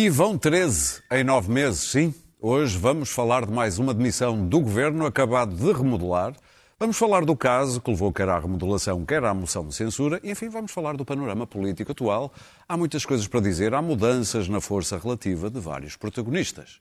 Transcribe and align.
E 0.00 0.08
vão 0.08 0.38
13 0.38 1.02
em 1.10 1.24
nove 1.24 1.52
meses, 1.52 1.90
sim. 1.90 2.14
Hoje 2.40 2.78
vamos 2.78 3.10
falar 3.10 3.44
de 3.44 3.52
mais 3.52 3.80
uma 3.80 3.92
demissão 3.92 4.46
do 4.46 4.60
governo 4.60 5.04
acabado 5.04 5.56
de 5.56 5.72
remodelar. 5.72 6.34
Vamos 6.80 6.96
falar 6.96 7.24
do 7.24 7.36
caso 7.36 7.80
que 7.80 7.90
levou 7.90 8.12
quer 8.12 8.28
à 8.28 8.38
remodelação, 8.38 9.04
quer 9.04 9.24
à 9.24 9.34
moção 9.34 9.66
de 9.66 9.74
censura. 9.74 10.20
E, 10.22 10.30
enfim, 10.30 10.48
vamos 10.48 10.70
falar 10.70 10.96
do 10.96 11.04
panorama 11.04 11.44
político 11.44 11.90
atual. 11.90 12.32
Há 12.68 12.76
muitas 12.76 13.04
coisas 13.04 13.26
para 13.26 13.40
dizer, 13.40 13.74
há 13.74 13.82
mudanças 13.82 14.46
na 14.48 14.60
força 14.60 14.96
relativa 14.96 15.50
de 15.50 15.58
vários 15.58 15.96
protagonistas. 15.96 16.80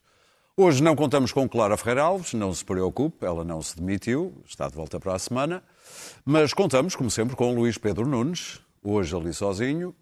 Hoje 0.56 0.84
não 0.84 0.96
contamos 0.96 1.32
com 1.32 1.50
Clara 1.50 1.76
Ferreira 1.78 2.04
Alves, 2.04 2.36
não 2.36 2.54
se 2.54 2.64
preocupe, 2.64 3.26
ela 3.26 3.44
não 3.44 3.60
se 3.60 3.76
demitiu, 3.76 4.40
está 4.46 4.68
de 4.68 4.76
volta 4.76 5.00
para 5.00 5.16
a 5.16 5.20
semana. 5.20 5.64
Mas 6.24 6.54
contamos, 6.54 6.96
como 6.96 7.10
sempre, 7.10 7.36
com 7.36 7.56
Luís 7.56 7.80
Pedro 7.80 8.08
Nunes, 8.08 8.60
hoje 8.84 9.16
ali 9.16 9.34
sozinho, 9.34 9.96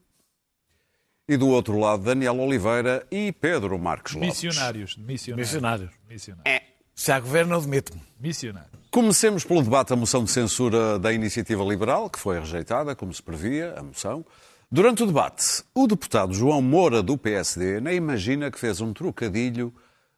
e 1.25 1.37
do 1.37 1.47
outro 1.47 1.79
lado, 1.79 2.03
Daniel 2.03 2.37
Oliveira 2.37 3.07
e 3.09 3.31
Pedro 3.31 3.79
Marques 3.79 4.13
Lopes. 4.13 4.43
Missionários. 4.43 4.97
Missionários. 4.97 5.47
Missionários. 5.47 5.91
Missionários. 6.09 6.45
É. 6.45 6.64
Se 6.95 7.11
há 7.11 7.19
governo, 7.19 7.55
eu 7.55 7.61
demito-me. 7.61 8.01
Missionários. 8.17 8.71
Comecemos 8.89 9.43
pelo 9.43 9.61
debate 9.61 9.89
da 9.89 9.97
moção 9.97 10.23
de 10.23 10.31
censura 10.31 10.97
da 10.97 11.11
Iniciativa 11.11 11.61
Liberal, 11.65 12.09
que 12.09 12.17
foi 12.17 12.39
rejeitada, 12.39 12.95
como 12.95 13.13
se 13.13 13.21
previa, 13.21 13.75
a 13.77 13.83
moção. 13.83 14.25
Durante 14.71 15.03
o 15.03 15.05
debate, 15.05 15.61
o 15.75 15.85
deputado 15.85 16.33
João 16.33 16.61
Moura, 16.61 17.03
do 17.03 17.17
PSD, 17.17 17.81
nem 17.81 17.95
imagina 17.97 18.49
que 18.49 18.57
fez 18.57 18.79
um 18.79 18.93
trocadilho 18.93 19.73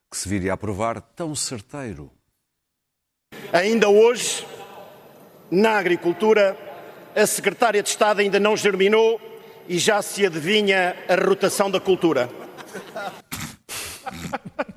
que 0.10 0.16
se 0.16 0.30
viria 0.30 0.54
a 0.54 0.58
provar 0.58 1.02
tão 1.02 1.34
certeiro. 1.34 2.12
Ainda 3.52 3.90
hoje, 3.90 4.46
na 5.50 5.72
agricultura, 5.80 6.56
a 7.16 7.26
secretária 7.26 7.82
de 7.82 7.90
Estado 7.90 8.20
ainda 8.20 8.40
não 8.40 8.56
germinou 8.56 9.20
e 9.68 9.80
já 9.80 10.00
se 10.04 10.24
adivinha 10.28 10.96
a 11.10 11.16
rotação 11.16 11.72
da 11.72 11.80
cultura. 11.80 12.30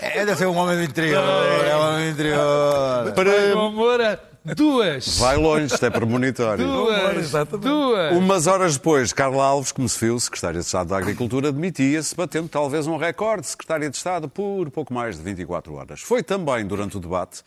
É 0.00 0.24
de 0.24 0.36
ser 0.36 0.46
um 0.46 0.56
homem 0.56 0.76
do 0.76 0.84
interior. 0.84 1.22
É 1.66 1.76
um 1.76 1.80
homem 1.80 2.06
do 2.06 2.10
interior. 2.12 3.14
João 3.50 3.72
Moura, 3.72 4.20
duas. 4.44 5.18
Vai 5.18 5.36
longe, 5.36 5.66
isto 5.66 5.84
é 5.84 5.90
premonitório. 5.90 6.64
Duas. 6.64 7.16
exatamente. 7.16 7.68
Duas. 7.68 8.16
Umas 8.16 8.46
horas 8.46 8.76
depois, 8.76 9.12
Carla 9.12 9.44
Alves, 9.44 9.72
como 9.72 9.88
se 9.88 10.04
viu, 10.04 10.18
secretária 10.20 10.60
de 10.60 10.66
Estado 10.66 10.90
da 10.90 10.98
Agricultura, 10.98 11.50
demitia-se, 11.50 12.14
batendo 12.14 12.48
talvez 12.48 12.86
um 12.86 12.96
recorde, 12.96 13.46
secretária 13.48 13.90
de 13.90 13.96
Estado, 13.96 14.28
por 14.28 14.70
pouco 14.70 14.94
mais 14.94 15.16
de 15.16 15.22
24 15.24 15.74
horas. 15.74 16.00
Foi 16.00 16.22
também 16.22 16.64
durante 16.64 16.96
o 16.96 17.00
debate 17.00 17.42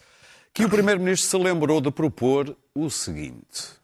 que 0.54 0.66
o 0.66 0.70
Primeiro-Ministro 0.70 1.30
se 1.30 1.38
lembrou 1.38 1.80
de 1.80 1.90
propor 1.90 2.56
o 2.76 2.90
seguinte. 2.90 3.80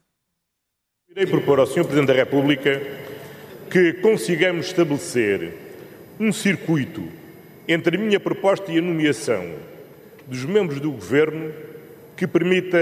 Irei 1.10 1.26
propor 1.26 1.60
ao 1.60 1.66
Sr. 1.66 1.86
Presidente 1.86 2.08
da 2.08 2.14
República 2.14 2.82
que 3.72 3.94
consigamos 3.94 4.68
estabelecer 4.68 5.58
um 6.20 6.34
circuito 6.34 7.27
entre 7.68 7.98
a 7.98 8.00
minha 8.00 8.20
proposta 8.20 8.72
e 8.72 8.78
a 8.78 8.82
nomeação 8.82 9.56
dos 10.26 10.46
membros 10.46 10.80
do 10.80 10.92
Governo 10.92 11.54
que 12.16 12.26
permita 12.28 12.78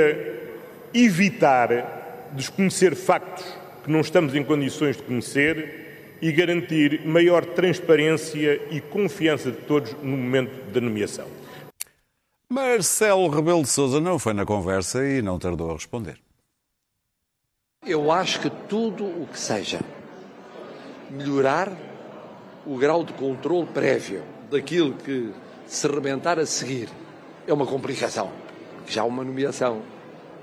evitar 0.94 2.30
desconhecer 2.34 2.96
factos 2.96 3.46
que 3.84 3.92
não 3.92 4.02
estamos 4.02 4.34
em 4.36 4.44
condições 4.44 4.98
de 4.98 5.04
conhecer 5.04 6.18
e 6.22 6.32
garantir 6.32 7.06
maior 7.06 7.46
transparência 7.46 8.62
e 8.72 8.82
confiança 8.82 9.52
de 9.52 9.58
todos 9.58 9.94
no 10.02 10.18
momento 10.18 10.72
da 10.72 10.82
nomeação. 10.82 11.28
Marcelo 12.50 13.28
Rebelo 13.28 13.64
de 13.64 13.70
Sousa 13.70 14.00
não 14.00 14.18
foi 14.18 14.34
na 14.34 14.46
conversa 14.46 15.06
e 15.06 15.22
não 15.22 15.38
tardou 15.38 15.70
a 15.72 15.74
responder. 15.74 16.18
Eu 17.86 18.12
acho 18.12 18.40
que 18.40 18.50
tudo 18.50 19.04
o 19.04 19.28
que 19.32 19.40
seja 19.40 19.80
melhorar 21.12 21.72
o 22.66 22.78
grau 22.78 23.04
de 23.04 23.14
controle 23.14 23.68
prévio 23.68 24.24
daquilo 24.50 24.94
que 24.94 25.32
se 25.66 25.88
rebentar 25.88 26.40
a 26.40 26.46
seguir 26.46 26.90
é 27.48 27.54
uma 27.54 27.66
complicação. 27.66 28.32
Já 28.88 29.02
há 29.02 29.06
uma 29.06 29.24
nomeação. 29.24 29.82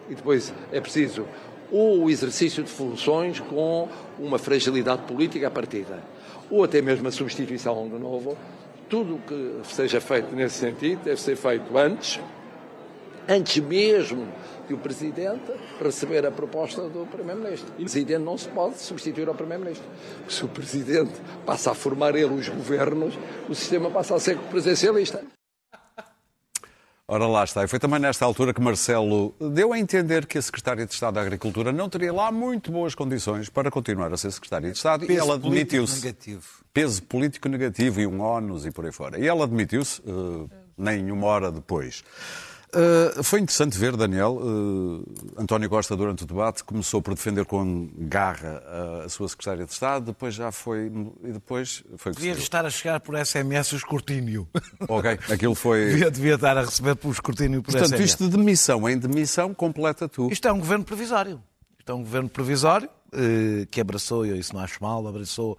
E 0.09 0.15
depois 0.15 0.53
é 0.73 0.81
preciso 0.81 1.27
ou 1.73 2.05
o 2.05 2.11
exercício 2.11 2.63
de 2.63 2.71
funções 2.71 3.41
com 3.41 3.89
uma 4.19 4.39
fragilidade 4.39 5.03
política 5.03 5.49
à 5.49 5.51
partida, 5.51 6.01
ou 6.51 6.63
até 6.63 6.83
mesmo 6.83 7.09
a 7.09 7.11
substituição 7.11 7.89
do 7.89 7.99
novo. 7.99 8.37
Tudo 8.91 9.15
o 9.15 9.19
que 9.21 9.61
seja 9.65 9.99
feito 9.99 10.37
nesse 10.37 10.59
sentido 10.59 11.03
deve 11.03 11.19
ser 11.19 11.35
feito 11.35 11.77
antes, 11.79 12.21
antes 13.29 13.63
mesmo 13.63 14.29
de 14.67 14.75
o 14.75 14.79
Presidente 14.79 15.53
receber 15.81 16.25
a 16.27 16.31
proposta 16.31 16.89
do 16.89 17.07
Primeiro-Ministro. 17.07 17.69
O 17.73 17.77
Presidente 17.77 18.23
não 18.23 18.39
se 18.39 18.49
pode 18.49 18.79
substituir 18.79 19.29
ao 19.29 19.35
Primeiro-Ministro. 19.35 19.87
Se 20.29 20.45
o 20.45 20.49
Presidente 20.49 21.13
passa 21.45 21.73
a 21.73 21.75
formar 21.75 22.15
ele 22.15 22.35
os 22.35 22.49
governos, 22.49 23.19
o 23.49 23.55
sistema 23.55 23.91
passa 23.91 24.15
a 24.15 24.21
ser 24.21 24.39
presencialista. 24.39 25.23
Ora 27.09 27.27
lá 27.27 27.45
está. 27.45 27.65
E 27.65 27.69
foi 27.69 27.79
também 27.79 27.99
nesta 27.99 28.25
altura 28.25 28.55
que 28.55 28.61
Marcelo 28.61 29.35
deu 29.53 29.73
a 29.73 29.79
entender 29.79 30.25
que 30.25 30.39
a 30.39 30.43
Secretária 30.43 30.87
de 30.87 30.95
Estado 30.95 31.15
da 31.15 31.21
Agricultura 31.21 31.71
não 31.71 31.89
teria 31.89 32.13
lá 32.13 32.33
muito 32.33 32.73
boas 32.73 32.95
condições 32.95 33.51
para 33.51 33.71
continuar 33.71 34.13
a 34.15 34.17
ser 34.17 34.31
Secretária 34.31 34.71
de 34.71 34.77
Estado 34.77 35.11
e 35.11 35.17
ela 35.17 35.37
demitiu-se. 35.37 36.03
negativo. 36.03 36.47
Peso 36.73 37.03
político 37.03 37.49
negativo 37.51 38.01
e 38.01 38.07
um 38.07 38.21
ónus 38.21 38.65
e 38.65 38.71
por 38.71 38.87
aí 38.87 38.93
fora. 38.93 39.19
E 39.19 39.27
ela 39.27 39.47
demitiu-se 39.47 40.01
uh, 40.03 40.49
nem 40.79 41.11
uma 41.11 41.27
hora 41.27 41.53
depois. 41.53 42.03
Uh, 42.75 43.23
foi 43.23 43.41
interessante 43.41 43.77
ver, 43.77 43.97
Daniel, 43.97 44.39
uh, 44.41 45.05
António 45.37 45.69
Costa, 45.69 45.95
durante 45.95 46.25
o 46.25 46.27
debate, 46.27 46.65
começou 46.65 47.03
por 47.03 47.15
defender 47.15 47.45
com 47.45 47.91
garra 47.97 48.63
a, 48.67 49.05
a 49.05 49.09
sua 49.09 49.29
secretária 49.29 49.67
de 49.67 49.73
Estado, 49.73 50.07
depois 50.07 50.35
já 50.35 50.51
foi. 50.51 50.91
E 51.23 51.33
depois 51.33 51.85
foi 51.99 52.13
Devia 52.13 52.33
estar 52.33 52.65
a 52.65 52.71
chegar 52.71 53.01
por 53.01 53.15
SMS 53.23 53.73
o 53.73 53.77
escrutínio. 53.77 54.49
Ok, 54.89 55.19
aquilo 55.31 55.55
foi. 55.55 55.91
Devia, 55.91 56.11
devia 56.11 56.35
estar 56.35 56.57
a 56.57 56.63
receber 56.63 56.97
por 56.97 57.11
escrutínio 57.11 57.63
por 57.63 57.73
Portanto, 57.73 57.97
SMS. 57.97 58.05
isto 58.11 58.25
de 58.25 58.37
demissão 58.37 58.89
em 58.89 58.99
demissão 58.99 59.55
completa 59.55 60.09
tu. 60.09 60.31
Isto 60.31 60.49
é 60.49 60.53
um 60.53 60.59
governo 60.59 60.85
provisório. 60.85 61.43
Isto 61.79 61.93
é 61.93 61.95
um 61.95 62.03
governo 62.03 62.29
provisório 62.29 62.89
eh, 63.13 63.67
que 63.71 63.81
abraçou, 63.81 64.25
e 64.25 64.31
eu 64.31 64.37
isso 64.37 64.55
não 64.55 64.63
acho 64.63 64.83
mal, 64.83 65.07
abraçou 65.07 65.59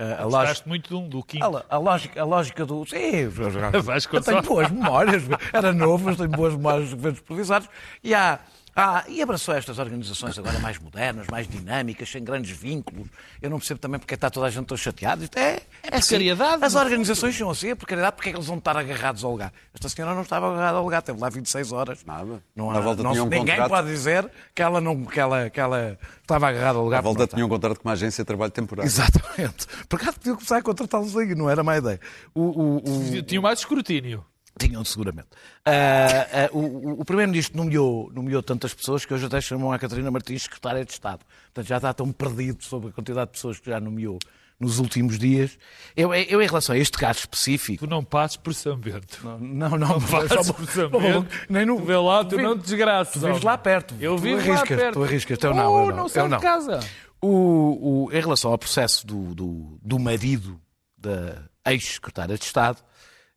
eh, 0.00 0.12
a 0.18 0.24
lógica. 0.24 0.38
Gostaste 0.40 0.68
muito 0.68 0.88
de 0.88 0.94
um, 0.94 1.08
do 1.08 1.18
A, 1.18 1.22
quinto. 1.22 1.48
lo- 1.48 1.64
a 1.68 1.78
lógica, 1.78 2.20
a 2.20 2.24
lógica 2.24 2.64
do. 2.66 2.86
Sim, 2.86 2.96
eu 2.96 3.30
tenho 4.22 4.42
boas 4.42 4.70
memórias. 4.70 5.22
Era 5.52 5.72
novo, 5.72 6.04
mas 6.06 6.16
tenho 6.16 6.28
boas 6.30 6.54
memórias 6.54 6.84
dos 6.84 6.94
governos 6.94 7.20
provisórios. 7.20 7.68
E, 8.02 8.14
há, 8.14 8.38
há- 8.74 9.04
e 9.08 9.20
abraçou 9.22 9.54
estas 9.54 9.78
organizações 9.78 10.38
agora 10.38 10.58
mais 10.58 10.78
modernas, 10.78 11.26
mais 11.30 11.46
dinâmicas, 11.48 12.08
sem 12.10 12.22
grandes 12.22 12.56
vínculos. 12.56 13.08
Eu 13.40 13.50
não 13.50 13.58
percebo 13.58 13.80
também 13.80 13.98
porque 13.98 14.14
está 14.14 14.30
toda 14.30 14.46
a 14.46 14.50
gente 14.50 14.66
tão 14.66 14.76
chateada. 14.76 15.22
Isto 15.24 15.36
é, 15.38 15.60
é 15.82 15.96
assim. 15.96 16.08
precariedade, 16.08 16.64
As 16.64 16.74
no 16.74 16.80
organizações 16.80 17.36
são 17.36 17.50
assim, 17.50 17.68
é 17.70 17.74
precariedade, 17.74 18.16
porque 18.16 18.28
é 18.28 18.32
que 18.32 18.38
eles 18.38 18.46
vão 18.46 18.58
estar 18.58 18.76
agarrados 18.76 19.24
ao 19.24 19.30
lugar? 19.32 19.52
Esta 19.74 19.88
senhora 19.88 20.14
não 20.14 20.22
estava 20.22 20.52
agarrada 20.52 20.78
ao 20.78 20.84
lugar, 20.84 21.02
teve 21.02 21.18
lá 21.20 21.28
26 21.28 21.72
horas. 21.72 22.04
Nada. 22.04 22.42
Não, 22.54 22.70
Na 22.72 22.78
há- 22.78 22.80
volta 22.80 23.02
não 23.02 23.10
um 23.12 23.26
ninguém 23.26 23.46
contrato. 23.56 23.68
pode 23.68 23.88
dizer 23.88 24.30
que 24.54 24.62
ela, 24.62 24.80
não, 24.80 25.04
que, 25.04 25.18
ela, 25.20 25.50
que 25.50 25.60
ela 25.60 25.98
estava 26.22 26.48
agarrada 26.48 26.78
ao 26.78 26.84
lugar. 26.84 26.98
À 26.98 27.02
volta 27.02 27.26
tinha 27.26 27.44
um 27.44 27.48
contrato 27.48 27.78
com 27.80 27.88
uma 27.88 27.92
agência 27.94 28.22
de 28.22 28.26
trabalho 28.26 28.50
temporário. 28.52 28.86
Exatamente. 28.88 29.66
Por 29.88 29.96
acaso 30.00 30.18
podiam 30.18 30.36
começar 30.36 30.56
a 30.58 30.62
contratá-los 30.62 31.16
aí, 31.16 31.34
não 31.34 31.48
era 31.50 31.62
má 31.62 31.76
ideia. 31.76 32.00
O, 32.34 32.40
o, 32.42 32.76
o- 33.18 33.22
Tinha 33.22 33.40
mais 33.40 33.58
escrutínio. 33.60 34.24
Tinham, 34.66 34.84
seguramente. 34.84 35.28
Ah, 35.64 36.26
ah, 36.32 36.48
o 36.52 37.00
o- 37.00 37.04
Primeiro-Ministro 37.04 37.56
nomeou, 37.56 38.10
nomeou 38.12 38.42
tantas 38.42 38.74
pessoas 38.74 39.04
que 39.04 39.14
hoje 39.14 39.26
até 39.26 39.40
chamam 39.40 39.72
a 39.72 39.78
Catarina 39.78 40.10
Martins 40.10 40.42
secretária 40.42 40.84
de 40.84 40.92
Estado. 40.92 41.20
Portanto, 41.46 41.66
já 41.66 41.76
está 41.76 41.92
tão 41.94 42.12
perdido 42.12 42.62
sobre 42.64 42.90
a 42.90 42.92
quantidade 42.92 43.26
de 43.28 43.32
pessoas 43.32 43.58
que 43.58 43.70
já 43.70 43.80
nomeou 43.80 44.18
nos 44.58 44.78
últimos 44.78 45.18
dias. 45.18 45.56
Eu, 45.96 46.12
eu 46.14 46.42
em 46.42 46.46
relação 46.46 46.74
a 46.74 46.78
este 46.78 46.98
caso 46.98 47.20
específico. 47.20 47.86
Tu 47.86 47.90
não 47.90 48.04
passes 48.04 48.36
por 48.36 48.52
São 48.54 48.76
Bento. 48.76 49.18
Não, 49.24 49.38
não, 49.38 49.70
não. 49.78 49.98
Passes 50.00 50.52
por 50.52 50.66
São 50.66 50.90
Bento. 50.90 51.26
nem 51.48 51.64
no, 51.64 51.76
Tu 51.78 51.84
vê 51.86 51.96
lá, 51.96 52.22
tu 52.24 52.36
vi- 52.36 52.42
não 52.42 52.58
te 52.58 52.62
desgraças. 52.64 53.14
Tu 53.14 53.26
vives 53.26 53.42
lá 53.42 53.56
perto. 53.56 53.94
Eu 53.98 54.16
tu 54.16 54.22
vivo 54.22 54.36
lá 54.36 54.42
arriscas, 54.58 54.78
perto. 54.78 54.92
Tu 54.94 55.02
arriscas. 55.04 55.38
Eu 55.42 55.54
não, 55.54 55.72
Oh, 55.72 55.80
eu 55.84 55.86
não. 55.88 55.96
não 55.96 56.08
saio 56.08 56.24
eu 56.24 56.28
não. 56.28 56.36
de 56.36 56.42
casa. 56.42 56.80
O, 57.22 58.06
o- 58.06 58.12
em 58.12 58.20
relação 58.20 58.50
ao 58.52 58.58
processo 58.58 59.06
do, 59.06 59.34
do, 59.34 59.78
do 59.82 59.98
marido 59.98 60.60
da 60.98 61.38
ex-secretária 61.66 62.36
de 62.36 62.44
Estado, 62.44 62.78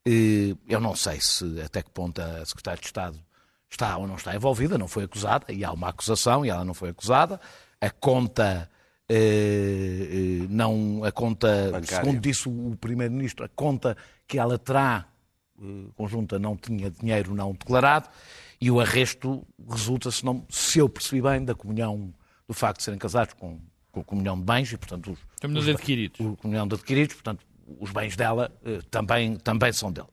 eu 0.05 0.79
não 0.79 0.95
sei 0.95 1.19
se 1.21 1.61
até 1.61 1.81
que 1.81 1.89
ponto 1.89 2.21
a 2.21 2.45
secretária 2.45 2.79
de 2.79 2.85
Estado 2.87 3.17
está 3.69 3.97
ou 3.97 4.07
não 4.07 4.15
está 4.15 4.35
envolvida, 4.35 4.77
não 4.77 4.87
foi 4.87 5.05
acusada, 5.05 5.51
e 5.51 5.63
há 5.63 5.71
uma 5.71 5.89
acusação 5.89 6.45
e 6.45 6.49
ela 6.49 6.63
não 6.63 6.73
foi 6.73 6.89
acusada. 6.89 7.39
A 7.81 7.89
conta. 7.89 8.69
eh, 9.09 10.43
eh, 10.43 10.47
não 10.49 11.03
a 11.03 11.11
conta, 11.11 11.69
Bancária. 11.71 11.85
segundo 11.87 12.19
disse 12.21 12.47
o 12.47 12.77
primeiro-ministro, 12.79 13.45
a 13.45 13.49
conta 13.49 13.97
que 14.27 14.37
ela 14.39 14.57
terá 14.57 15.05
eh, 15.61 15.63
conjunta 15.95 16.39
não 16.39 16.55
tinha 16.55 16.89
dinheiro 16.89 17.35
não 17.35 17.51
declarado 17.51 18.09
e 18.61 18.71
o 18.71 18.79
arresto 18.79 19.45
resulta, 19.69 20.09
se, 20.09 20.23
não, 20.23 20.45
se 20.49 20.79
eu 20.79 20.87
percebi 20.87 21.21
bem, 21.21 21.43
da 21.43 21.53
comunhão 21.53 22.13
do 22.47 22.53
facto 22.53 22.77
de 22.77 22.83
serem 22.83 22.99
casados 22.99 23.33
com 23.33 23.59
com 23.93 24.03
comunhão 24.03 24.35
de 24.35 24.43
bens 24.43 24.73
e, 24.73 24.77
portanto, 24.77 25.11
os, 25.11 25.19
Estamos 25.35 25.55
nos 25.55 25.69
adquiridos. 25.75 26.19
o 26.19 26.35
comunhão 26.35 26.67
de 26.67 26.73
adquiridos, 26.73 27.13
portanto, 27.13 27.45
os 27.79 27.91
bens 27.91 28.15
dela 28.15 28.51
eh, 28.65 28.79
também, 28.89 29.35
também 29.37 29.71
são 29.73 29.91
dele. 29.91 30.07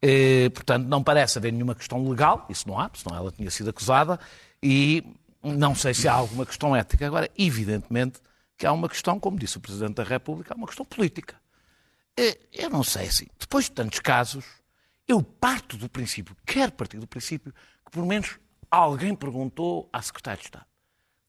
Eh, 0.00 0.48
portanto, 0.50 0.86
não 0.86 1.02
parece 1.02 1.38
haver 1.38 1.52
nenhuma 1.52 1.74
questão 1.74 2.08
legal, 2.08 2.46
isso 2.48 2.68
não 2.68 2.78
há, 2.78 2.90
senão 2.94 3.16
ela 3.16 3.30
tinha 3.32 3.50
sido 3.50 3.70
acusada, 3.70 4.18
e 4.62 5.04
não 5.42 5.74
sei 5.74 5.94
se 5.94 6.06
há 6.08 6.12
alguma 6.12 6.46
questão 6.46 6.74
ética. 6.74 7.06
Agora, 7.06 7.28
evidentemente 7.36 8.20
que 8.56 8.66
há 8.66 8.72
uma 8.72 8.88
questão, 8.88 9.20
como 9.20 9.38
disse 9.38 9.56
o 9.56 9.60
Presidente 9.60 9.94
da 9.94 10.02
República, 10.04 10.52
há 10.52 10.56
uma 10.56 10.66
questão 10.66 10.84
política. 10.84 11.36
Eh, 12.16 12.38
Eu 12.52 12.70
não 12.70 12.82
sei 12.82 13.06
assim, 13.08 13.26
depois 13.38 13.66
de 13.66 13.72
tantos 13.72 14.00
casos, 14.00 14.44
eu 15.06 15.22
parto 15.22 15.76
do 15.76 15.88
princípio, 15.88 16.36
quero 16.44 16.72
partir 16.72 16.98
do 16.98 17.06
princípio, 17.06 17.52
que 17.84 17.90
pelo 17.92 18.06
menos 18.06 18.38
alguém 18.70 19.14
perguntou 19.14 19.88
à 19.92 20.02
Secretária 20.02 20.38
de 20.38 20.46
Estado: 20.46 20.66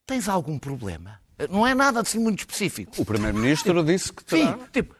tens 0.06 0.28
algum 0.28 0.58
problema? 0.60 1.20
Não 1.50 1.66
é 1.66 1.74
nada 1.74 2.02
assim 2.02 2.20
muito 2.20 2.40
específico. 2.40 3.02
O 3.02 3.06
Primeiro-Ministro 3.06 3.82
disse 3.86 4.12
que 4.12 4.26
terá. 4.26 4.58
Sim, 4.58 4.64
tipo, 4.74 4.94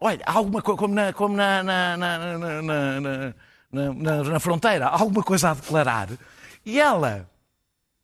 olha, 0.00 0.22
há 0.26 0.32
alguma 0.32 0.62
coisa, 0.62 0.78
como 0.78 0.94
na, 0.94 1.12
como 1.12 1.36
na, 1.36 1.62
na, 1.62 1.96
na, 1.96 2.18
na, 2.18 2.38
na, 2.38 2.62
na- 2.62 3.34
na- 3.70 3.92
na- 3.94 4.24
na 4.24 4.40
fronteira, 4.40 4.86
há 4.86 4.92
alguma 5.00 5.22
coisa 5.22 5.50
a 5.50 5.54
declarar, 5.54 6.08
e 6.64 6.80
ela 6.80 7.28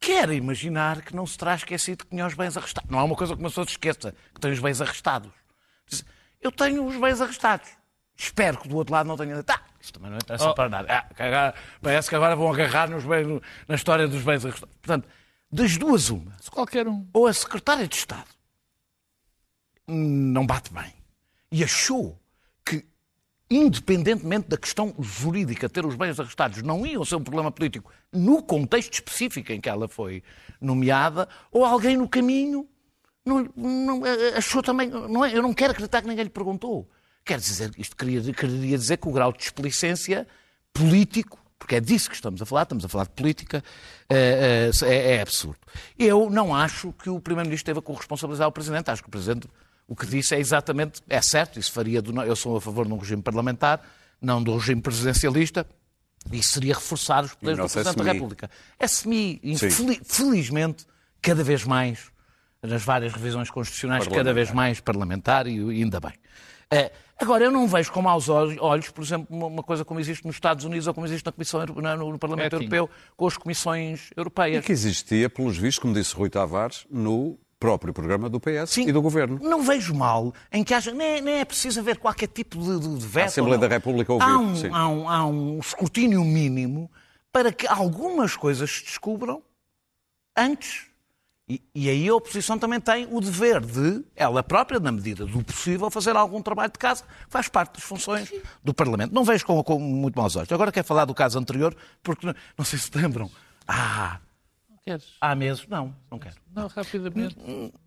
quer 0.01 0.29
imaginar 0.31 1.01
que 1.03 1.15
não 1.17 1.27
se 1.27 1.39
terá 1.39 1.55
esquecido 1.55 2.05
que 2.05 2.11
tinha 2.11 2.27
os 2.27 2.35
bens 2.35 2.57
arrestados. 2.57 2.91
Não 2.91 2.99
é 2.99 3.03
uma 3.03 3.17
coisa 3.17 3.35
que 3.35 3.41
uma 3.41 3.49
pessoa 3.49 3.65
se 3.67 3.73
esqueça, 3.73 4.15
que 4.35 4.41
tem 4.41 4.53
os 4.53 4.59
bens 4.61 4.81
arrestados. 4.83 5.31
Diz, 5.87 6.05
eu 6.43 6.53
tenho 6.53 6.85
os 6.87 6.97
bens 6.97 7.21
arrestados. 7.21 7.69
Espero 8.17 8.59
que 8.59 8.69
do 8.69 8.77
outro 8.77 8.93
lado 8.93 9.07
não 9.07 9.17
tenha. 9.17 9.43
Tá, 9.43 9.63
isso 9.81 9.93
também 9.95 10.11
não 10.11 10.19
interessa 10.19 10.51
Oh. 10.51 10.55
para 10.55 10.69
nada. 10.69 10.87
Ah, 10.93 11.15
que 11.15 11.23
agora- 11.23 11.55
parece 11.81 12.09
que 12.11 12.15
agora 12.15 12.37
vão 12.37 12.53
agarrar 12.53 12.89
nos 12.91 13.03
bens, 13.05 13.41
na 13.67 13.75
história 13.75 14.07
dos 14.07 14.23
bens 14.23 14.45
arrestados. 14.45 14.75
Portanto, 14.83 15.09
das 15.51 15.77
duas, 15.79 16.11
uma 16.11 16.33
Se 16.41 16.51
qualquer 16.51 16.87
um. 16.87 17.09
ou 17.13 17.27
a 17.27 17.33
secretária 17.33 17.89
de 17.89 17.97
Estado 17.97 18.27
não 19.87 20.47
bate 20.47 20.73
bem 20.73 20.93
e 21.55 21.63
achou 21.63 22.21
que, 22.67 22.85
independentemente 23.49 24.49
da 24.49 24.57
questão 24.57 24.93
jurídica, 24.99 25.69
ter 25.69 25.87
os 25.87 25.95
bens 25.95 26.19
arrestados 26.19 26.61
não 26.63 26.85
iam 26.85 27.05
ser 27.05 27.15
um 27.15 27.23
problema 27.23 27.53
político 27.53 27.93
no 28.13 28.43
contexto 28.43 28.95
específico 28.95 29.53
em 29.53 29.61
que 29.61 29.69
ela 29.69 29.87
foi 29.87 30.21
nomeada, 30.61 31.29
ou 31.53 31.65
alguém 31.65 31.97
no 31.97 32.09
caminho 32.09 32.69
não, 33.25 33.49
não, 33.57 34.05
eh, 34.05 34.37
achou 34.37 34.65
também. 34.65 34.89
Não 34.89 35.25
é, 35.25 35.33
eu 35.33 35.43
não 35.43 35.55
quero 35.55 35.71
acreditar 35.71 36.03
que 36.03 36.09
ninguém 36.09 36.25
lhe 36.25 36.31
perguntou. 36.31 36.91
Quer 37.25 37.39
dizer, 37.39 37.71
isto 37.79 37.97
queria, 37.97 38.21
queria 38.35 38.77
dizer 38.77 38.97
que 38.97 39.09
o 39.09 39.13
grau 39.13 39.33
de 39.33 39.39
displicência 39.39 40.27
político, 40.73 41.39
porque 41.57 41.77
é 41.77 41.81
disso 41.81 42.11
que 42.11 42.17
estamos 42.17 42.43
a 42.43 42.45
falar, 42.45 42.65
estamos 42.65 42.85
a 42.85 42.89
falar 42.89 43.05
de 43.05 43.13
política, 43.13 43.63
eh, 44.11 44.71
eh, 44.83 44.87
é, 44.87 45.15
é 45.15 45.21
absurdo. 45.21 45.61
Eu 45.97 46.29
não 46.29 46.53
acho 46.53 46.93
que 46.95 47.09
o 47.09 47.21
Primeiro-Ministro 47.21 47.67
teve 47.67 47.79
a 47.79 47.83
corresponsabilizar 47.83 48.49
o 48.49 48.53
Presidente. 48.53 48.91
Acho 48.91 49.03
que 49.03 49.09
o 49.09 49.13
Presidente 49.13 49.49
o 49.87 49.95
que 49.95 50.07
disse 50.07 50.35
é 50.35 50.39
exatamente, 50.41 51.01
é 51.09 51.21
certo, 51.21 51.59
isso 51.59 51.71
faria 51.73 52.01
do, 52.01 52.19
eu 52.23 52.35
sou 52.37 52.57
a 52.57 52.61
favor 52.61 52.87
de 52.87 52.93
um 52.93 52.97
regime 52.99 53.23
parlamentar, 53.23 53.81
não 54.21 54.43
do 54.43 54.57
regime 54.57 54.81
presidencialista, 54.81 55.67
e 56.33 56.39
isso 56.39 56.53
seria 56.53 56.75
reforçar 56.75 57.25
os 57.25 57.35
poderes 57.35 57.59
do 57.61 57.69
Presidente 57.71 58.03
da. 58.05 58.13
República. 58.13 58.51
É 58.79 58.87
semi, 58.87 59.41
Sim. 59.57 59.67
infeli- 59.67 60.01
felizmente, 60.05 60.87
cada 61.21 61.45
vez 61.45 61.65
mais, 61.65 62.11
nas 62.63 62.83
várias 62.83 63.13
revisões 63.13 63.51
constitucionais, 63.51 64.09
cada 64.09 64.33
vez 64.33 64.51
mais 64.51 64.81
parlamentar, 64.81 65.47
e, 65.47 65.57
e 65.59 65.83
ainda 65.83 66.01
bem. 66.01 66.13
Eh, 66.71 66.91
agora, 67.21 67.45
eu 67.45 67.51
não 67.51 67.69
vejo 67.69 67.93
com 67.93 68.01
maus 68.01 68.31
olhos, 68.31 68.57
olhos, 68.59 68.89
por 68.89 69.05
exemplo, 69.05 69.27
uma, 69.37 69.63
coisa 69.63 69.85
como 69.85 70.01
existe 70.01 70.25
nos 70.27 70.37
Estados 70.37 70.65
Unidos 70.65 70.87
ou 70.87 70.95
como 70.95 71.07
existe 71.07 71.27
na 71.27 71.31
Comissão, 71.33 71.65
no, 71.67 72.13
no 72.13 72.19
Parlamento 72.19 72.53
Vetting. 72.59 72.75
Europeu, 72.75 72.91
com 73.19 73.27
as 73.27 73.37
comissões 73.37 74.09
E 74.17 74.19
europeias. 74.19 74.65
que 74.65 74.73
existia, 74.73 75.29
pelos 75.29 75.59
vistos, 75.59 75.79
como 75.83 75.93
disse 75.93 76.15
Rui 76.15 76.31
Tavares, 76.31 76.87
no 76.91 77.39
próprio 77.65 77.95
programa 77.95 78.29
do 78.29 78.39
PS 78.39 78.69
Sim. 78.69 78.87
e 78.87 78.93
do 78.93 79.01
Governo. 79.01 79.39
Não 79.41 79.63
vejo 79.63 79.95
mal 79.95 80.35
em 80.53 80.63
que 80.63 80.75
haja. 80.75 80.93
Nem, 80.93 81.23
nem 81.23 81.37
é 81.37 81.47
preciso 81.47 81.81
haver 81.81 81.97
qualquer 81.97 82.27
tipo 82.27 82.59
de, 82.59 82.79
de, 82.79 82.99
de 82.99 83.07
veto. 83.07 83.29
Assembleia 83.29 83.57
ou 83.57 83.63
não. 83.63 83.69
da 83.69 83.75
República 83.75 84.13
ouvir, 84.13 84.27
há 84.27 84.37
um, 84.37 84.55
sim. 84.55 84.69
há, 84.71 84.87
um, 84.87 85.09
há 85.09 85.27
um 85.27 85.59
escrutínio 85.59 86.23
mínimo 86.23 86.91
para 87.33 87.51
que 87.51 87.67
algumas 87.67 88.37
coisas 88.37 88.71
se 88.71 88.85
descubram 88.85 89.43
antes. 90.37 90.89
E, 91.49 91.63
e 91.75 91.89
aí 91.89 92.07
a 92.07 92.15
oposição 92.15 92.59
também 92.59 92.79
tem 92.79 93.09
o 93.11 93.19
dever 93.19 93.63
de, 93.63 94.05
ela 94.15 94.43
própria, 94.43 94.79
na 94.79 94.93
medida 94.93 95.25
do 95.25 95.43
possível, 95.43 95.91
fazer 95.91 96.15
algum 96.17 96.43
trabalho 96.43 96.71
de 96.71 96.79
casa, 96.79 97.05
faz 97.31 97.49
parte 97.49 97.77
das 97.77 97.83
funções 97.83 98.31
do 98.63 98.75
Parlamento. 98.75 99.15
Não 99.15 99.25
vejo 99.25 99.47
com, 99.47 99.65
com 99.65 99.79
muito 99.79 100.21
maus 100.21 100.37
olhos. 100.37 100.53
Agora 100.53 100.71
quero 100.71 100.87
falar 100.87 101.07
do 101.07 101.15
caso 101.15 101.39
anterior, 101.39 101.75
porque 102.03 102.27
não, 102.27 102.35
não 102.59 102.65
sei 102.65 102.79
se 102.79 102.91
lembram. 102.95 103.31
Ah, 103.67 104.21
Queres? 104.87 105.05
há 105.19 105.35
meses. 105.35 105.67
Não, 105.67 105.95
não 106.11 106.19
quero. 106.19 106.35
Não, 106.55 106.67
rapidamente. 106.67 107.35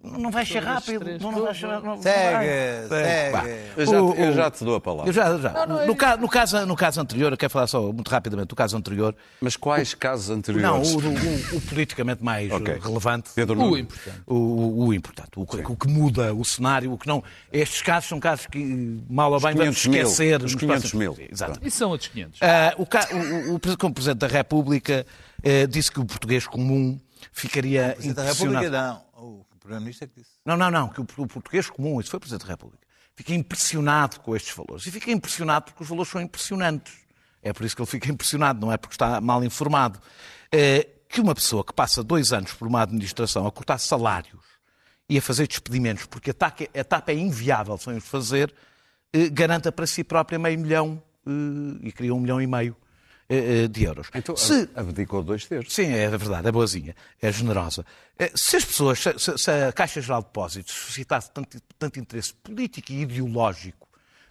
Não 0.01 0.31
vai 0.31 0.43
ser 0.43 0.63
rápido. 0.63 0.99
três, 1.01 1.21
Não, 1.21 1.31
não 1.31 1.43
vai 1.43 1.53
ser, 1.53 1.67
não, 1.67 1.79
não 1.81 2.01
Segue, 2.01 2.33
vai. 2.33 2.87
segue. 2.89 3.47
Eu 3.77 3.85
já, 3.85 4.01
O- 4.01 4.13
eu 4.15 4.29
o- 4.31 4.33
já 4.33 4.49
te 4.51 4.63
dou 4.65 4.75
a 4.75 4.81
palavra. 4.81 5.07
Eu 5.09 5.13
já, 5.13 5.37
já. 5.37 5.65
no, 5.85 5.95
ca- 5.95 6.17
no 6.17 6.27
caso, 6.27 6.65
no 6.65 6.75
caso 6.75 6.99
anterior, 6.99 7.31
eu 7.31 7.37
quero 7.37 7.51
falar 7.51 7.67
só 7.67 7.93
muito 7.93 8.09
rapidamente 8.09 8.47
do 8.47 8.55
caso 8.55 8.75
anterior. 8.75 9.15
Mas 9.39 9.55
quais 9.55 9.93
casos 9.93 10.29
Não, 10.29 10.37
anteriores? 10.37 10.91
o, 10.95 10.97
o- 10.97 11.57
o 11.57 11.61
politicamente 11.61 12.23
mais 12.23 12.51
Ok. 12.51 12.73
uh, 12.73 12.79
relevante. 12.79 13.29
Pedro 13.35 13.61
O 13.61 13.77
importante. 13.77 14.21
O, 14.25 14.33
o- 14.35 14.85
o 14.87 14.93
importante, 14.93 15.29
o, 15.35 15.45
que- 15.45 15.71
o 15.71 15.75
que 15.75 15.87
muda 15.87 16.33
o 16.33 16.43
cenário, 16.43 16.91
o 16.91 16.97
que 16.97 17.05
não. 17.07 17.23
Estes 17.53 17.83
casos 17.83 18.09
são 18.09 18.19
casos 18.19 18.47
que, 18.47 18.99
mal 19.07 19.31
ou 19.31 19.39
bem, 19.39 19.53
vamos 19.53 19.79
500 19.83 19.85
mil, 19.87 20.01
esquecer. 20.01 20.37
os 20.37 20.43
nos 20.53 20.55
500 20.55 20.81
próximos- 20.91 21.17
mil. 21.17 21.27
Exato. 21.31 21.59
Isso 21.61 21.77
são 21.77 21.91
outros 21.91 22.09
500. 22.09 22.39
Ah, 22.41 22.73
o, 22.75 22.87
ca- 22.87 23.07
o- 23.11 23.51
o- 23.51 23.55
o- 23.55 23.77
como 23.77 23.93
Presidente 23.93 24.17
da 24.17 24.27
República 24.27 25.05
eh, 25.43 25.67
disse 25.67 25.91
que 25.91 25.99
o 25.99 26.05
português 26.05 26.47
comum 26.47 26.99
ficaria 27.31 27.95
da 27.99 28.05
impressionado. 28.05 28.27
República, 28.27 28.69
não. 28.69 29.07
O 29.15 29.45
Primeiro-Ministro 29.59 30.05
é 30.05 30.07
que 30.07 30.19
disse. 30.21 30.31
Não, 30.45 30.55
não, 30.55 30.71
não, 30.71 30.89
que 30.89 31.01
o, 31.01 31.03
o 31.03 31.27
português 31.27 31.69
comum, 31.69 31.99
isso 31.99 32.09
foi 32.09 32.17
o 32.17 32.21
Presidente 32.21 32.45
da 32.45 32.53
República, 32.53 32.87
fica 33.15 33.33
impressionado 33.33 34.19
com 34.19 34.35
estes 34.35 34.55
valores. 34.55 34.85
E 34.85 34.91
fica 34.91 35.11
impressionado 35.11 35.65
porque 35.65 35.83
os 35.83 35.89
valores 35.89 36.11
são 36.11 36.21
impressionantes. 36.21 36.93
É 37.41 37.53
por 37.53 37.65
isso 37.65 37.75
que 37.75 37.81
ele 37.81 37.89
fica 37.89 38.09
impressionado, 38.11 38.59
não 38.59 38.71
é 38.71 38.77
porque 38.77 38.95
está 38.95 39.19
mal 39.21 39.43
informado. 39.43 39.99
Eh, 40.51 40.87
que 41.09 41.21
uma 41.21 41.33
pessoa 41.33 41.63
que 41.63 41.73
passa 41.73 42.03
dois 42.03 42.33
anos 42.33 42.53
por 42.53 42.67
uma 42.67 42.81
administração 42.81 43.47
a 43.47 43.51
cortar 43.51 43.77
salários 43.77 44.43
e 45.09 45.17
a 45.17 45.21
fazer 45.21 45.47
despedimentos, 45.47 46.05
porque 46.05 46.31
a 46.31 46.33
TAP, 46.33 47.09
é 47.09 47.13
inviável 47.13 47.77
sem 47.77 47.95
os 47.95 48.05
fazer, 48.05 48.53
eh, 49.13 49.29
garanta 49.29 49.71
para 49.71 49.87
si 49.87 50.03
própria 50.03 50.37
meio 50.37 50.59
milhão 50.59 51.01
e 51.81 51.91
cria 51.91 52.13
um 52.13 52.19
milhão 52.19 52.41
e 52.41 52.47
meio 52.47 52.75
de 53.69 53.83
euros. 53.83 54.07
Então, 54.15 54.37
Se- 54.37 54.69
abdicou 54.75 55.21
dois 55.21 55.45
terços. 55.45 55.73
Sim, 55.73 55.91
é 55.91 56.07
verdade, 56.09 56.47
é 56.47 56.51
boazinha, 56.51 56.95
é 57.21 57.31
generosa. 57.31 57.85
Eh, 58.17 58.31
Se 58.35 58.55
as 58.55 58.63
pessoas, 58.65 58.99
se 59.37 59.51
a 59.51 59.71
Caixa 59.73 59.99
Geral 60.01 60.21
de 60.21 60.27
Depósitos 60.27 60.73
suscitasse 60.73 61.29
tanto, 61.31 61.59
tanto 61.77 61.99
interesse 61.99 62.33
político 62.33 62.91
e 62.91 63.01
ideológico 63.01 63.87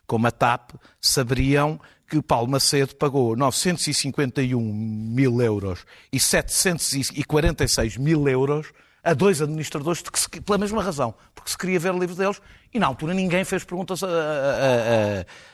como 0.07 0.27
a 0.27 0.31
TAP, 0.31 0.71
saberiam 1.01 1.79
que 2.09 2.23
Paulo 2.23 2.49
Macedo 2.51 2.95
pagou 2.95 3.37
951 3.37 4.61
mil 4.73 5.43
euros 5.43 5.85
e 6.13 6.19
746 6.21 7.97
mil 7.97 8.27
euros 8.29 8.73
a 9.07 9.15
dois 9.15 9.41
administradores 9.41 10.03
que 10.03 10.41
pela 10.41 10.59
mesma 10.59 10.83
razão, 10.83 11.15
porque 11.35 11.51
se 11.51 11.57
queria 11.57 11.79
ver 11.79 11.93
o 11.93 11.99
livro 11.99 12.15
deles 12.17 12.41
e 12.75 12.79
na 12.79 12.87
altura 12.87 13.15
ninguém 13.15 13.45
fez 13.45 13.63
perguntas 13.65 14.03
a, 14.03 14.07
a- 14.09 14.11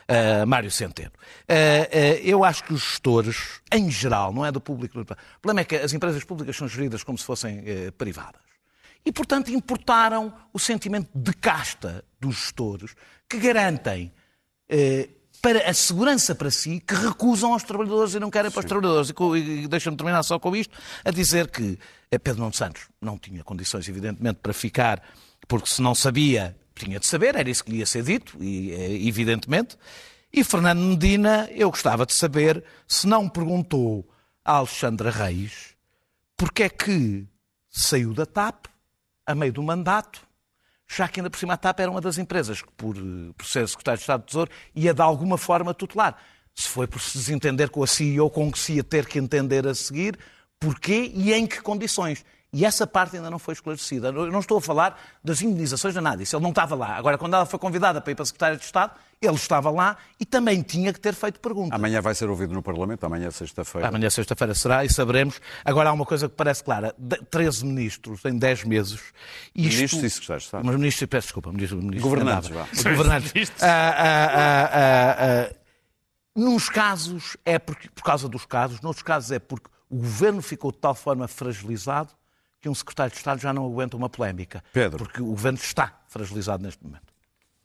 a- 0.08 0.42
a- 0.42 0.46
Mário 0.46 0.70
Centeno. 0.70 1.12
Eh, 1.46 1.88
eh, 1.92 2.20
Eu 2.24 2.44
acho 2.44 2.64
que 2.64 2.72
os 2.72 2.80
gestores, 2.80 3.60
em 3.70 3.90
geral, 3.90 4.32
não 4.32 4.44
é 4.46 4.50
do 4.50 4.60
público, 4.60 4.98
o 5.00 5.04
problema 5.40 5.60
é 5.60 5.64
que 5.64 5.76
as 5.76 5.92
empresas 5.92 6.24
públicas 6.24 6.56
são 6.56 6.66
geridas 6.66 7.04
como 7.04 7.18
se 7.18 7.24
fossem 7.24 7.62
eh, 7.66 7.90
privadas. 7.90 8.40
E, 9.04 9.12
portanto, 9.12 9.50
importaram 9.50 10.32
o 10.52 10.58
sentimento 10.58 11.10
de 11.14 11.32
casta 11.34 12.04
dos 12.20 12.36
gestores 12.36 12.94
que 13.28 13.38
garantem 13.38 14.12
para 15.42 15.68
a 15.68 15.74
segurança 15.74 16.34
para 16.36 16.50
si 16.52 16.80
que 16.80 16.94
recusam 16.94 17.52
aos 17.52 17.64
trabalhadores 17.64 18.14
e 18.14 18.20
não 18.20 18.30
querem 18.30 18.50
para 18.50 18.60
os 18.60 18.64
trabalhadores. 18.64 19.10
E, 19.10 19.64
e 19.64 19.68
deixa-me 19.68 19.96
terminar 19.96 20.22
só 20.22 20.38
com 20.38 20.54
isto, 20.54 20.78
a 21.04 21.10
dizer 21.10 21.50
que 21.50 21.76
eh, 22.10 22.18
Pedro 22.18 22.42
Nuno 22.42 22.54
Santos 22.54 22.82
não 23.00 23.18
tinha 23.18 23.42
condições, 23.42 23.88
evidentemente, 23.88 24.38
para 24.40 24.52
ficar, 24.52 25.02
porque 25.48 25.68
se 25.68 25.82
não 25.82 25.96
sabia, 25.96 26.56
tinha 26.76 27.00
de 27.00 27.06
saber, 27.06 27.34
era 27.34 27.50
isso 27.50 27.64
que 27.64 27.72
lhe 27.72 27.78
ia 27.78 27.86
ser 27.86 28.04
dito, 28.04 28.36
e, 28.40 28.70
eh, 28.70 29.06
evidentemente. 29.06 29.76
E 30.32 30.44
Fernando 30.44 30.80
Medina, 30.80 31.48
eu 31.50 31.70
gostava 31.70 32.06
de 32.06 32.14
saber 32.14 32.62
se 32.86 33.06
não 33.06 33.28
perguntou 33.28 34.08
a 34.44 34.54
Alexandra 34.54 35.10
Reis 35.10 35.72
porque 36.36 36.64
é 36.64 36.68
que 36.68 37.26
saiu 37.68 38.12
da 38.12 38.26
TAP 38.26 38.66
a 39.24 39.34
meio 39.34 39.52
do 39.52 39.62
mandato, 39.62 40.26
já 40.94 41.08
que 41.08 41.20
ainda 41.20 41.30
por 41.30 41.38
cima 41.38 41.54
a 41.54 41.56
TAP 41.56 41.80
era 41.80 41.90
uma 41.90 42.00
das 42.00 42.18
empresas 42.18 42.60
que, 42.60 42.70
por, 42.76 42.96
eh, 42.96 43.32
por 43.36 43.46
ser 43.46 43.66
secretário 43.66 43.98
de 43.98 44.02
Estado 44.02 44.20
de 44.20 44.26
Tesouro, 44.26 44.50
ia 44.74 44.92
de 44.92 45.00
alguma 45.00 45.38
forma 45.38 45.72
tutelar. 45.72 46.16
Se 46.54 46.68
foi 46.68 46.86
por 46.86 47.00
se 47.00 47.16
desentender 47.16 47.70
com 47.70 47.82
a 47.82 47.86
CEO, 47.86 48.28
com 48.28 48.52
que 48.52 48.58
se 48.58 48.74
ia 48.74 48.84
ter 48.84 49.06
que 49.06 49.18
entender 49.18 49.66
a 49.66 49.74
seguir, 49.74 50.18
porquê 50.60 51.10
e 51.14 51.32
em 51.32 51.46
que 51.46 51.62
condições. 51.62 52.24
E 52.54 52.66
essa 52.66 52.86
parte 52.86 53.16
ainda 53.16 53.30
não 53.30 53.38
foi 53.38 53.54
esclarecida. 53.54 54.08
Eu 54.08 54.30
não 54.30 54.40
estou 54.40 54.58
a 54.58 54.60
falar 54.60 55.00
das 55.24 55.40
indenizações 55.40 55.94
de 55.94 56.00
nada. 56.02 56.22
Isso 56.22 56.36
ele 56.36 56.42
não 56.42 56.50
estava 56.50 56.74
lá. 56.74 56.96
Agora, 56.96 57.16
quando 57.16 57.32
ela 57.32 57.46
foi 57.46 57.58
convidada 57.58 57.98
para 57.98 58.12
ir 58.12 58.14
para 58.14 58.24
a 58.24 58.26
Secretária 58.26 58.58
de 58.58 58.64
Estado, 58.64 58.92
ele 59.22 59.34
estava 59.36 59.70
lá 59.70 59.96
e 60.20 60.26
também 60.26 60.60
tinha 60.60 60.92
que 60.92 61.00
ter 61.00 61.14
feito 61.14 61.40
perguntas. 61.40 61.72
Amanhã 61.72 62.02
vai 62.02 62.14
ser 62.14 62.28
ouvido 62.28 62.52
no 62.52 62.62
Parlamento, 62.62 63.06
amanhã 63.06 63.28
é 63.28 63.30
sexta-feira. 63.30 63.88
Amanhã, 63.88 64.10
sexta-feira, 64.10 64.54
será 64.54 64.84
e 64.84 64.92
saberemos. 64.92 65.40
Agora, 65.64 65.88
há 65.88 65.92
uma 65.94 66.04
coisa 66.04 66.28
que 66.28 66.34
parece 66.34 66.62
clara: 66.62 66.94
De- 66.98 67.24
13 67.30 67.64
ministros 67.64 68.22
em 68.26 68.36
10 68.36 68.64
meses. 68.64 69.00
Isto... 69.54 69.76
Ministros 69.76 70.02
e 70.02 70.10
secretários 70.10 70.42
de 70.42 70.46
Estado. 70.48 70.66
Mas 70.66 70.76
ministros, 70.76 71.08
peço 71.08 71.26
desculpa, 71.28 71.52
ministros, 71.52 71.82
ministros 71.82 72.10
Governantes, 72.10 72.50
é 72.50 72.52
vá. 72.52 72.66
Governantes. 72.90 73.52
Ah, 73.62 73.94
ah, 73.96 74.30
ah, 74.34 74.70
ah, 74.72 75.48
ah. 75.48 75.54
Nos 76.36 76.68
casos 76.68 77.36
é 77.46 77.58
porque, 77.58 77.88
por 77.88 78.02
causa 78.02 78.28
dos 78.28 78.44
casos, 78.44 78.80
noutros 78.82 79.02
casos 79.02 79.30
é 79.30 79.38
porque 79.38 79.70
o 79.88 79.96
governo 79.96 80.42
ficou 80.42 80.70
de 80.70 80.78
tal 80.78 80.94
forma 80.94 81.26
fragilizado 81.26 82.10
que 82.62 82.68
um 82.68 82.74
secretário 82.74 83.10
de 83.10 83.18
Estado 83.18 83.40
já 83.40 83.52
não 83.52 83.66
aguenta 83.66 83.96
uma 83.96 84.08
polémica. 84.08 84.62
Pedro. 84.72 84.98
Porque 85.04 85.20
o 85.20 85.26
governo 85.26 85.58
está 85.58 86.00
fragilizado 86.08 86.62
neste 86.62 86.82
momento. 86.82 87.02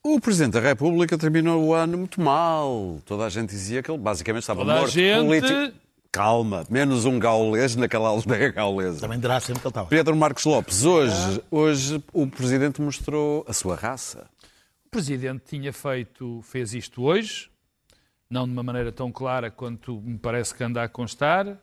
O 0.04 0.20
Presidente 0.20 0.54
da 0.54 0.60
República 0.60 1.18
terminou 1.18 1.63
o 1.66 1.74
ano 1.74 1.98
muito 2.00 2.20
mal. 2.20 3.00
Toda 3.06 3.25
a 3.25 3.30
gente 3.30 3.50
dizia 3.51 3.84
que 3.84 3.92
ele 3.92 3.98
basicamente 4.00 4.42
estava 4.44 4.62
Toda 4.62 4.74
a 4.74 4.77
morto 4.80 4.92
gente- 4.92 5.25
político. 5.25 5.77
Calma, 6.12 6.66
menos 6.70 7.06
um 7.06 7.20
gaulês 7.20 7.75
naquela 7.75 8.08
aldeia 8.10 8.50
gaulesa. 8.51 9.01
Também 9.01 9.20
dirá 9.20 9.39
sempre 9.39 9.62
que 9.62 9.68
ele 9.68 9.72
estava. 9.72 9.88
Pedro 9.89 10.16
Marcos 10.16 10.46
Lopes, 10.46 10.84
hoje, 10.84 11.44
hoje 11.51 12.04
o 12.12 12.25
Presidente 12.25 12.82
mostrou 12.82 13.46
a 13.48 13.54
sua 13.54 13.75
raça. 13.75 14.27
O 14.86 14.89
Presidente 14.89 15.44
tinha 15.48 15.72
feito, 15.72 16.42
fez 16.44 16.74
isto 16.74 17.04
hoje, 17.04 17.51
não 18.30 18.46
de 18.48 18.54
uma 18.54 18.63
maneira 18.63 18.92
tão 18.92 19.12
clara 19.12 19.51
quanto 19.51 20.01
me 20.01 20.18
parece 20.18 20.56
que 20.56 20.63
anda 20.63 20.82
a 20.82 20.88
constar. 20.89 21.56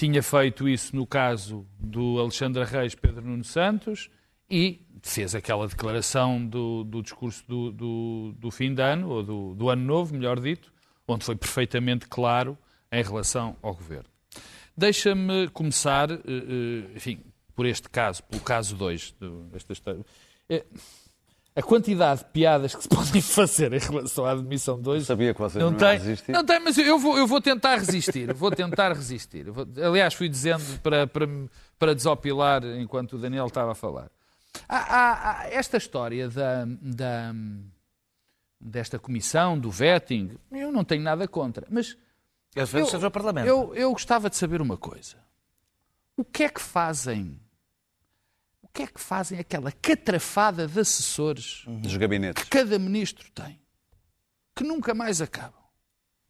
Tinha 0.00 0.22
feito 0.22 0.66
isso 0.66 0.96
no 0.96 1.06
caso 1.06 1.66
do 1.78 2.18
Alexandre 2.18 2.64
Reis 2.64 2.94
Pedro 2.94 3.20
Nuno 3.22 3.44
Santos 3.44 4.08
e 4.50 4.80
fez 5.02 5.34
aquela 5.34 5.68
declaração 5.68 6.42
do, 6.42 6.84
do 6.84 7.02
discurso 7.02 7.44
do, 7.46 7.70
do- 7.70 8.32
do 8.38 8.50
fim 8.50 8.72
de 8.74 8.80
ano, 8.80 9.10
ou 9.10 9.22
do, 9.22 9.54
do 9.54 9.68
ano 9.68 9.84
novo, 9.84 10.14
melhor 10.14 10.40
dito, 10.40 10.72
onde 11.06 11.22
foi 11.22 11.36
perfeitamente 11.36 12.06
claro 12.08 12.56
em 12.90 13.02
relação 13.02 13.54
ao 13.60 13.74
governo. 13.74 14.08
Deixa-me 14.74 15.48
começar, 15.50 16.10
eh, 16.10 16.16
eh, 16.24 16.96
enfim, 16.96 17.20
por 17.54 17.66
este 17.66 17.90
caso, 17.90 18.22
pelo 18.22 18.42
caso 18.42 18.74
2 18.76 19.14
desta 19.52 19.74
história. 19.74 20.02
A 21.60 21.62
quantidade 21.62 22.20
de 22.20 22.26
piadas 22.30 22.74
que 22.74 22.82
se 22.82 22.88
podem 22.90 23.20
fazer 23.20 23.72
em 23.72 23.78
relação 23.78 24.24
à 24.24 24.32
admissão 24.32 24.80
de 24.80 24.88
hoje. 24.88 25.04
Sabia 25.04 25.34
que 25.34 25.40
vocês 25.40 25.62
não 25.62 25.70
não 25.72 25.78
tem, 25.78 25.98
resistir. 25.98 26.32
Não 26.32 26.44
tem, 26.44 26.58
mas 26.60 26.78
eu 26.78 26.98
vou, 26.98 27.18
eu 27.18 27.26
vou 27.26 27.40
tentar 27.40 27.76
resistir. 27.76 28.32
Vou 28.32 28.50
tentar 28.50 28.92
resistir. 28.92 29.46
Eu 29.46 29.52
vou- 29.52 29.66
aliás, 29.84 30.14
fui 30.14 30.28
dizendo 30.28 30.64
para, 30.82 31.06
para, 31.06 31.26
para 31.78 31.94
desopilar 31.94 32.64
enquanto 32.64 33.14
o 33.14 33.18
Daniel 33.18 33.46
estava 33.46 33.72
a 33.72 33.74
falar. 33.74 34.10
Há, 34.68 34.76
há- 34.78 35.40
há 35.42 35.48
esta 35.50 35.76
história 35.76 36.28
da, 36.28 36.64
da- 36.80 37.34
desta 38.60 38.98
comissão, 38.98 39.58
do 39.58 39.70
vetting, 39.70 40.36
eu 40.52 40.70
não 40.72 40.84
tenho 40.84 41.02
nada 41.02 41.26
contra. 41.28 41.66
Mas 41.70 41.96
Às 42.56 42.70
vezes 42.70 42.90
seja 42.90 43.06
o 43.06 43.10
Parlamento. 43.10 43.46
eu, 43.46 43.74
eu 43.74 43.90
gostava 43.92 44.28
de 44.30 44.36
saber 44.36 44.60
uma 44.60 44.76
coisa. 44.76 45.16
O 46.16 46.24
que 46.24 46.42
é 46.44 46.48
que 46.48 46.60
fazem? 46.60 47.40
O 48.70 48.72
que 48.72 48.82
é 48.82 48.86
que 48.86 49.00
fazem 49.00 49.38
aquela 49.38 49.72
catrafada 49.72 50.66
de 50.68 50.78
assessores 50.80 51.64
Dos 51.66 51.96
gabinetes. 51.96 52.44
que 52.44 52.50
cada 52.50 52.78
ministro 52.78 53.28
tem? 53.34 53.60
Que 54.54 54.62
nunca 54.64 54.94
mais 54.94 55.20
acabam. 55.20 55.60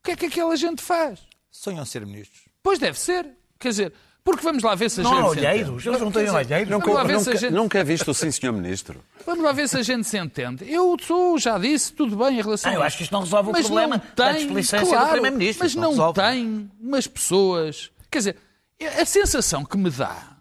O 0.00 0.04
que 0.04 0.12
é 0.12 0.16
que 0.16 0.26
aquela 0.26 0.56
gente 0.56 0.80
faz? 0.82 1.20
Sonham 1.50 1.84
ser 1.84 2.04
ministros. 2.06 2.48
Pois 2.62 2.78
deve 2.78 2.98
ser. 2.98 3.26
Quer 3.58 3.68
dizer, 3.68 3.92
porque 4.24 4.42
vamos 4.42 4.62
lá 4.62 4.74
ver 4.74 4.88
se 4.90 5.00
a 5.00 5.02
Não 5.02 5.10
gente. 5.10 5.20
há 5.20 5.22
se 5.32 5.38
olheiros, 5.38 5.86
eles 5.86 6.00
não 6.00 6.10
têm 6.10 6.30
olheiros. 6.30 6.68
Vamos 6.70 6.86
Nunca, 6.86 6.92
lá 6.92 7.04
ver 7.04 7.20
se 7.20 7.28
a 7.28 7.32
nunca, 7.32 7.38
gente. 7.40 7.52
nunca 7.52 7.84
visto 7.84 8.10
o 8.10 8.14
sim, 8.14 8.30
senhor 8.30 8.52
Ministro. 8.52 9.04
Vamos 9.26 9.44
lá 9.44 9.52
ver 9.52 9.68
se 9.68 9.76
a 9.76 9.82
gente 9.82 10.04
se 10.06 10.16
entende. 10.16 10.64
Eu 10.70 10.96
sou, 11.02 11.38
já 11.38 11.58
disse, 11.58 11.92
tudo 11.92 12.16
bem 12.16 12.38
em 12.38 12.42
relação 12.42 12.72
Ah, 12.72 12.74
eu 12.74 12.82
acho 12.82 12.96
que 12.96 13.02
isto 13.02 13.12
não 13.12 13.20
resolve 13.20 13.50
o 13.50 13.52
mas 13.52 13.66
problema 13.66 13.96
não 13.98 14.04
da 14.16 14.32
tem, 14.32 14.44
displicência 14.46 14.80
do 14.80 14.86
claro, 14.90 15.10
Primeiro-Ministro. 15.12 15.64
Mas 15.64 15.74
não, 15.74 15.90
resolve. 15.90 16.20
tem 16.20 16.70
umas 16.80 17.06
pessoas. 17.06 17.90
Quer 18.10 18.18
dizer, 18.18 18.36
a 18.98 19.04
sensação 19.04 19.62
que 19.64 19.76
me 19.76 19.90
dá 19.90 20.38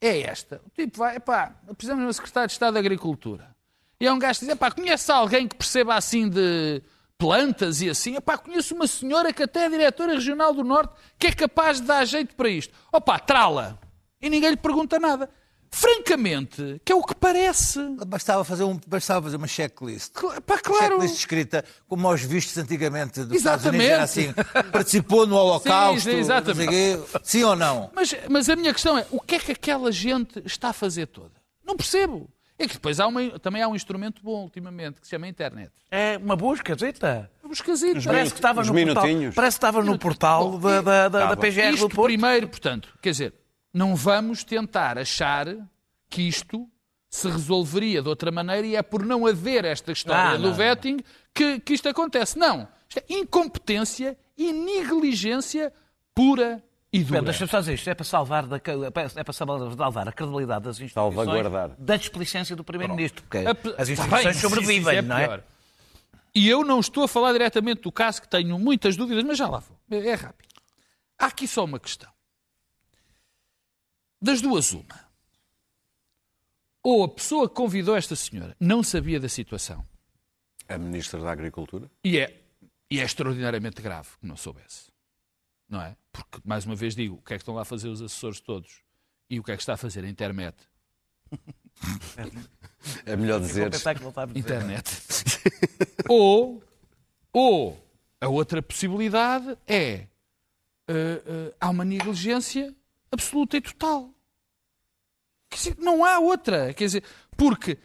é 0.00 0.22
esta. 0.22 0.60
O 0.66 0.70
tipo 0.70 0.98
vai, 0.98 1.16
epá, 1.16 1.54
precisamos 1.76 2.02
de 2.02 2.08
um 2.08 2.12
secretário 2.12 2.48
de 2.48 2.52
Estado 2.52 2.74
da 2.74 2.80
Agricultura. 2.80 3.54
E 4.00 4.06
é 4.06 4.12
um 4.12 4.18
gajo 4.18 4.40
que 4.40 4.46
diz, 4.46 4.54
epá, 4.54 4.70
conhece 4.70 5.12
alguém 5.12 5.46
que 5.46 5.54
perceba 5.54 5.94
assim 5.94 6.28
de 6.28 6.82
plantas 7.18 7.82
e 7.82 7.90
assim? 7.90 8.16
Epá, 8.16 8.38
conheço 8.38 8.74
uma 8.74 8.86
senhora 8.86 9.32
que 9.32 9.42
até 9.42 9.66
é 9.66 9.68
diretora 9.68 10.14
regional 10.14 10.54
do 10.54 10.64
Norte 10.64 10.94
que 11.18 11.26
é 11.26 11.32
capaz 11.32 11.80
de 11.80 11.86
dar 11.86 12.04
jeito 12.06 12.34
para 12.34 12.48
isto. 12.48 12.74
Opá, 12.90 13.18
trala. 13.18 13.78
E 14.22 14.30
ninguém 14.30 14.50
lhe 14.50 14.56
pergunta 14.56 14.98
nada. 14.98 15.28
Francamente, 15.72 16.80
que 16.84 16.92
é 16.92 16.94
o 16.94 17.02
que 17.02 17.14
parece. 17.14 17.78
Bastava 18.06 18.44
fazer, 18.44 18.64
um, 18.64 18.78
bastava 18.86 19.22
fazer 19.22 19.36
uma 19.36 19.46
checklist. 19.46 20.12
Cla- 20.12 20.40
Pá, 20.40 20.58
claro. 20.58 20.84
Checklist 20.94 21.14
escrita, 21.18 21.64
como 21.88 22.06
aos 22.08 22.22
vistos 22.22 22.58
antigamente 22.58 23.24
dos 23.24 23.36
Estados 23.38 23.64
Unidos. 23.64 23.86
Exatamente. 23.86 24.34
Era 24.42 24.62
assim, 24.62 24.70
participou 24.72 25.26
no 25.26 25.36
Holocausto, 25.36 26.10
Sim, 26.10 26.16
exatamente. 26.16 26.68
quê. 26.70 26.98
sim 27.22 27.44
ou 27.44 27.56
não? 27.56 27.90
Mas, 27.94 28.14
mas 28.28 28.48
a 28.48 28.56
minha 28.56 28.72
questão 28.72 28.98
é, 28.98 29.06
o 29.10 29.20
que 29.20 29.36
é 29.36 29.38
que 29.38 29.52
aquela 29.52 29.90
gente 29.92 30.42
está 30.44 30.68
a 30.70 30.72
fazer 30.72 31.06
toda? 31.06 31.32
Não 31.64 31.76
percebo. 31.76 32.28
É 32.58 32.66
que 32.66 32.74
depois 32.74 33.00
há 33.00 33.06
uma- 33.06 33.38
também 33.38 33.62
há 33.62 33.68
um 33.68 33.74
instrumento 33.74 34.22
bom 34.22 34.42
ultimamente, 34.42 35.00
que 35.00 35.06
se 35.06 35.10
chama 35.12 35.26
internet. 35.26 35.70
É 35.90 36.18
uma 36.18 36.36
busca, 36.36 36.74
zita. 36.74 37.30
É 37.42 37.46
um 37.46 37.52
esquisito. 37.52 38.04
Parece 38.04 38.32
que 38.32 38.38
estava 38.38 38.62
no 38.62 38.72
portal, 38.74 39.02
parece 39.34 39.34
que 39.34 39.46
estava 39.66 39.82
no 39.82 39.98
portal 39.98 40.58
da, 40.58 40.80
da, 40.82 40.82
da, 40.82 41.08
da 41.08 41.18
Estava. 41.20 41.36
PGR 41.40 41.70
do 41.76 41.88
Porto. 41.88 42.02
primeiro, 42.02 42.48
portanto, 42.48 42.88
quer 43.00 43.12
dizer, 43.12 43.34
não 43.72 43.94
vamos 43.94 44.42
tentar 44.44 44.98
achar 44.98 45.46
que 46.08 46.22
isto 46.22 46.68
se 47.08 47.28
resolveria 47.28 48.02
de 48.02 48.08
outra 48.08 48.30
maneira 48.30 48.66
e 48.66 48.76
é 48.76 48.82
por 48.82 49.04
não 49.04 49.26
haver 49.26 49.64
esta 49.64 49.90
história 49.92 50.30
Ah, 50.32 50.36
do 50.36 50.48
não, 50.48 50.54
vetting 50.54 50.98
que, 51.34 51.58
que 51.60 51.74
isto 51.74 51.88
acontece. 51.88 52.38
Não. 52.38 52.68
Isto 52.88 52.98
é 53.08 53.14
incompetência 53.14 54.16
e 54.36 54.52
negligência 54.52 55.72
pura 56.14 56.62
e 56.92 57.04
dura. 57.04 57.22
Deixa-me 57.22 57.50
só 57.50 57.60
dizer 57.60 57.74
isto, 57.74 57.88
é 57.88 57.94
para 57.94 58.04
salvar, 58.04 58.46
da, 58.46 58.56
é 58.56 59.24
para 59.24 59.32
salvar 59.32 60.08
a 60.08 60.12
credibilidade 60.12 60.64
das 60.64 60.80
instituições 60.80 61.14
Salvaguardar. 61.14 61.70
da 61.78 61.96
displicência 61.96 62.56
do 62.56 62.64
Primeiro-Ministro, 62.64 63.22
porque 63.22 63.38
A 63.38 63.50
as 63.50 63.56
Tá 63.88 63.92
instituições 63.92 64.24
bem, 64.24 64.34
sobrevivem, 64.34 64.98
isso 64.98 65.08
não 65.08 65.16
é? 65.18 65.26
pior. 65.26 65.44
E 66.34 66.48
eu 66.48 66.64
não 66.64 66.78
estou 66.80 67.04
a 67.04 67.08
falar 67.08 67.32
diretamente 67.32 67.82
do 67.82 67.92
caso, 67.92 68.22
que 68.22 68.28
tenho 68.28 68.58
muitas 68.58 68.96
dúvidas, 68.96 69.22
mas 69.24 69.36
já 69.38 69.48
lá 69.48 69.58
vou. 69.58 69.76
É 69.90 70.08
é 70.10 70.14
rápido. 70.14 70.48
Há 71.18 71.26
aqui 71.26 71.46
só 71.46 71.64
uma 71.64 71.78
questão. 71.78 72.10
Das 74.20 74.40
duas, 74.40 74.72
uma. 74.72 75.10
Ou 76.82 77.04
a 77.04 77.08
pessoa 77.08 77.48
que 77.48 77.54
convidou 77.54 77.96
esta 77.96 78.16
senhora 78.16 78.56
não 78.58 78.82
sabia 78.82 79.20
da 79.20 79.28
situação, 79.28 79.86
A 80.68 80.78
Ministra 80.78 81.20
da 81.20 81.30
Agricultura. 81.30 81.90
e 82.02 82.18
é, 82.18 82.40
e 82.90 83.00
é 83.00 83.04
extraordinariamente 83.04 83.80
grave 83.82 84.08
que 84.20 84.26
não 84.26 84.36
soubesse. 84.36 84.90
Não 85.68 85.80
é? 85.80 85.96
Porque, 86.12 86.38
mais 86.44 86.64
uma 86.66 86.74
vez 86.74 86.94
digo, 86.94 87.16
o 87.16 87.22
que 87.22 87.34
é 87.34 87.36
que 87.36 87.42
estão 87.42 87.54
lá 87.54 87.62
a 87.62 87.64
fazer 87.64 87.88
os 87.88 88.02
assessores 88.02 88.40
todos? 88.40 88.82
E 89.28 89.38
o 89.38 89.44
que 89.44 89.52
é 89.52 89.56
que 89.56 89.62
está 89.62 89.74
a 89.74 89.76
fazer 89.76 90.04
a 90.04 90.08
internet? 90.08 90.56
É 93.06 93.14
melhor 93.16 93.40
dizer. 93.40 93.70
Internet. 94.34 94.90
ou, 96.08 96.62
ou 97.32 97.90
a 98.20 98.28
outra 98.28 98.60
possibilidade 98.60 99.56
é 99.66 99.92
eh, 99.92 100.08
eh, 100.88 101.54
há 101.60 101.70
uma 101.70 101.84
negligência 101.84 102.74
absoluta 103.12 103.56
e 103.56 103.60
total. 103.60 104.12
Quer 105.48 105.56
dizer, 105.56 105.76
não 105.78 106.04
há 106.04 106.18
outra. 106.18 106.72
Quer 106.74 106.84
dizer, 106.84 107.04
porque. 107.36 107.78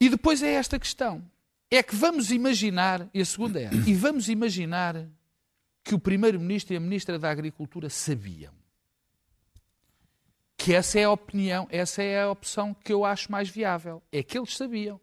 E 0.00 0.08
depois 0.08 0.42
é 0.42 0.52
esta 0.54 0.78
questão. 0.78 1.24
É 1.70 1.82
que 1.82 1.94
vamos 1.96 2.30
imaginar, 2.30 3.08
e 3.14 3.20
a 3.20 3.24
segunda 3.24 3.60
é, 3.60 3.70
e 3.86 3.94
vamos 3.94 4.28
imaginar 4.28 5.08
que 5.82 5.94
o 5.94 5.98
Primeiro-Ministro 5.98 6.74
e 6.74 6.76
a 6.76 6.80
Ministra 6.80 7.18
da 7.18 7.30
Agricultura 7.30 7.88
sabiam. 7.88 8.52
Que 10.56 10.74
essa 10.74 10.98
é 11.00 11.04
a 11.04 11.10
opinião, 11.10 11.66
essa 11.70 12.02
é 12.02 12.22
a 12.22 12.30
opção 12.30 12.74
que 12.74 12.92
eu 12.92 13.04
acho 13.04 13.32
mais 13.32 13.48
viável. 13.48 14.02
É 14.12 14.22
que 14.22 14.38
eles 14.38 14.56
sabiam. 14.56 15.00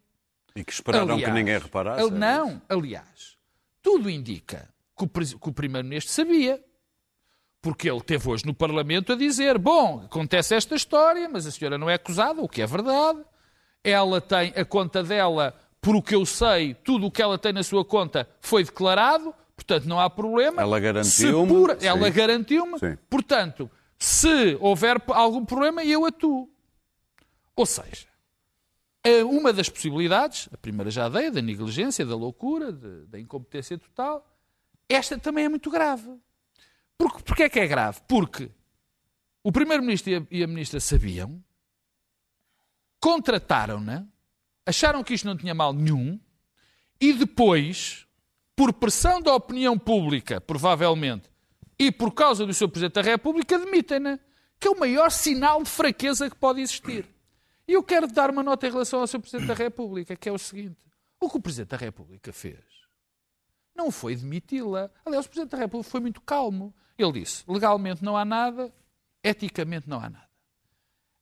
E 0.56 0.63
que 0.63 0.72
esperaram 0.72 1.13
Aliás, 1.16 1.25
que 1.34 1.38
ninguém 1.39 1.58
reparasse. 1.58 2.01
al- 2.01 2.12
Não, 2.12 2.62
aliás, 2.70 3.38
tudo 3.82 4.10
indica 4.10 4.70
que 4.98 5.04
o, 5.04 5.10
o 5.50 5.54
Primeiro-Ministro 5.54 6.13
sabia. 6.13 6.63
Porque 7.62 7.89
ele 7.89 8.01
teve 8.01 8.30
hoje 8.30 8.46
no 8.46 8.54
Parlamento 8.54 9.12
a 9.13 9.16
dizer: 9.16 9.58
bom, 9.58 10.01
acontece 10.06 10.56
esta 10.56 10.75
história, 10.75 11.28
mas 11.28 11.46
a 11.46 11.51
senhora 11.51 11.78
não 11.78 11.89
é 11.89 11.96
acusada, 11.96 12.42
o 12.42 12.48
que 12.48 12.62
é 12.62 12.66
verdade. 12.66 13.20
Ela 13.84 14.22
tem 14.22 14.54
a 14.56 14.63
conta 14.63 15.04
dela, 15.04 15.54
por 15.82 15.96
o 15.96 16.01
que 16.01 16.16
eu 16.16 16.25
sei, 16.25 16.74
tudo 16.74 17.08
o 17.08 17.12
que 17.12 17.22
ela 17.22 17.38
tem 17.38 17.51
na 17.54 17.63
sua 17.63 17.84
conta 17.84 18.28
foi 18.42 18.63
declarado, 18.63 19.34
portanto 19.56 19.86
não 19.86 20.00
há 20.00 20.10
problema. 20.10 20.62
Ela 20.62 20.80
garantiu-me, 20.80 21.48
pura-. 21.48 21.78
Ela 21.82 22.10
garantiu-me, 22.10 22.78
portanto, 23.10 23.70
se 23.98 24.58
houver 24.62 25.01
algum 25.10 25.44
problema, 25.44 25.84
eu 25.84 26.06
atuo. 26.06 26.50
Ou 27.56 27.66
seja, 27.66 28.08
é 29.04 29.22
uma 29.24 29.51
das 29.51 29.68
possibilidades, 29.70 30.48
a 30.54 30.58
primeira 30.58 30.89
já 30.89 31.10
dei, 31.10 31.30
da 31.30 31.42
negligência, 31.42 32.06
da 32.06 32.16
loucura, 32.16 32.72
de- 32.72 33.06
da 33.08 33.20
incompetência 33.20 33.78
total, 33.78 34.25
esta 34.88 35.18
também 35.18 35.44
é 35.46 35.50
muito 35.50 35.70
grave. 35.70 36.10
Porque, 37.00 37.24
porque 37.24 37.44
é 37.44 37.50
que 37.50 37.60
é 37.62 37.65
grave? 37.65 38.01
Porque 38.06 38.51
o 39.41 39.53
Primeiro-Ministro 39.53 40.12
e 40.12 40.15
a, 40.18 40.27
e 40.29 40.44
a 40.44 40.48
Ministra 40.48 40.82
sabiam, 40.82 41.41
contrataram-na, 43.00 44.06
acharam 44.65 45.01
que 45.01 45.13
isto 45.13 45.25
não 45.25 45.38
tinha 45.38 45.56
mal 45.56 45.72
nenhum, 45.72 46.20
e 47.00 47.13
depois, 47.13 48.06
por 48.53 48.74
pressão 48.74 49.22
da 49.22 49.34
opinião 49.34 49.79
pública, 49.79 50.41
provavelmente, 50.41 51.29
e 51.79 51.89
por 51.89 52.12
causa 52.12 52.46
do 52.46 52.53
seu 52.53 52.68
Presidente 52.68 52.96
da 52.96 53.01
República, 53.01 53.58
demitem-na, 53.58 54.20
que 54.60 54.68
é 54.68 54.72
o 54.72 54.77
maior 54.77 55.10
sinal 55.10 55.63
de 55.63 55.70
fraqueza 55.70 56.29
que 56.29 56.36
pode 56.36 56.60
existir. 56.60 57.08
E 57.65 57.72
eu 57.72 57.82
quero 57.82 58.08
dar 58.08 58.29
uma 58.29 58.44
nota 58.44 58.68
em 58.68 58.72
relação 58.72 59.00
ao 59.00 59.08
seu 59.08 59.22
Presidente 59.22 59.48
da 59.48 59.53
República, 59.53 60.18
que 60.18 60.27
é 60.27 60.32
o 60.34 60.38
seguinte: 60.38 60.86
o 61.18 61.29
que 61.29 61.38
o 61.38 61.41
Presidente 61.41 61.70
da 61.70 61.77
República 61.77 62.34
fez 62.34 62.79
não 63.79 63.89
foi 63.89 64.13
demiti-la. 64.13 64.91
Aliás, 65.06 65.25
o 65.25 65.29
Presidente 65.29 65.51
da 65.51 65.58
República 65.58 65.89
foi 65.89 66.01
muito 66.01 66.20
calmo. 66.22 66.75
Ele 67.01 67.13
disse: 67.13 67.44
legalmente 67.48 68.03
não 68.03 68.15
há 68.18 68.24
nada, 68.25 68.72
eticamente 69.24 69.88
não 69.89 69.98
há 70.00 70.10
nada. 70.10 70.27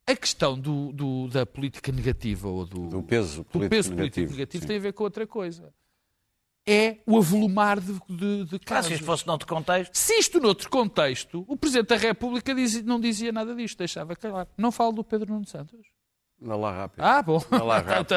A 0.05 0.15
questão 0.15 0.57
do, 0.57 0.91
do- 0.93 1.27
da 1.27 1.45
política 1.45 1.91
negativa 1.91 2.47
ou 2.47 2.65
do, 2.65 2.87
Do 2.87 3.03
peso 3.03 3.37
do 3.37 3.43
político 3.45 3.69
peso 3.69 3.89
negativo, 3.89 4.27
político 4.27 4.31
negativo 4.37 4.61
sim. 4.63 4.67
tem 4.67 4.77
a 4.77 4.79
ver 4.79 4.93
com 4.93 5.03
outra 5.03 5.27
coisa. 5.27 5.73
É 6.69 6.97
o 7.05 7.17
avolumar 7.17 7.79
de, 7.79 7.93
de, 8.09 8.43
de 8.45 8.55
Ah, 8.55 8.59
casos. 8.59 8.87
se 8.87 8.93
isto 8.95 9.05
fosse 9.05 9.25
noutro 9.27 9.47
contexto. 9.47 9.93
Se 9.95 10.13
isto 10.17 10.39
noutro 10.39 10.69
contexto, 10.69 11.45
o 11.47 11.55
Presidente 11.55 11.87
da 11.89 11.95
República 11.97 12.53
diz- 12.55 12.83
não 12.83 12.99
dizia 12.99 13.31
nada 13.31 13.53
disto, 13.55 13.77
deixava 13.77 14.15
calar. 14.15 14.47
Não 14.57 14.71
falo 14.71 14.91
do 14.93 15.03
Pedro 15.03 15.31
Nuno 15.33 15.45
Santos. 15.45 15.79
Anda 16.41 16.55
lá 16.55 16.71
rápido. 16.73 17.01
Ah, 17.03 17.21
bom. 17.21 17.39
Vai 17.39 17.59
lá 17.63 17.79
rápido. 17.79 18.15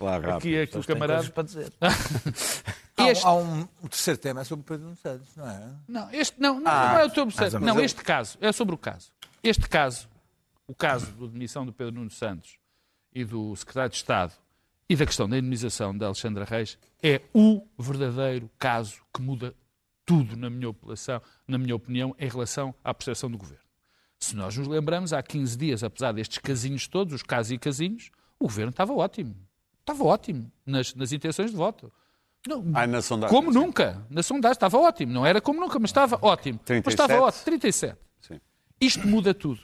Lá 0.00 0.12
rápido. 0.18 0.30
aqui, 0.36 0.58
aqui 0.60 0.78
o 0.78 0.84
Tem 0.84 0.94
camarada. 0.94 1.30
para 1.30 1.42
dizer. 1.42 1.72
Há, 2.96 3.10
Este- 3.10 3.26
há 3.26 3.32
um, 3.34 3.60
um 3.82 3.88
terceiro 3.88 4.18
tema 4.18 4.40
é 4.40 4.44
sobre 4.44 4.62
o 4.62 4.64
Pedro 4.64 4.94
Santos, 4.96 5.34
não 5.36 5.48
é? 5.48 5.70
Não, 5.88 6.10
este, 6.12 6.40
não, 6.40 6.60
não, 6.60 6.70
Ah, 6.70 6.92
não 6.92 6.98
é 7.00 7.04
o 7.06 7.08
ou 7.54 7.60
Não, 7.60 7.80
este 7.80 8.02
caso. 8.02 8.38
É 8.40 8.52
sobre 8.52 8.74
o 8.74 8.78
caso. 8.78 9.10
Este 9.42 9.68
caso, 9.68 10.08
o 10.66 10.74
caso 10.74 11.06
da 11.12 11.26
demissão 11.26 11.66
do 11.66 11.72
Pedro 11.72 11.94
Nuno 11.94 12.10
Santos 12.10 12.56
e 13.12 13.24
do 13.24 13.54
secretário 13.56 13.90
de 13.90 13.96
Estado 13.96 14.32
e 14.88 14.94
da 14.96 15.04
questão 15.06 15.28
da 15.28 15.36
indemnização 15.38 15.96
da 15.96 16.06
Alexandra 16.06 16.44
Reis 16.44 16.78
é 17.02 17.20
o 17.32 17.66
verdadeiro 17.78 18.48
caso 18.58 19.02
que 19.12 19.20
muda 19.20 19.54
tudo, 20.06 20.36
na 20.36 20.48
minha, 20.48 20.68
opinião, 20.68 21.22
na 21.48 21.58
minha 21.58 21.74
opinião, 21.74 22.14
em 22.18 22.28
relação 22.28 22.74
à 22.84 22.92
percepção 22.94 23.30
do 23.30 23.38
governo. 23.38 23.64
Se 24.20 24.36
nós 24.36 24.56
nos 24.56 24.68
lembramos, 24.68 25.12
há 25.12 25.22
15 25.22 25.56
dias, 25.56 25.82
apesar 25.82 26.12
destes 26.12 26.38
casinhos 26.38 26.86
todos, 26.86 27.12
os 27.14 27.22
casos 27.22 27.52
e 27.52 27.58
casinhos, 27.58 28.10
o 28.38 28.44
governo 28.44 28.70
estava 28.70 28.92
ótimo. 28.92 29.34
Estava 29.80 30.04
ótimo 30.04 30.50
nas, 30.64 30.94
nas 30.94 31.12
intenções 31.12 31.50
de 31.50 31.56
voto. 31.56 31.92
Não, 32.46 32.62
Ai, 32.74 32.86
na 32.86 33.00
sondagem, 33.00 33.34
como 33.34 33.50
nunca. 33.50 34.04
Na 34.10 34.22
sondagem 34.22 34.52
estava 34.54 34.78
ótimo. 34.78 35.12
Não 35.12 35.24
era 35.24 35.40
como 35.40 35.60
nunca, 35.60 35.78
mas 35.78 35.90
estava 35.90 36.18
ótimo. 36.20 36.58
Mas 36.60 36.66
37? 36.66 36.88
estava 37.00 37.20
ótimo. 37.22 37.44
37. 37.44 37.98
Sim. 38.20 38.40
Isto 38.80 39.06
muda 39.08 39.32
tudo. 39.32 39.60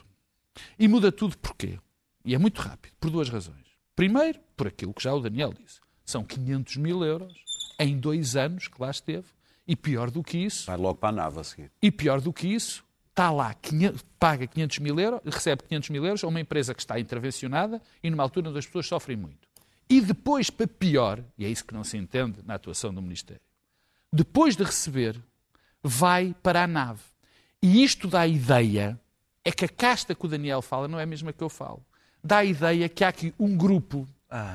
E 0.78 0.88
muda 0.88 1.12
tudo 1.12 1.36
porquê? 1.38 1.78
E 2.24 2.34
é 2.34 2.38
muito 2.38 2.60
rápido, 2.60 2.92
por 2.98 3.10
duas 3.10 3.28
razões. 3.28 3.64
Primeiro, 3.94 4.38
por 4.56 4.66
aquilo 4.66 4.94
que 4.94 5.02
já 5.02 5.12
o 5.12 5.20
Daniel 5.20 5.52
disse. 5.52 5.80
São 6.04 6.24
500 6.24 6.76
mil 6.78 7.04
euros 7.04 7.34
em 7.78 7.98
dois 7.98 8.34
anos 8.36 8.66
que 8.68 8.80
lá 8.80 8.90
esteve. 8.90 9.26
E 9.66 9.76
pior 9.76 10.10
do 10.10 10.22
que 10.22 10.38
isso, 10.38 10.66
Vai 10.66 10.76
logo 10.76 10.96
para 10.98 11.10
a 11.10 11.12
nave 11.12 11.38
a 11.38 11.44
seguir. 11.44 11.70
e 11.80 11.90
pior 11.92 12.20
do 12.20 12.32
que 12.32 12.48
isso, 12.48 12.82
está 13.10 13.30
lá, 13.30 13.54
500 13.54 14.02
paga 14.18 14.46
500 14.46 14.78
mil 14.80 14.98
euros, 14.98 15.20
recebe 15.24 15.62
500 15.64 15.90
mil 15.90 16.04
euros 16.04 16.24
a 16.24 16.26
uma 16.26 16.40
empresa 16.40 16.74
que 16.74 16.80
está 16.80 16.98
intervencionada 16.98 17.80
e 18.02 18.10
numa 18.10 18.22
altura 18.22 18.48
onde 18.48 18.58
as 18.58 18.66
pessoas 18.66 18.86
sofrem 18.86 19.16
muito. 19.16 19.46
E 19.90 20.00
depois, 20.00 20.48
para 20.48 20.68
pior, 20.68 21.20
e 21.36 21.44
é 21.44 21.48
isso 21.48 21.64
que 21.64 21.74
não 21.74 21.82
se 21.82 21.96
entende 21.96 22.38
na 22.46 22.54
atuação 22.54 22.94
do 22.94 23.02
Ministério, 23.02 23.42
depois 24.12 24.56
de 24.56 24.62
receber, 24.62 25.20
vai 25.82 26.32
para 26.42 26.62
a 26.62 26.66
nave. 26.68 27.02
E 27.60 27.82
isto 27.82 28.06
dá 28.06 28.20
a 28.20 28.28
ideia, 28.28 28.98
é 29.44 29.50
que 29.50 29.64
a 29.64 29.68
casta 29.68 30.14
que 30.14 30.24
o 30.24 30.28
Daniel 30.28 30.62
fala 30.62 30.86
não 30.86 30.98
é 30.98 31.02
a 31.02 31.06
mesma 31.06 31.32
que 31.32 31.42
eu 31.42 31.48
falo. 31.48 31.84
Dá 32.22 32.38
a 32.38 32.44
ideia 32.44 32.88
que 32.88 33.02
há 33.02 33.08
aqui 33.08 33.34
um 33.38 33.56
grupo 33.56 34.06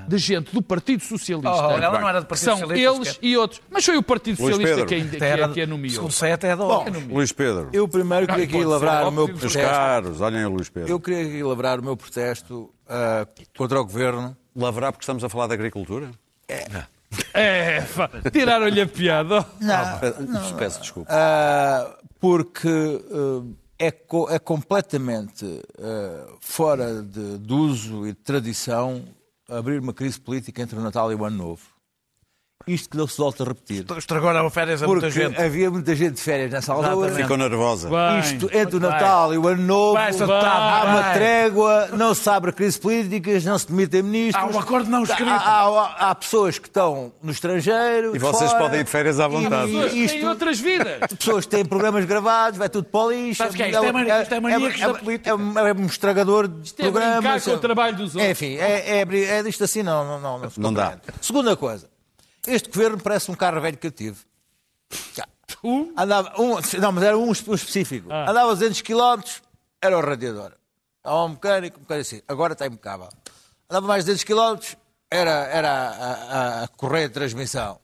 de 0.07 0.17
gente 0.17 0.53
do 0.53 0.61
Partido 0.61 1.03
Socialista, 1.03 1.49
Oh, 1.67 1.71
ela 1.71 1.99
não 1.99 2.07
era 2.07 2.19
do 2.19 2.23
que 2.25 2.29
Partido 2.29 2.45
são 2.45 2.57
Socialista 2.59 2.95
eles 2.95 3.07
sequer. 3.09 3.27
e 3.27 3.37
outros. 3.37 3.61
Mas 3.69 3.85
foi 3.85 3.97
o 3.97 4.03
Partido 4.03 4.41
Luís 4.41 4.55
Socialista 4.55 4.75
Pedro. 4.75 4.85
que, 4.87 4.95
ainda- 4.95 5.17
que, 5.17 5.23
era- 5.23 5.49
que 5.49 5.61
a 5.61 5.67
nomeou. 5.67 5.93
Segundo 5.93 6.11
sei, 6.11 6.31
até 6.31 6.47
é 6.47 6.55
da 6.55 6.63
Bom, 6.63 6.85
Luís 7.09 7.31
Pedro. 7.31 7.69
Eu 7.73 7.87
primeiro 7.87 8.25
queria 8.27 8.43
aqui 8.45 8.63
lavrar 8.63 9.07
o 9.07 9.11
meu 9.11 9.27
protesto. 9.27 9.59
caros, 9.59 10.21
olhem 10.21 10.45
Luís 10.45 10.69
Pedro. 10.69 10.89
Eu 10.89 10.99
queria 10.99 11.21
aqui 11.25 11.43
lavrar 11.43 11.79
o 11.79 11.83
meu 11.83 11.97
protesto 11.97 12.73
ah, 12.87 13.27
contra 13.57 13.79
o 13.79 13.83
governo. 13.83 14.35
Lavrar 14.55 14.91
porque 14.93 15.03
estamos 15.03 15.23
a 15.23 15.27
falar 15.29 15.47
de 15.47 15.53
agricultura? 15.55 16.09
É, 17.33 17.81
pá, 17.81 18.09
tiraram-lhe 18.31 18.81
a 18.81 18.87
piada. 18.87 19.45
Não, 19.59 19.99
Peço, 19.99 20.55
peço 20.55 20.79
desculpa. 20.81 21.09
Ah, 21.11 21.95
porque 22.19 22.67
ah, 23.11 23.43
é, 23.77 23.91
co- 23.91 24.29
é 24.29 24.39
completamente 24.39 25.61
ah, 25.81 26.27
fora 26.39 27.01
de, 27.03 27.37
de 27.39 27.53
uso 27.53 28.05
e 28.07 28.11
de 28.13 28.19
tradição 28.19 29.03
abrir 29.49 29.79
uma 29.79 29.93
crise 29.93 30.19
política 30.19 30.61
entre 30.61 30.77
o 30.77 30.81
Natal 30.81 31.11
e 31.11 31.15
o 31.15 31.25
Ano 31.25 31.37
Novo. 31.37 31.74
Isto 32.67 32.89
que 32.89 32.97
não 32.97 33.05
se 33.07 33.17
volta 33.17 33.43
a 33.43 33.47
repetir. 33.47 33.85
Estragou 33.97 34.29
a 34.29 34.49
férias 34.49 34.81
a 34.81 34.85
Porque 34.87 35.05
muita 35.05 35.19
gente. 35.29 35.39
havia 35.41 35.69
muita 35.69 35.95
gente 35.95 36.13
de 36.15 36.21
férias 36.21 36.51
nessa 36.51 36.73
altura. 36.73 37.11
Ficou 37.13 37.37
nervosa. 37.37 37.89
Bem, 37.89 38.19
Isto 38.19 38.49
entre 38.51 38.77
o 38.77 38.79
Natal 38.79 39.33
e 39.33 39.37
o 39.37 39.47
Ano 39.47 39.61
Novo, 39.63 39.93
Vai. 39.93 40.11
há 40.11 40.83
uma 40.85 41.13
trégua, 41.13 41.89
não 41.93 42.13
se 42.15 42.27
abre 42.29 42.51
crises 42.51 42.77
políticas, 42.77 43.45
não 43.45 43.57
se 43.59 43.67
demitem 43.67 44.01
ministros. 44.01 44.43
Há 44.43 44.47
um 44.55 44.59
acordo 44.59 44.89
não 44.89 45.03
escrito. 45.03 45.29
Há, 45.29 45.35
há- 45.37 46.09
há 46.09 46.15
pessoas 46.15 46.57
que 46.57 46.67
estão 46.67 47.13
no 47.21 47.31
estrangeiro. 47.31 48.15
E 48.15 48.19
vocês 48.19 48.49
fora, 48.51 48.63
podem 48.63 48.79
ir 48.79 48.83
de 48.83 48.89
férias 48.89 49.19
à 49.19 49.27
vontade. 49.27 49.71
E, 49.71 49.77
e 49.85 49.89
têm 49.89 50.05
isto, 50.05 50.27
outras 50.27 50.59
vidas. 50.59 50.99
pessoas 51.17 51.45
que 51.45 51.51
têm 51.51 51.65
programas 51.65 52.03
gravados, 52.05 52.57
vai 52.57 52.67
tudo 52.69 52.85
para 52.85 52.99
o 53.01 53.11
lixo. 53.11 53.43
O 53.43 53.49
que 53.53 53.61
é? 53.63 53.69
Isto 53.69 53.83
é 53.85 53.91
mani- 53.91 54.09
isto 54.21 54.33
é 54.33 54.39
maníacos 54.39 54.79
da 54.79 54.93
política. 54.95 55.29
É, 55.29 55.35
um- 55.35 55.59
é 55.59 55.73
um 55.73 55.85
estragador 55.85 56.47
de 56.47 56.71
é 56.79 56.83
brincar 56.83 56.91
programas. 57.11 57.43
com 57.45 57.51
o 57.51 57.57
trabalho 57.59 57.95
dos 57.95 58.15
outros. 58.15 58.31
Enfim, 58.31 58.55
é, 58.57 58.99
é, 59.01 59.05
é 59.39 59.43
disto 59.43 59.63
assim, 59.63 59.83
não, 59.83 60.03
não, 60.05 60.19
não, 60.19 60.39
não 60.39 60.51
Não 60.57 60.73
dá. 60.73 60.97
Segunda 61.21 61.55
coisa, 61.55 61.87
este 62.47 62.69
governo 62.69 63.01
parece 63.01 63.29
um 63.31 63.35
carro 63.35 63.59
velho 63.61 63.77
que 63.77 63.87
eu 63.87 63.91
tive. 63.91 64.17
Um? 65.63 65.93
Andava, 65.97 66.33
um, 66.39 66.55
não, 66.79 66.91
mas 66.91 67.03
era 67.03 67.17
um, 67.17 67.31
es- 67.31 67.45
específico. 67.47 68.07
Ah. 68.11 68.29
Andava 68.29 68.51
a 68.51 68.53
200 68.53 68.81
km, 68.81 69.21
era 69.81 69.97
o 69.97 70.01
radiador. 70.01 70.53
Há 71.03 71.23
um 71.23 71.29
mecânico, 71.29 71.77
um 71.77 71.81
mecânico 71.81 72.01
assim, 72.07 72.21
agora 72.27 72.53
está 72.53 72.65
impecável. 72.67 73.09
Andava 73.69 73.87
mais 73.87 74.05
de 74.05 74.11
200 74.11 74.23
km, 74.23 74.75
era, 75.09 75.31
era 75.47 75.69
a, 75.71 76.13
a- 76.13 76.63
a 76.63 76.67
correia 76.67 77.07
de 77.07 77.13
transmissão. 77.13 77.79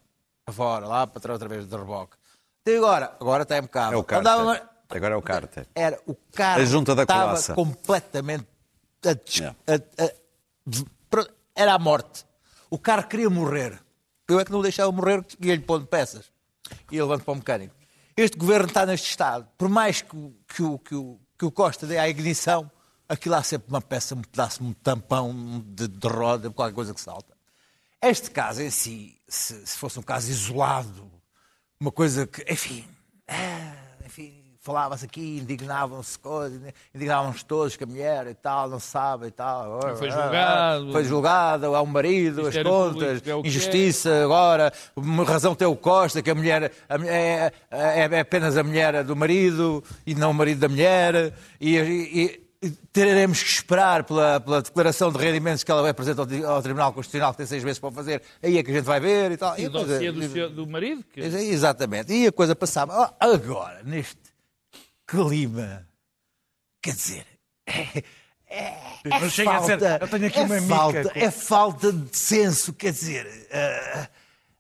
Para 0.46 0.54
fora, 0.54 0.88
lá 0.88 1.08
para 1.08 1.20
trás, 1.22 1.36
outra 1.36 1.50
vez 1.50 1.68
de 1.68 1.76
reboque. 1.76 2.16
E 2.66 2.76
agora? 2.78 3.16
Agora 3.20 3.44
está 3.44 3.58
impecável. 3.58 4.00
É 4.10 4.16
o 4.16 4.20
Andava 4.20 4.70
Agora 4.90 5.14
é 5.14 5.18
o 5.18 5.22
cárter. 5.22 5.68
Era 5.74 6.00
o 6.06 6.14
carro 6.34 6.62
A 6.62 6.66
junta 6.66 6.94
da 6.94 7.04
estava 7.04 7.24
colaça. 7.30 7.54
completamente... 7.56 8.46
a 9.06 9.16
Yeah. 9.34 9.56
era 11.56 11.74
a 11.74 11.80
morte. 11.80 12.26
O 12.70 12.78
carro 12.78 13.04
queria 13.08 13.30
morrer. 13.30 13.80
Eu 14.32 14.40
é 14.40 14.46
que 14.46 14.52
não 14.52 14.60
o 14.60 14.64
deixava 14.64 14.92
morrer 14.92 15.26
e 15.40 15.48
ia-lhe 15.48 15.62
pondo 15.62 15.86
peças. 15.86 16.32
E 16.92 16.96
ele 16.96 17.02
levanta 17.04 17.24
para 17.24 17.32
o 17.34 17.36
mecânico. 17.36 17.76
Este 18.16 18.38
governo 18.38 18.68
está 18.68 18.86
neste 18.86 19.10
estado. 19.10 19.48
Por 19.58 19.68
mais 19.70 20.02
que, 20.02 20.16
o- 20.16 20.34
que, 20.48 20.64
o, 20.64 20.80
que, 20.80 20.96
o, 20.96 21.20
que 21.38 21.46
o 21.46 21.52
Costa 21.52 21.86
dê 21.88 21.98
à 21.98 22.08
ignição, 22.10 22.70
aquilo 23.08 23.36
há 23.36 23.44
sempre 23.44 23.70
uma 23.70 23.82
peça, 23.82 24.16
um 24.16 24.22
pedaço, 24.22 24.64
um 24.64 24.74
tampão 24.74 25.64
de, 25.68 25.88
de 25.88 26.08
roda, 26.08 26.50
qualquer 26.52 26.74
coisa 26.76 26.94
que 26.94 27.02
salta. 27.02 27.36
Este 28.02 28.32
caso 28.32 28.62
em 28.62 28.70
si, 28.70 29.18
se, 29.28 29.66
se 29.66 29.78
fosse 29.78 30.00
um 30.00 30.04
caso 30.04 30.30
isolado, 30.30 31.12
uma 31.80 31.92
coisa 31.92 32.26
que, 32.28 32.44
enfim, 32.52 32.88
ah, 33.28 33.76
enfim 34.06 34.41
falava-se 34.62 35.06
aqui, 35.06 35.40
indignavam-se 35.42 36.18
coisas, 36.20 36.62
indignavam-se 36.94 37.44
todos 37.44 37.76
que 37.76 37.84
a 37.84 37.88
mulher 37.88 38.28
e 38.28 38.36
tal, 38.36 38.70
não 38.70 38.80
sabe 38.80 39.28
e 39.28 39.32
tal. 39.32 39.80
Foi 39.98 40.08
Ah, 40.10 40.12
julgado. 40.12 40.92
Foi 40.92 41.04
julgado, 41.04 41.76
há 41.76 41.82
um 41.82 41.86
marido, 41.88 42.48
as 42.48 42.56
contas, 42.62 43.18
é 43.18 43.22
que 43.42 43.48
injustiça 43.48 44.24
agora, 44.24 44.72
uma 44.96 45.24
razão 45.24 45.56
tem 45.56 45.68
o 45.68 45.76
Costa, 45.76 46.22
que 46.22 46.30
a 46.30 46.36
mulher 46.36 46.72
a 46.88 46.96
é, 47.08 47.52
é, 47.72 48.00
é 48.12 48.20
apenas 48.20 48.56
a 48.56 48.64
mulher 48.64 49.04
do 49.04 49.16
marido 49.16 49.84
e 50.06 50.14
não 50.14 50.30
o 50.32 50.34
marido 50.34 50.60
da 50.60 50.70
mulher, 50.70 51.34
e, 51.60 51.78
e- 51.78 52.42
e 52.64 52.70
teremos 52.94 53.42
que 53.42 53.50
esperar 53.50 54.04
pela, 54.04 54.40
pela 54.40 54.62
declaração 54.62 55.12
de 55.12 55.18
rendimentos 55.18 55.64
que 55.64 55.72
ela 55.72 55.90
apresenta 55.90 56.22
ao, 56.22 56.28
tri- 56.28 56.46
ao 56.46 56.62
Tribunal 56.62 56.94
Constitucional, 56.94 57.32
que 57.32 57.38
tem 57.38 57.48
seis 57.48 57.64
meses 57.64 57.80
para 57.80 57.90
fazer, 57.92 58.22
aí 58.44 58.60
é 58.60 58.62
que 58.64 58.70
a 58.70 58.74
gente 58.76 58.84
vai 58.86 59.00
ver 59.00 59.32
e 59.32 59.38
tal. 59.38 59.58
E 59.58 59.64
E 59.64 59.68
o 59.68 59.70
dossiê 59.72 60.12
do, 60.12 60.50
do 60.52 60.68
marido? 60.68 61.04
Que... 61.12 61.22
Exatamente. 61.22 62.14
E 62.14 62.28
a 62.28 62.32
coisa 62.32 62.56
passava. 62.56 63.16
Agora, 63.20 63.82
neste 63.84 64.16
clima, 65.12 65.86
quer 66.82 66.94
dizer, 66.96 67.26
é, 67.68 68.04
é, 68.48 69.04
é 69.06 69.30
chega 69.30 69.50
a 69.52 69.54
falta, 69.60 69.76
dizer, 69.78 70.02
eu 70.02 70.08
tenho 70.08 70.28
aqui 70.28 70.40
é 70.40 70.44
uma 70.44 70.56
mica 70.62 70.76
falta, 70.76 71.04
com- 71.10 71.20
é 71.20 71.32
falta 71.32 71.92
de 71.94 72.18
senso, 72.18 72.74
quer 72.74 72.92
dizer, 72.94 73.48
ah, 73.52 74.08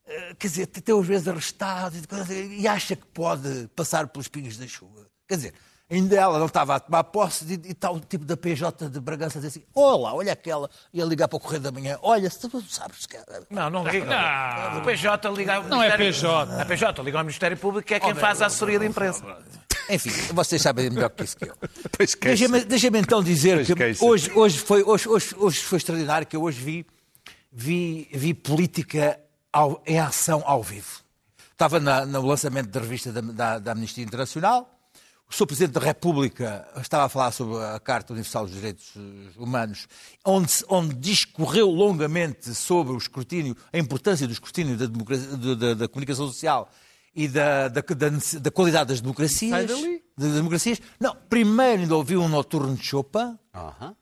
ah, 0.08 0.36
quer 0.38 0.48
dizer, 0.48 0.66
tem 0.68 1.00
às 1.00 1.08
vezes 1.08 1.28
arrestado 1.28 1.96
e 1.98 2.62
e 2.62 2.68
acha 2.68 2.96
que 2.98 3.06
pode 3.08 3.70
passar 3.76 4.08
pelos 4.08 4.28
pingos 4.28 4.58
da 4.58 4.68
chuva. 4.68 5.08
Quer 5.28 5.36
dizer, 5.38 5.54
ainda 5.90 6.16
ela 6.18 6.38
não 6.38 6.46
estava 6.48 6.76
a 6.76 6.80
tomar 6.82 7.04
posse 7.06 7.46
e, 7.46 7.68
e 7.70 7.72
está 7.72 7.90
o 7.90 8.00
tipo 8.02 8.26
da 8.26 8.36
PJ 8.36 8.90
de 8.90 9.00
Bragança 9.00 9.38
a 9.38 9.42
dizer 9.42 9.60
assim, 9.60 9.68
olá, 9.74 10.14
olha 10.14 10.34
aquela, 10.34 10.70
ia 10.94 11.06
ligar 11.06 11.28
para 11.30 11.38
o 11.38 11.40
Correio 11.40 11.62
da 11.62 11.72
Manhã, 11.72 11.98
olha, 12.02 12.30
se 12.30 12.40
tu 12.50 12.62
sabes 12.68 13.06
que... 13.06 13.18
Não, 13.50 13.70
não 13.70 13.86
liga. 13.88 14.06
Não. 14.06 14.80
O 14.80 14.84
PJ 14.86 15.30
liga 15.32 15.56
ao 15.56 15.64
Não 15.64 15.82
é 15.82 15.98
Ministério- 15.98 16.14
PJ. 16.50 16.62
A 16.62 16.66
PJ 16.66 17.02
liga 17.04 17.18
ao 17.18 17.24
Ministério 17.24 17.58
Público, 17.58 17.88
que 17.88 17.94
é 17.94 18.00
quem 18.02 18.16
faz 18.16 18.42
a 18.42 18.48
assessoria 18.48 18.80
de 18.80 18.86
imprensa. 18.86 19.24
Enfim, 19.94 20.10
vocês 20.34 20.62
sabem 20.62 20.90
melhor 20.90 21.10
que 21.10 21.24
isso 21.24 21.36
que 21.38 21.46
eu. 21.46 21.56
Queixa. 21.98 22.18
Deixa-me 22.22 22.64
deixa 22.66 22.88
então 22.88 23.22
dizer 23.24 23.56
Pois 23.58 23.68
que 23.68 23.76
queixa. 23.76 24.06
hoje, 24.06 24.32
hoje, 24.34 24.58
foi, 24.60 24.84
hoje, 24.84 25.08
hoje, 25.10 25.36
hoje 25.38 25.60
foi 25.62 25.78
extraordinário 25.78 26.26
que 26.28 26.36
eu 26.36 26.42
hoje 26.44 26.60
vi, 26.62 26.86
vi, 27.52 28.08
vi 28.14 28.34
política 28.34 29.20
ao- 29.52 29.82
em 29.86 30.00
ação 30.00 30.42
ao 30.46 30.64
vivo. 30.64 31.02
Estava 31.52 31.80
na- 31.80 32.06
no 32.06 32.26
lançamento 32.26 32.70
da 32.70 32.80
revista 32.80 33.12
da, 33.12 33.22
da, 33.22 33.60
da 33.60 33.72
Amnistia 33.74 34.04
Internacional. 34.04 34.78
O 35.30 35.34
Sr. 35.34 35.46
Presidente 35.46 35.74
da 35.74 35.80
República 35.80 36.68
estava 36.82 37.06
a 37.06 37.10
falar 37.10 37.32
sobre 37.32 37.64
a 37.64 37.80
Carta 37.80 38.12
Universal 38.12 38.46
dos 38.48 38.56
Direitos 38.56 38.92
Humanos, 39.38 39.88
onde, 40.26 40.52
onde 40.68 40.94
discorreu 40.96 41.70
longamente 41.70 42.54
sobre 42.54 42.92
o 42.94 42.98
escrutínio, 42.98 43.56
a 43.72 43.78
importância 43.78 44.28
do 44.28 44.34
escrutínio 44.34 44.76
da, 44.76 44.88
democracia- 44.88 45.38
da- 45.38 45.54
da- 45.56 45.74
da 45.74 45.88
comunicação 45.88 46.28
social 46.28 46.70
e 47.14 47.28
da, 47.28 47.68
da- 47.68 47.82
da 47.82 48.10
da 48.40 48.52
qualidade 48.52 48.90
das 48.90 49.02
democracias. 49.02 49.52
Sai 49.52 49.66
dali. 49.68 50.04
Das 50.18 50.32
democracias. 50.34 50.82
Não, 51.00 51.16
primeiro 51.30 51.82
ainda 51.84 51.96
ouviu 51.96 52.22
um 52.22 52.28
noturno 52.30 52.76
de 52.76 52.84
Chopin, 52.84 53.38
Aham. 53.54 53.96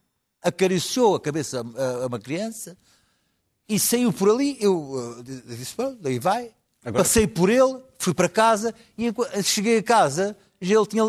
acariciou 0.43 1.15
a 1.15 1.19
cabeça 1.19 1.62
a, 1.62 2.04
a 2.04 2.08
uma 2.08 2.19
criança 2.19 2.78
e 3.67 3.80
saiu 3.80 4.12
por 4.13 4.30
ali. 4.30 4.58
Eu 4.60 4.78
uh, 4.80 5.24
disse, 5.24 5.76
"Pronto, 5.76 5.98
daí 6.02 6.19
vai. 6.19 6.54
Agora- 6.84 7.04
Passei 7.04 7.28
por 7.28 7.50
ele, 7.50 7.82
fui 7.98 8.13
para 8.13 8.30
casa 8.30 8.74
e 8.98 9.08
enqu- 9.08 9.28
cheguei 9.43 9.78
a 9.80 9.84
casa, 9.84 10.36
já 10.62 10.76
ele 10.76 10.86
tinha 10.88 11.04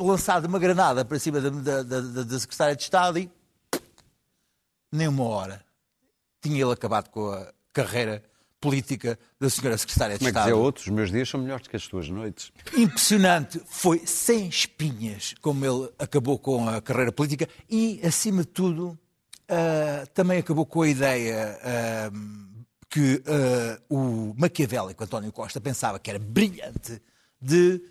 lançado 0.00 0.46
uma 0.46 0.58
granada 0.58 1.04
para 1.04 1.18
cima 1.18 1.40
da, 1.40 1.50
da, 1.50 1.82
da- 1.82 2.22
da 2.24 2.40
secretária 2.40 2.74
de 2.76 2.82
Estado 2.82 3.18
e 3.18 3.30
nem 4.90 5.08
uma 5.08 5.24
hora 5.24 5.64
tinha 6.40 6.60
ele 6.62 6.72
acabado 6.72 7.08
com 7.08 7.30
a 7.30 7.52
carreira 7.72 8.22
política 8.62 9.18
da 9.40 9.50
senhora 9.50 9.76
secretária 9.76 10.14
de 10.14 10.20
Como 10.20 10.28
é 10.28 10.32
que 10.32 10.38
Estado. 10.38 10.58
outros? 10.58 10.86
Os 10.86 10.92
meus 10.92 11.10
dias 11.10 11.28
são 11.28 11.40
melhores 11.40 11.66
que 11.66 11.74
as 11.74 11.88
tuas 11.88 12.08
noites. 12.08 12.52
Impressionante, 12.74 13.60
foi 13.66 14.06
sem 14.06 14.48
espinhas 14.48 15.34
como 15.40 15.66
ele 15.66 15.90
acabou 15.98 16.38
com 16.38 16.68
a 16.68 16.80
carreira 16.80 17.10
política 17.10 17.48
e, 17.68 18.00
acima 18.04 18.42
de 18.42 18.48
tudo, 18.48 18.96
ah, 19.48 20.06
também 20.14 20.38
acabou 20.38 20.64
com 20.64 20.82
a 20.82 20.88
ideia 20.88 21.58
ah, 21.62 22.10
que 22.88 23.20
ah, 23.26 23.82
o 23.90 24.32
maquiavélico 24.38 25.02
António 25.02 25.32
Costa 25.32 25.60
pensava 25.60 25.98
que 25.98 26.08
era 26.08 26.18
brilhante 26.18 27.02
de 27.40 27.82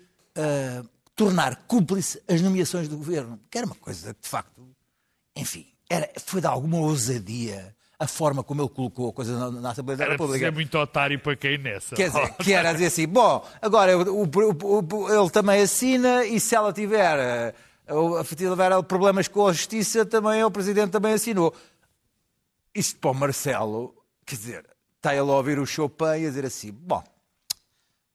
tornar 1.14 1.66
cúmplice 1.66 2.22
as 2.26 2.40
nomeações 2.40 2.88
do 2.88 2.96
governo, 2.96 3.38
que 3.50 3.58
era 3.58 3.66
uma 3.66 3.76
coisa 3.76 4.14
que, 4.14 4.22
de 4.22 4.28
facto, 4.28 4.66
enfim, 5.36 5.66
era, 5.90 6.10
foi 6.24 6.40
de 6.40 6.46
alguma 6.46 6.78
ousadia 6.78 7.76
a 8.02 8.06
forma 8.08 8.42
como 8.42 8.60
ele 8.62 8.68
colocou 8.68 9.10
a 9.10 9.12
coisa 9.12 9.38
na, 9.38 9.50
na 9.60 9.70
Assembleia 9.70 9.96
da 9.96 10.04
Era 10.04 10.12
República. 10.14 10.44
ser 10.46 10.50
muito 10.52 10.76
otário 10.76 11.18
para 11.20 11.36
cair 11.36 11.58
nessa. 11.60 11.94
Quer 11.94 12.08
dizer, 12.08 12.34
que 12.42 12.52
era 12.52 12.72
dizer 12.72 12.86
assim, 12.86 13.06
bom, 13.06 13.46
agora 13.60 13.96
o- 13.96 14.24
o- 14.24 14.28
o- 14.94 15.08
ele 15.12 15.30
também 15.30 15.62
assina 15.62 16.24
e 16.24 16.40
se 16.40 16.54
ela 16.54 16.72
tiver, 16.72 17.18
eh, 17.18 17.54
se 18.24 18.34
tiver 18.34 18.82
problemas 18.82 19.28
com 19.28 19.46
a 19.46 19.52
justiça, 19.52 20.04
também 20.04 20.42
o 20.42 20.50
Presidente 20.50 20.90
também 20.90 21.12
assinou. 21.12 21.54
Isto 22.74 22.98
para 22.98 23.10
o 23.10 23.14
Marcelo, 23.14 23.94
quer 24.26 24.34
dizer, 24.36 24.66
está 24.96 25.12
ele 25.12 25.20
a 25.20 25.34
ouvir 25.34 25.58
o 25.58 25.66
Chopin 25.66 26.04
e 26.04 26.26
a 26.26 26.28
dizer 26.30 26.44
assim, 26.46 26.72
bom, 26.72 27.04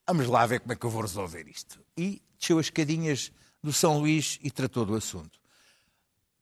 vamos 0.06 0.28
lá 0.28 0.46
ver 0.46 0.60
como 0.60 0.74
é 0.74 0.76
que 0.76 0.86
eu 0.86 0.90
vou 0.90 1.02
resolver 1.02 1.46
isto. 1.48 1.80
E 1.98 2.22
desceu 2.38 2.60
as 2.60 2.66
escadinhas 2.66 3.32
do 3.64 3.72
São 3.72 4.00
Luís 4.00 4.40
e 4.44 4.52
tratou 4.52 4.86
do 4.86 4.96
assunto. 4.96 5.40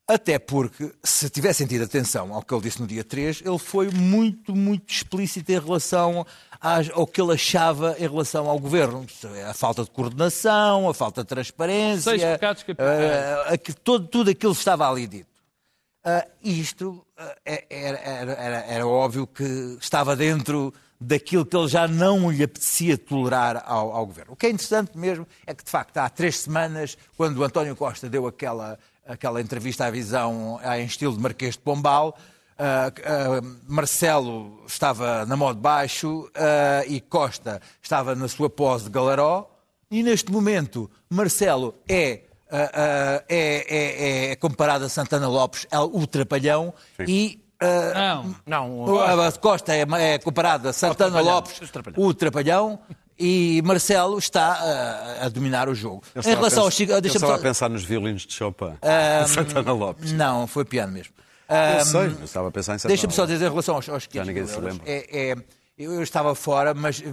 Até 0.08 0.38
porque, 0.38 0.92
se 1.04 1.30
tivessem 1.32 1.66
tido 1.66 1.84
atenção 1.84 2.32
ao 2.32 2.44
que 2.44 2.54
ele 2.54 2.62
disse 2.62 2.80
no 2.80 2.86
dia 2.86 3.04
3, 3.04 3.42
ele 3.44 3.58
foi 3.58 3.90
muito, 3.90 4.56
muito 4.56 4.94
explícito 4.94 5.52
em 5.52 5.60
relação 5.60 6.24
às- 6.62 6.92
ao 6.92 7.08
que 7.08 7.20
ele 7.20 7.34
achava 7.34 7.96
em 7.98 8.04
relação 8.08 8.48
ao 8.48 8.60
governo. 8.60 9.04
A 9.50 9.54
falta 9.56 9.84
de 9.84 9.90
coordenação, 9.90 10.88
a 10.88 10.94
falta 10.94 11.24
de 11.24 11.28
transparência. 11.30 12.12
Seis 12.12 12.22
pecados 12.22 12.62
capitais. 12.62 13.00
eh, 13.02 13.46
aqui- 13.54 13.74
todo, 13.74 14.08
tudo 14.08 14.30
aquilo 14.30 14.52
estava 14.54 14.88
ali 14.88 15.08
dito. 15.08 15.28
Ah, 16.04 16.28
isto 16.44 17.04
é- 17.44 17.66
era, 17.68 17.98
era- 17.98 18.32
era- 18.34 18.66
era 18.68 18.88
óbvio 18.88 19.26
que 19.26 19.44
estava 19.82 20.16
dentro 20.16 20.72
daquilo 21.02 21.44
que 21.44 21.58
ele 21.58 21.68
já 21.68 21.88
não 21.88 22.30
lhe 22.32 22.44
apetecia 22.44 22.96
tolerar 22.96 23.64
ao, 23.66 23.92
ao 23.92 24.06
governo. 24.06 24.34
O 24.34 24.36
que 24.36 24.46
é 24.46 24.50
interessante 24.52 24.96
mesmo 24.96 25.28
é 25.48 25.54
que, 25.56 25.64
de 25.64 25.72
facto, 25.72 25.98
há 25.98 26.08
três 26.10 26.38
semanas, 26.38 26.96
quando 27.18 27.38
o 27.40 27.44
António 27.44 27.76
Costa 27.76 28.08
deu 28.08 28.28
aquela, 28.28 28.78
aquela 29.06 29.40
entrevista 29.42 29.86
à 29.86 29.92
visão 29.92 30.60
em 30.78 30.86
estilo 30.86 31.14
de 31.14 31.20
Marquês 31.20 31.54
de 31.54 31.60
Pombal, 31.60 32.18
ah, 32.58 32.92
ah, 33.04 33.42
Marcelo 33.68 34.64
estava 34.66 35.26
na 35.26 35.36
mão 35.36 35.54
de 35.54 35.60
baixo 35.60 36.30
ah, 36.36 36.84
e 36.88 37.00
Costa 37.02 37.62
estava 37.82 38.16
na 38.16 38.28
sua 38.28 38.50
pose 38.50 38.86
de 38.86 38.90
galaró, 38.90 39.50
e 39.92 40.02
neste 40.02 40.32
momento 40.32 40.90
Marcelo 41.10 41.76
é 41.88 42.22
ah, 42.52 43.24
é, 43.28 44.28
é- 44.28 44.32
é 44.32 44.36
comparado 44.36 44.86
a 44.86 44.90
Santana 44.90 45.28
Lopes, 45.28 45.68
é 45.70 45.80
o 45.80 46.08
trapalhão, 46.08 46.74
e 47.08 47.44
Não. 47.96 48.36
Não, 48.46 48.86
Costa. 49.40 49.74
É, 49.74 49.86
é 50.14 50.20
comparado 50.20 50.68
a 50.70 50.74
Santana 50.74 51.20
Lopes, 51.22 51.60
o 51.98 52.14
trapalhão, 52.14 52.80
e 53.18 53.62
Marcelo 53.64 54.18
está 54.18 54.54
ah, 55.22 55.26
a 55.26 55.30
dominar 55.30 55.70
o 55.70 55.76
jogo. 55.76 56.04
Eu 56.14 56.20
em 56.20 56.22
estava 56.22 56.36
relação 56.38 56.60
a 56.60 56.66
ao 56.66 56.70
pensar- 56.70 56.78
Chico, 56.78 56.92
eu 56.94 57.00
estava 57.00 57.28
só- 57.28 57.36
a 57.36 57.40
pensar 57.40 57.70
nos 57.70 57.84
violinos 57.84 58.24
de 58.26 58.34
Chopin. 58.34 58.74
Santana 59.28 59.72
Lopes. 59.72 60.12
Não, 60.12 60.46
foi 60.48 60.66
piano 60.66 60.92
mesmo. 60.94 61.14
Eu 61.80 61.86
sei, 61.86 62.02
eu 62.02 62.24
estava 62.26 62.48
a 62.48 62.52
pensar 62.52 62.76
em 62.76 62.78
Santana 62.80 62.90
Deixa-me 62.96 63.14
só 63.14 63.26
dizer 63.26 63.46
em 63.46 63.50
relação 63.50 63.76
aos, 63.76 63.88
aos 63.88 64.08
500 64.08 64.28
ninguém 64.28 64.48
se 64.48 64.60
lembra. 64.60 64.84
É, 64.86 65.32
é- 65.32 65.36
eu 65.78 66.02
estava 66.02 66.34
fora, 66.34 66.74
mas 66.74 67.04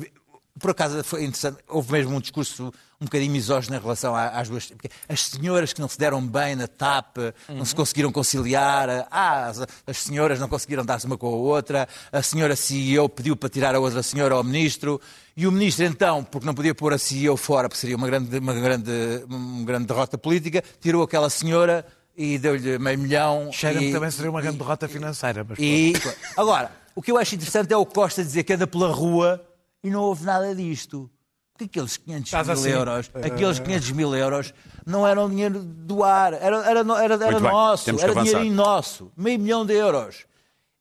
por 0.63 0.71
acaso 0.71 1.03
foi 1.05 1.25
interessante. 1.25 1.59
Houve 1.69 1.93
mesmo 1.93 2.17
um 2.17 2.21
discurso 2.21 2.73
um 3.01 3.05
bocadinho 3.05 3.33
misógino 3.33 3.77
em 3.77 3.81
relação 3.81 4.15
às 4.15 4.49
duas. 4.49 4.67
porque 4.67 4.89
As 5.09 5.21
senhoras 5.23 5.73
que 5.73 5.81
não 5.81 5.89
se 5.89 5.99
deram 5.99 6.25
bem 6.25 6.55
na 6.55 6.69
TAP, 6.69 7.17
não 7.49 7.57
Uhum. 7.59 7.65
se 7.65 7.75
conseguiram 7.75 8.13
conciliar. 8.13 9.09
Ah, 9.11 9.47
as, 9.49 9.59
as 9.87 9.97
senhoras 9.99 10.39
não 10.39 10.49
conseguiram 10.49 10.85
dar-se 10.85 11.05
uma 11.07 11.19
com 11.19 11.27
a 11.27 11.31
outra. 11.31 11.89
A 12.13 12.23
senhora 12.23 12.55
CEO 12.55 13.09
pediu 13.09 13.35
para 13.37 13.49
tirar 13.49 13.75
a 13.75 13.81
outra 13.81 14.03
senhora 14.05 14.37
ao 14.37 14.45
ministro. 14.45 15.01
E 15.37 15.47
o 15.49 15.53
ministro, 15.53 15.85
então, 15.85 16.23
porque 16.23 16.47
não 16.47 16.55
podia 16.55 16.75
pôr 16.77 16.93
a 16.93 16.99
CEO 16.99 17.37
fora, 17.37 17.69
porque 17.69 17.81
seria 17.81 17.97
uma 17.97 18.07
grande, 18.07 18.39
uma 18.39 18.55
grande, 18.55 18.91
uma 19.29 19.65
grande 19.65 19.87
derrota 19.87 20.17
política, 20.17 20.63
tirou 20.81 21.03
aquela 21.03 21.29
senhora 21.29 21.85
e 22.17 22.39
deu-lhe 22.39 22.79
meio 22.79 22.99
milhão. 23.01 23.51
Cheira-me 23.53 23.87
que 23.87 23.93
também 23.93 24.11
seria 24.13 24.31
uma 24.31 24.41
grande 24.41 24.57
e- 24.57 24.59
derrota 24.61 24.87
financeira. 24.87 25.45
Mas 25.49 25.59
e, 25.59 25.93
agora, 26.37 26.71
o 26.95 27.03
que 27.03 27.11
eu 27.11 27.19
acho 27.19 27.35
interessante 27.35 27.73
é 27.73 27.77
o 27.77 27.85
Costa 27.85 28.23
dizer 28.23 28.45
que 28.45 28.53
anda 28.53 28.67
pela 28.67 28.93
rua 28.93 29.45
e 29.83 29.91
não 29.91 30.03
houve 30.03 30.25
nada 30.25 30.55
disto. 30.55 31.11
Porque 31.53 31.65
aqueles 31.65 31.97
500 31.99 32.25
Estás 32.27 32.47
mil 32.47 32.57
assim. 32.57 32.69
euros, 32.71 33.11
aqueles 33.15 33.59
500 33.59 33.91
mil 33.93 34.15
euros 34.17 34.55
não 34.87 35.07
eram 35.07 35.29
dinheiro 35.29 35.63
do 35.63 36.03
ar, 36.03 36.33
era, 36.33 36.57
era, 36.67 36.81
era, 36.81 37.15
era 37.27 37.41
nosso, 37.41 37.85
que 37.85 37.91
era 38.03 38.11
avançar. 38.13 38.25
dinheirinho 38.25 38.55
nosso, 38.57 39.13
meio 39.17 39.39
milhão 39.39 39.65
de 39.67 39.75
euros. 39.75 40.25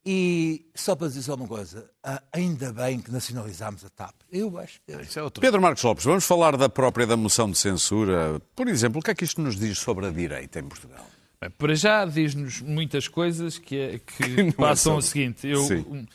E 0.04 0.66
só 0.74 0.96
para 0.96 1.10
dizer 1.10 1.22
só 1.22 1.36
uma 1.36 1.48
coisa, 1.48 1.88
ah, 2.04 2.24
ainda 2.34 2.74
bem 2.74 3.00
que 3.00 3.12
nacionalizámos 3.12 3.86
a 3.86 3.90
TAP. 3.90 4.16
Eu 4.32 4.58
acho 4.58 4.80
que. 4.82 4.92
É 5.20 5.22
outro. 5.22 5.40
Pedro 5.42 5.62
Marcos 5.62 5.84
Lopes, 5.84 6.04
vamos 6.06 6.24
falar 6.26 6.58
da 6.58 6.68
própria 6.68 7.06
da 7.06 7.16
moção 7.16 7.52
de 7.52 7.58
censura. 7.58 8.42
Por 8.56 8.68
exemplo, 8.68 9.00
o 9.00 9.04
que 9.04 9.12
é 9.12 9.16
que 9.16 9.24
isto 9.24 9.40
nos 9.42 9.56
diz 9.58 9.78
sobre 9.78 10.08
a 10.08 10.10
direita 10.10 10.58
em 10.60 10.64
Portugal? 10.64 11.06
Bem, 11.40 11.52
Para 11.52 11.76
já 11.76 12.04
diz-nos 12.06 12.62
muitas 12.62 13.08
coisas 13.08 13.60
que, 13.60 13.78
é- 13.78 14.00
que 14.00 14.28
Não 14.42 14.48
é 14.50 14.52
passam 14.54 14.94
só- 14.94 14.98
o 14.98 15.02
seguinte. 15.04 15.46
Eu, 15.48 15.62
Sim. 15.66 16.08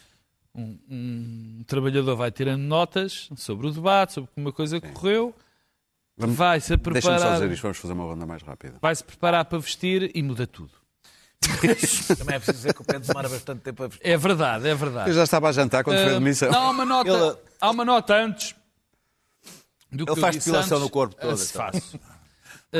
Um, 0.56 0.78
um- 0.90 1.64
trabalhador 1.66 2.16
vai 2.16 2.30
tirando 2.30 2.62
notas 2.62 3.28
sobre 3.36 3.66
o 3.66 3.70
debate, 3.70 4.14
sobre 4.14 4.30
como 4.34 4.48
a 4.48 4.52
coisa 4.52 4.80
correu, 4.80 5.34
Vamos- 6.16 6.36
vai-se 6.36 6.76
Deixa-me 6.76 7.02
só 7.02 7.10
preparar, 7.10 7.34
dizer 7.40 7.52
isto, 7.52 7.62
vamos 7.62 7.78
fazer 7.78 7.92
uma 7.92 8.04
ronda 8.04 8.24
mais 8.26 8.42
rápida. 8.42 8.78
vai-se 8.80 9.04
preparar 9.04 9.44
para 9.44 9.58
vestir 9.58 10.10
e 10.14 10.22
muda 10.22 10.46
tudo. 10.46 10.70
Também 12.18 12.36
é 12.36 12.38
preciso 12.38 12.56
dizer 12.56 12.74
que 12.74 12.80
o 12.80 12.84
Pedro 12.84 13.06
demora 13.06 13.28
bastante 13.28 13.60
tempo 13.60 13.82
a 13.84 13.88
vestir. 13.88 14.06
É 14.08 14.16
verdade, 14.16 14.66
é 14.68 14.74
verdade. 14.74 15.10
Eu 15.10 15.14
já 15.14 15.22
estava 15.24 15.48
a 15.48 15.52
jantar 15.52 15.84
quando 15.84 15.96
foi 15.98 16.06
a 16.08 16.16
Ah, 16.16 16.18
demissão. 16.18 16.50
Não, 16.50 16.62
há 16.62 16.70
uma 16.70 16.84
nota, 16.84 17.10
Ele- 17.10 17.36
há 17.60 17.70
uma 17.70 17.84
nota 17.84 18.14
antes 18.16 18.54
do 19.92 20.04
que 20.06 20.10
Ele 20.12 20.18
eu 20.18 20.22
faz 20.22 20.36
depilação 20.36 20.80
no 20.80 20.88
corpo 20.90 21.14
todo, 21.14 21.36
se 21.36 21.50
então. 21.56 21.66
faço. 21.72 22.00
Ah, 22.72 22.78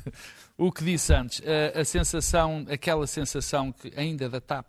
o 0.56 0.72
que 0.72 0.82
disse 0.84 1.12
antes, 1.12 1.42
a, 1.76 1.80
a 1.80 1.84
sensação, 1.84 2.66
aquela 2.70 3.06
sensação 3.06 3.70
que 3.70 3.92
ainda 3.96 4.28
da 4.28 4.40
TAP, 4.40 4.66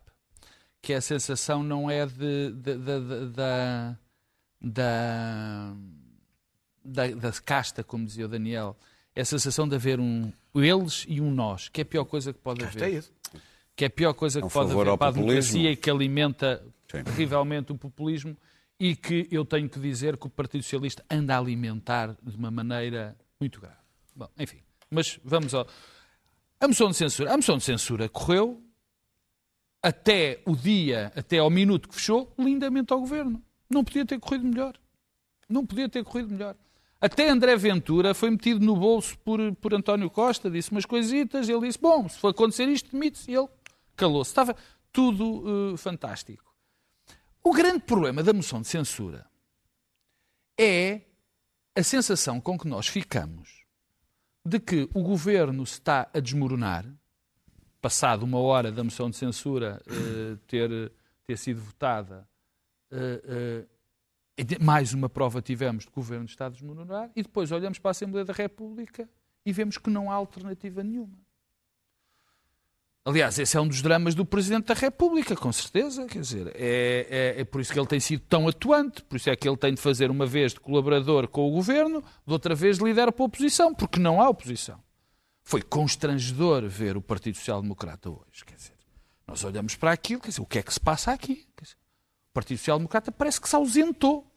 que 0.85 0.93
a 0.93 1.01
sensação 1.01 1.63
não 1.63 1.89
é 1.89 2.05
de, 2.05 2.51
de- 2.51 2.77
de- 2.77 2.77
de- 2.77 3.29
da, 3.33 3.97
da, 4.61 5.73
da, 7.07 7.31
casta, 7.43 7.83
como 7.83 8.05
dizia 8.05 8.25
o 8.25 8.27
Daniel, 8.27 8.77
é 9.15 9.21
a 9.21 9.25
sensação 9.25 9.67
de 9.67 9.73
haver 9.75 9.99
um 9.99 10.31
eles 10.53 11.05
e 11.07 11.19
um 11.19 11.31
nós, 11.31 11.69
que 11.69 11.81
é 11.81 11.83
a 11.83 11.85
pior 11.85 12.05
coisa 12.05 12.31
que 12.31 12.37
pode 12.39 12.63
haver 12.63 12.83
É 12.83 12.89
isso. 12.91 13.11
que 13.75 13.83
é 13.83 13.87
a 13.87 13.89
pior 13.89 14.13
coisa 14.13 14.39
que 14.39 14.45
um 14.45 14.49
pode 14.49 14.71
haver 14.71 14.95
para 14.95 15.07
a 15.07 15.11
democracia 15.11 15.71
e 15.71 15.75
que 15.75 15.89
alimenta 15.89 16.63
Sim. 16.91 17.03
terrivelmente 17.03 17.71
o 17.71 17.77
populismo 17.77 18.37
e 18.79 18.95
que 18.95 19.27
eu 19.31 19.43
tenho 19.43 19.67
que 19.67 19.79
dizer 19.79 20.17
que 20.17 20.27
o 20.27 20.29
Partido 20.29 20.61
Socialista 20.63 21.03
anda 21.09 21.33
a 21.35 21.39
alimentar 21.39 22.15
de 22.21 22.35
uma 22.35 22.51
maneira 22.51 23.15
muito 23.39 23.59
grave. 23.59 23.75
Bom, 24.15 24.29
enfim, 24.37 24.59
mas 24.91 25.19
vamos 25.23 25.55
ao... 25.55 25.67
A 26.59 26.67
moção 26.67 26.89
de 26.89 26.95
censura. 26.95 27.33
A 27.33 27.37
moção 27.37 27.57
de 27.57 27.63
censura 27.63 28.07
correu 28.07 28.61
até 29.85 30.41
o 30.47 30.55
dia, 30.55 31.13
até 31.15 31.37
ao 31.37 31.47
minuto 31.47 31.87
que 31.87 31.93
fechou, 31.93 32.33
lindamente 32.39 32.91
ao 32.91 32.99
Governo. 32.99 33.39
Não 33.69 33.83
podia 33.83 34.03
ter 34.03 34.19
corrido 34.19 34.43
melhor. 34.43 34.75
Não 35.47 35.63
podia 35.63 35.87
ter 35.87 36.03
corrido 36.03 36.31
melhor. 36.31 36.55
Até 36.99 37.29
André 37.29 37.55
Ventura 37.55 38.15
foi 38.15 38.31
metido 38.31 38.65
no 38.65 38.75
bolso 38.75 39.15
por, 39.19 39.39
por 39.57 39.75
António 39.75 40.09
Costa, 40.09 40.49
disse 40.49 40.71
umas 40.71 40.87
coisitas, 40.87 41.47
ele 41.47 41.67
disse, 41.67 41.77
bom, 41.79 42.09
se 42.09 42.17
for 42.17 42.29
acontecer 42.29 42.67
isto, 42.67 42.91
demite-se, 42.91 43.29
e 43.29 43.35
ele 43.35 43.47
calou-se. 43.95 44.31
Estava 44.31 44.55
tudo 44.91 45.73
uh, 45.73 45.77
fantástico. 45.77 46.43
O 47.43 47.53
grande 47.53 47.81
problema 47.81 48.23
da 48.23 48.33
moção 48.33 48.61
de 48.61 48.67
censura 48.67 49.27
é 50.59 51.01
a 51.75 51.83
sensação 51.83 52.41
com 52.41 52.57
que 52.57 52.67
nós 52.67 52.87
ficamos 52.87 53.63
de 54.43 54.59
que 54.59 54.89
o 54.95 55.03
governo 55.03 55.63
se 55.63 55.73
está 55.73 56.09
a 56.11 56.19
desmoronar, 56.19 56.87
passado 57.85 58.23
uma 58.23 58.39
hora 58.39 58.71
da 58.71 58.83
moção 58.83 59.11
de 59.11 59.15
censura 59.15 59.79
uh, 59.85 60.37
ter, 60.47 60.91
ter 61.23 61.37
sido 61.37 61.61
votada, 61.61 62.27
uh, 62.91 63.61
uh, 63.61 64.63
mais 64.65 64.91
uma 64.91 65.07
prova 65.07 65.39
tivemos 65.39 65.83
de 65.83 65.91
governo 65.91 66.25
está 66.25 66.47
a 66.47 66.49
desmoronar, 66.49 67.11
e 67.15 67.21
depois 67.21 67.51
olhamos 67.51 67.77
para 67.77 67.89
a 67.89 67.91
Assembleia 67.91 68.25
da 68.25 68.33
República 68.33 69.07
e 69.45 69.53
vemos 69.53 69.77
que 69.77 69.91
não 69.91 70.09
há 70.09 70.15
alternativa 70.15 70.81
nenhuma. 70.81 71.15
Aliás, 73.05 73.37
esse 73.37 73.55
é 73.55 73.61
um 73.61 73.67
dos 73.67 73.83
dramas 73.83 74.15
do 74.15 74.25
Presidente 74.25 74.65
da 74.65 74.73
República, 74.73 75.35
com 75.35 75.53
certeza. 75.53 76.07
Quer 76.07 76.21
dizer, 76.21 76.47
é, 76.55 77.35
é, 77.37 77.41
é, 77.41 77.45
por 77.45 77.61
isso 77.61 77.71
que 77.71 77.79
ele 77.79 77.85
tem 77.85 77.99
sido 77.99 78.21
tão 78.21 78.47
atuante, 78.47 79.03
por 79.03 79.17
isso 79.17 79.29
é 79.29 79.35
que 79.35 79.47
ele 79.47 79.57
tem 79.57 79.75
de 79.75 79.79
fazer 79.79 80.09
uma 80.09 80.25
vez 80.25 80.55
de 80.55 80.59
colaborador 80.59 81.27
com 81.27 81.47
o 81.47 81.51
governo, 81.51 82.03
de 82.25 82.33
outra 82.33 82.55
vez 82.55 82.79
lidera 82.79 83.11
para 83.11 83.23
a 83.23 83.27
oposição, 83.27 83.75
porque 83.75 83.99
não 83.99 84.19
há 84.19 84.27
oposição. 84.27 84.83
Foi 85.47 85.61
constrangedor 85.61 86.67
ver 86.67 86.97
o 86.97 87.01
Partido 87.01 87.37
Social 87.37 87.61
Democrata 87.61 88.09
hoje. 88.09 88.43
Quer 88.43 88.55
dizer, 88.55 88.73
nós 89.27 89.43
olhamos 89.43 89.75
para 89.75 89.91
aquilo, 89.91 90.19
quer 90.19 90.29
dizer, 90.29 90.41
o 90.41 90.45
que 90.45 90.57
é 90.57 90.63
que 90.63 90.73
se 90.73 90.79
passa 90.79 91.11
aqui? 91.11 91.47
Dizer, 91.61 91.75
o 92.31 92.33
Partido 92.33 92.57
Social 92.57 92.79
Democrata 92.79 93.11
parece 93.11 93.39
que 93.39 93.47
se 93.47 93.55
ausentou. 93.55 94.29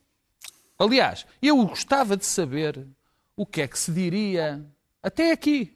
Aliás, 0.78 1.26
eu 1.40 1.56
gostava 1.66 2.14
de 2.14 2.26
saber 2.26 2.86
o 3.34 3.46
que 3.46 3.62
é 3.62 3.66
que 3.66 3.78
se 3.78 3.90
diria 3.90 4.62
até 5.02 5.32
aqui. 5.32 5.74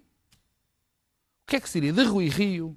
O 1.45 1.47
que 1.47 1.57
é 1.57 1.61
que 1.61 1.69
se 1.69 1.81
diria 1.81 1.95
de 1.95 2.05
Rui 2.05 2.29
Rio 2.29 2.77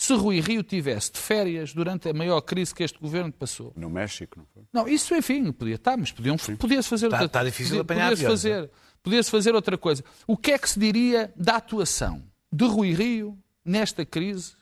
se 0.00 0.14
Rui 0.14 0.40
Rio 0.40 0.62
tivesse 0.62 1.12
de 1.12 1.18
férias 1.18 1.74
durante 1.74 2.08
a 2.08 2.14
maior 2.14 2.40
crise 2.40 2.74
que 2.74 2.82
este 2.82 2.98
governo 2.98 3.30
passou. 3.30 3.70
No 3.76 3.90
México, 3.90 4.38
não 4.38 4.46
foi? 4.46 4.62
Não, 4.72 4.88
isso, 4.88 5.14
enfim, 5.14 5.52
podia 5.52 5.74
estar, 5.74 5.94
mas 5.94 6.10
podiam, 6.10 6.38
podia-se 6.58 6.88
fazer 6.88 7.06
Está, 7.08 7.24
está 7.26 7.44
difícil 7.44 7.76
podia, 7.76 7.82
apanhar 7.82 8.12
aviões, 8.12 8.32
fazer, 8.32 8.70
podia-se 9.02 9.30
fazer 9.30 9.54
outra 9.54 9.76
coisa. 9.78 10.04
O 10.26 10.36
que 10.36 10.52
é 10.52 10.58
que 10.58 10.68
se 10.68 10.78
diria 10.78 11.32
da 11.36 11.56
atuação 11.56 12.22
de 12.52 12.64
Rui 12.66 12.92
Rio 12.92 13.38
nesta 13.64 14.04
crise 14.04 14.52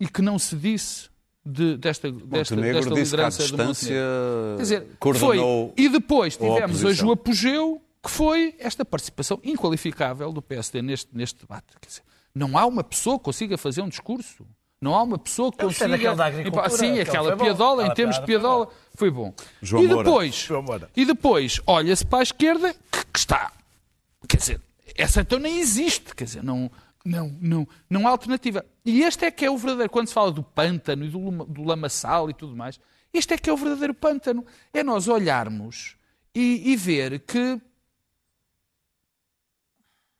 e 0.00 0.08
que 0.08 0.20
não 0.22 0.38
se 0.38 0.56
disse 0.56 1.08
de- 1.44 1.76
desta, 1.76 2.10
desta, 2.10 2.54
Montenegro 2.54 2.80
desta 2.80 2.94
disse 2.94 3.14
que 3.16 3.20
à 3.22 3.28
liderança 3.28 3.42
distância? 3.42 3.94
Quer 4.56 4.62
dizer, 4.62 4.86
coordenou 4.98 5.72
foi. 5.76 5.84
E 5.84 5.88
depois 5.88 6.36
tivemos 6.36 6.82
hoje 6.84 7.04
o 7.04 7.12
apogeu, 7.12 7.80
que 8.02 8.10
foi 8.10 8.54
esta 8.58 8.84
participação 8.84 9.40
inqualificável 9.44 10.32
do 10.32 10.42
PSD 10.42 10.82
neste, 10.82 11.08
neste 11.16 11.40
debate. 11.40 11.66
Quer 11.80 11.88
dizer, 11.88 12.02
não 12.34 12.58
há 12.58 12.66
uma 12.66 12.82
pessoa 12.84 13.18
que 13.18 13.24
consiga 13.24 13.56
fazer 13.56 13.80
um 13.82 13.88
discurso. 13.88 14.46
Não 14.80 14.94
há 14.94 15.02
uma 15.02 15.18
pessoa 15.18 15.50
que 15.50 15.62
Eu 15.62 15.68
gostei 15.68 15.88
consiga. 15.88 16.24
agricultura, 16.26 16.70
Sim, 16.70 17.00
aquela 17.00 17.28
foi 17.30 17.36
bom. 17.36 17.44
piadola, 17.44 17.74
em 17.82 17.84
Aquela 17.84 17.94
termos 17.94 18.18
de 18.18 18.24
piada 18.26 18.42
foi 18.42 18.50
piadola, 18.66 18.72
foi 18.94 19.10
bom. 19.10 19.34
João 19.62 19.82
e 19.84 19.88
depois, 19.88 20.48
Moura. 20.50 20.90
e 20.94 21.04
depois 21.06 21.60
olha-se 21.66 22.04
para 22.04 22.18
a 22.18 22.22
esquerda, 22.22 22.74
que, 22.92 23.06
que 23.12 23.18
está. 23.18 23.50
Quer 24.28 24.36
dizer, 24.36 24.60
essa 24.94 25.20
então 25.22 25.38
nem 25.38 25.58
existe. 25.58 26.14
Quer 26.14 26.24
dizer, 26.24 26.42
não, 26.44 26.70
não, 27.04 27.34
não, 27.40 27.68
não 27.88 28.06
há 28.06 28.10
alternativa. 28.10 28.64
E 28.84 29.02
este 29.02 29.24
é 29.24 29.30
que 29.30 29.44
é 29.44 29.50
o 29.50 29.56
verdadeiro. 29.56 29.90
Quando 29.90 30.08
se 30.08 30.14
fala 30.14 30.30
do 30.30 30.42
pântano 30.42 31.04
e 31.04 31.08
do, 31.08 31.30
do 31.46 31.62
lamaçal 31.62 32.28
e 32.28 32.34
tudo 32.34 32.54
mais, 32.54 32.78
este 33.12 33.32
é 33.32 33.38
que 33.38 33.48
é 33.48 33.52
o 33.52 33.56
verdadeiro 33.56 33.94
pântano. 33.94 34.44
É 34.72 34.82
nós 34.82 35.08
olharmos 35.08 35.96
e, 36.34 36.70
e 36.72 36.76
ver 36.76 37.20
que 37.20 37.58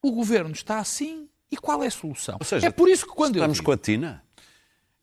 o 0.03 0.11
governo 0.13 0.53
está 0.53 0.79
assim 0.79 1.29
e 1.51 1.57
qual 1.57 1.83
é 1.83 1.87
a 1.87 1.91
solução. 1.91 2.37
Ou 2.41 2.47
seja, 2.47 2.67
é 2.67 2.71
por 2.71 2.89
isso 2.89 3.07
que 3.07 3.13
quando 3.13 3.37
eu 3.37 3.41
Estamos 3.41 3.57
digo- 3.59 3.67
com 3.67 3.73
a 3.73 3.77
Tina? 3.77 4.24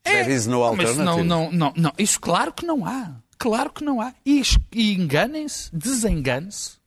There 0.02 0.32
is 0.32 0.46
no 0.46 0.62
alternative. 0.62 1.02
não, 1.02 1.24
não, 1.24 1.52
não, 1.52 1.72
não. 1.76 1.92
Isso 1.98 2.20
claro 2.20 2.52
que 2.52 2.66
não 2.66 2.84
há. 2.84 3.14
Claro 3.38 3.70
que 3.70 3.84
não 3.84 4.00
há. 4.00 4.14
E, 4.24 4.42
e 4.72 4.94
enganem-se, 4.94 5.74
desengane-se 5.74 6.78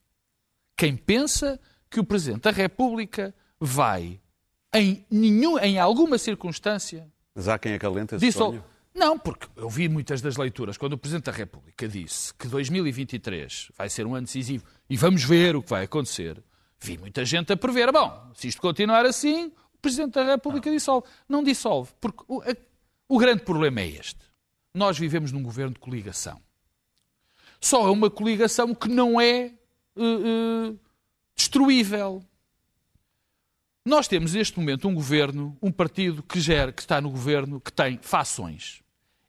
quem 0.78 0.96
pensa 0.96 1.60
que 1.90 2.00
o 2.00 2.04
Presidente 2.04 2.44
da 2.44 2.52
República 2.52 3.34
vai, 3.60 4.20
em, 4.74 5.06
nenhum, 5.10 5.58
em 5.60 5.80
alguma 5.80 6.18
circunstância, 6.18 7.08
Mas 7.34 7.48
há 7.48 7.58
quem 7.58 7.74
acalenta 7.74 8.16
esse 8.18 8.32
sonho. 8.32 8.64
Não, 8.94 9.20
porque 9.20 9.48
eu 9.58 9.70
vi 9.70 9.90
muitas 9.90 10.22
das 10.22 10.38
leituras 10.38 10.78
quando 10.78 10.94
o 10.94 10.98
Presidente 10.98 11.26
da 11.26 11.32
República 11.34 11.86
disse 11.86 12.34
que 12.34 12.48
2023 12.48 13.72
vai 13.78 13.90
ser 13.90 14.06
um 14.08 14.16
ano 14.16 14.26
decisivo 14.26 14.64
e 14.90 14.96
vamos 14.96 15.24
ver 15.26 15.56
o 15.56 15.62
que 15.62 15.70
vai 15.70 15.84
acontecer. 15.84 16.42
Vi 16.80 16.98
muita 16.98 17.26
gente 17.26 17.52
a 17.52 17.58
prever. 17.58 17.92
Bom, 17.92 18.32
se 18.34 18.48
isto 18.48 18.62
continuar 18.62 19.06
assim, 19.06 19.48
o 19.74 19.78
Presidente 19.82 20.14
da 20.14 20.24
República 20.24 20.72
dissolve. 20.72 21.08
Não 21.28 21.44
dissolve, 21.44 21.92
porque 22.00 22.24
o, 23.08 23.18
grande 23.18 23.44
problema 23.44 23.82
é 23.82 23.88
este. 23.88 24.20
Nós 24.74 24.98
vivemos 24.98 25.32
num 25.32 25.44
governo 25.44 25.74
de 25.74 25.80
coligação. 25.80 26.42
Só 27.60 27.88
é 27.88 27.92
uma 27.92 28.10
coligação 28.10 28.76
que 28.76 28.88
não 28.88 29.20
é 29.20 29.46
eh, 29.46 29.54
eh, 29.98 30.74
destruível. 31.36 32.24
Nós 33.86 34.08
temos 34.08 34.34
neste 34.34 34.60
momento 34.60 34.88
um 34.88 34.94
governo, 34.94 35.58
um 35.62 35.72
partido 35.72 36.24
que 36.24 36.40
gera, 36.40 36.72
que 36.72 36.82
está 36.82 37.00
no 37.00 37.10
governo, 37.10 37.62
que 37.62 37.72
tem 37.72 38.00
fações. 38.02 38.82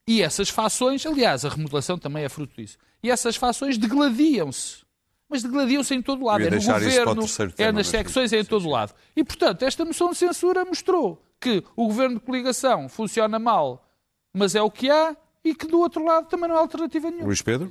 E 0.07 0.23
essas 0.23 0.49
fações, 0.49 1.05
aliás, 1.05 1.45
a 1.45 1.49
remodelação 1.49 1.99
também 1.99 2.25
é 2.25 2.29
fruto 2.29 2.61
disso. 2.61 2.79
E 3.03 3.11
essas 3.11 3.37
fações 3.37 3.77
degladiam-se. 3.77 4.85
Mas 5.29 5.43
degladiam-se 5.43 5.95
em 5.95 6.01
todo 6.01 6.25
lado. 6.25 6.43
É 6.43 6.51
no 6.51 6.57
governo, 6.57 7.27
é 7.59 7.73
nas 7.73 7.89
secções, 7.89 8.33
é 8.33 8.39
em 8.39 8.45
todo 8.45 8.69
lado. 8.69 8.95
E, 9.15 9.25
portanto, 9.25 9.63
esta 9.65 9.85
moção 9.85 10.11
de 10.11 10.17
censura 10.17 10.65
mostrou 10.65 11.26
que 11.41 11.63
o 11.77 11.87
governo 11.87 12.19
de 12.19 12.25
coligação 12.25 12.89
funciona 12.89 13.39
mal, 13.39 13.85
mas 14.33 14.55
é 14.55 14.63
o 14.63 14.71
que 14.71 14.91
há, 14.91 15.17
e 15.45 15.55
que 15.55 15.67
do 15.67 15.79
outro 15.81 16.05
lado 16.05 16.27
também 16.29 16.49
não 16.49 16.57
há 16.57 16.61
alternativa 16.61 17.09
nenhuma. 17.09 17.27
Luís 17.27 17.43
Pedro? 17.43 17.71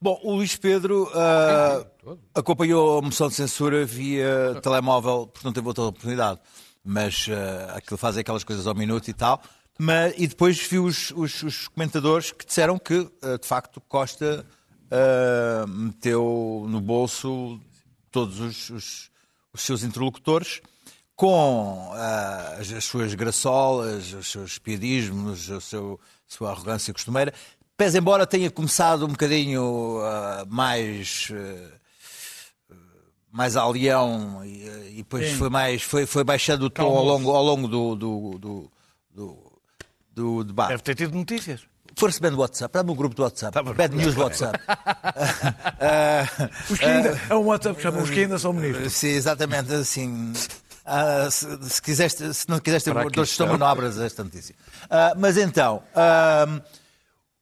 Bom, 0.00 0.20
o 0.24 0.34
Luís 0.34 0.56
Pedro 0.56 1.08
ah, 1.14 1.84
acompanhou 2.34 2.98
a 2.98 3.02
moção 3.02 3.28
de 3.28 3.34
censura 3.34 3.84
via 3.84 4.58
telemóvel, 4.62 5.26
porque 5.26 5.46
não 5.46 5.52
teve 5.52 5.66
outra 5.68 5.84
oportunidade. 5.84 6.40
Mas 6.84 7.28
ah, 7.30 7.76
aquilo 7.76 7.96
faz 7.96 8.16
aquelas 8.18 8.42
coisas 8.44 8.66
ao 8.66 8.74
minuto 8.74 9.08
e 9.08 9.12
tal. 9.12 9.40
Mas, 9.78 10.12
e 10.18 10.26
depois 10.26 10.58
viu 10.60 10.84
os, 10.84 11.12
os- 11.12 11.42
os 11.44 11.68
comentadores 11.68 12.32
que 12.32 12.44
disseram 12.44 12.78
que, 12.78 13.08
ah, 13.22 13.36
de 13.40 13.46
facto, 13.46 13.80
Costa 13.82 14.44
ah, 14.90 15.64
meteu 15.68 16.66
no 16.68 16.80
bolso 16.80 17.60
todos 18.10 18.40
os, 18.40 18.70
os- 18.70 19.10
os 19.52 19.60
seus 19.62 19.82
interlocutores 19.84 20.60
com 21.22 21.92
ah, 21.94 22.56
as, 22.58 22.72
as 22.72 22.82
suas 22.82 23.14
graçolas, 23.14 24.12
os 24.12 24.28
seus 24.28 24.58
piadismos, 24.58 25.48
a 25.52 25.60
seu- 25.60 26.00
sua 26.26 26.50
arrogância 26.50 26.92
costumeira. 26.92 27.32
Pese 27.76 27.96
embora 27.96 28.26
tenha 28.26 28.50
começado 28.50 29.04
um 29.04 29.10
bocadinho 29.10 30.00
ah, 30.02 30.44
mais 30.48 31.28
ah, 31.30 32.74
mais 33.30 33.56
a 33.56 33.64
leão 33.68 34.44
e, 34.44 34.64
e 34.88 34.96
depois 34.96 35.30
foi 35.34 35.48
mais 35.48 35.82
foi, 35.82 36.06
foi 36.06 36.24
baixando 36.24 36.66
o 36.66 36.70
tom 36.70 36.96
ao 36.96 37.04
longo, 37.04 37.30
ao 37.30 37.44
longo 37.44 37.68
do, 37.68 37.94
do, 37.94 38.38
do, 38.40 38.70
do, 39.14 39.52
do 40.10 40.42
debate. 40.44 40.70
Deve 40.70 40.82
ter 40.82 40.96
tido 40.96 41.14
notícias. 41.16 41.60
For 41.94 42.06
recebendo 42.06 42.38
WhatsApp, 42.38 42.72
dá-me 42.72 42.90
um 42.90 42.96
grupo 42.96 43.14
do 43.14 43.22
WhatsApp. 43.22 43.56
Bad 43.74 43.94
News 43.94 44.16
WhatsApp. 44.16 44.58
Os 46.70 46.78
que 46.78 46.84
ainda, 46.84 47.20
é 47.28 47.34
um 47.34 47.44
WhatsApp 47.44 47.76
que 47.76 47.82
chama 47.82 48.02
os 48.02 48.10
que 48.10 48.20
ainda 48.20 48.38
são 48.38 48.52
ministros. 48.52 48.92
Sim, 48.94 49.08
exatamente 49.08 49.72
assim. 49.74 50.32
Ah, 50.84 51.28
se, 51.30 51.46
se, 51.70 51.80
quiseres, 51.82 52.12
se 52.36 52.48
não 52.48 52.58
está. 52.58 53.22
estômago, 53.22 53.58
não 53.58 53.66
abras 53.66 53.98
esta 53.98 54.24
notícia. 54.24 54.54
Ah, 54.90 55.14
mas 55.16 55.36
então, 55.36 55.82
ah, 55.94 56.60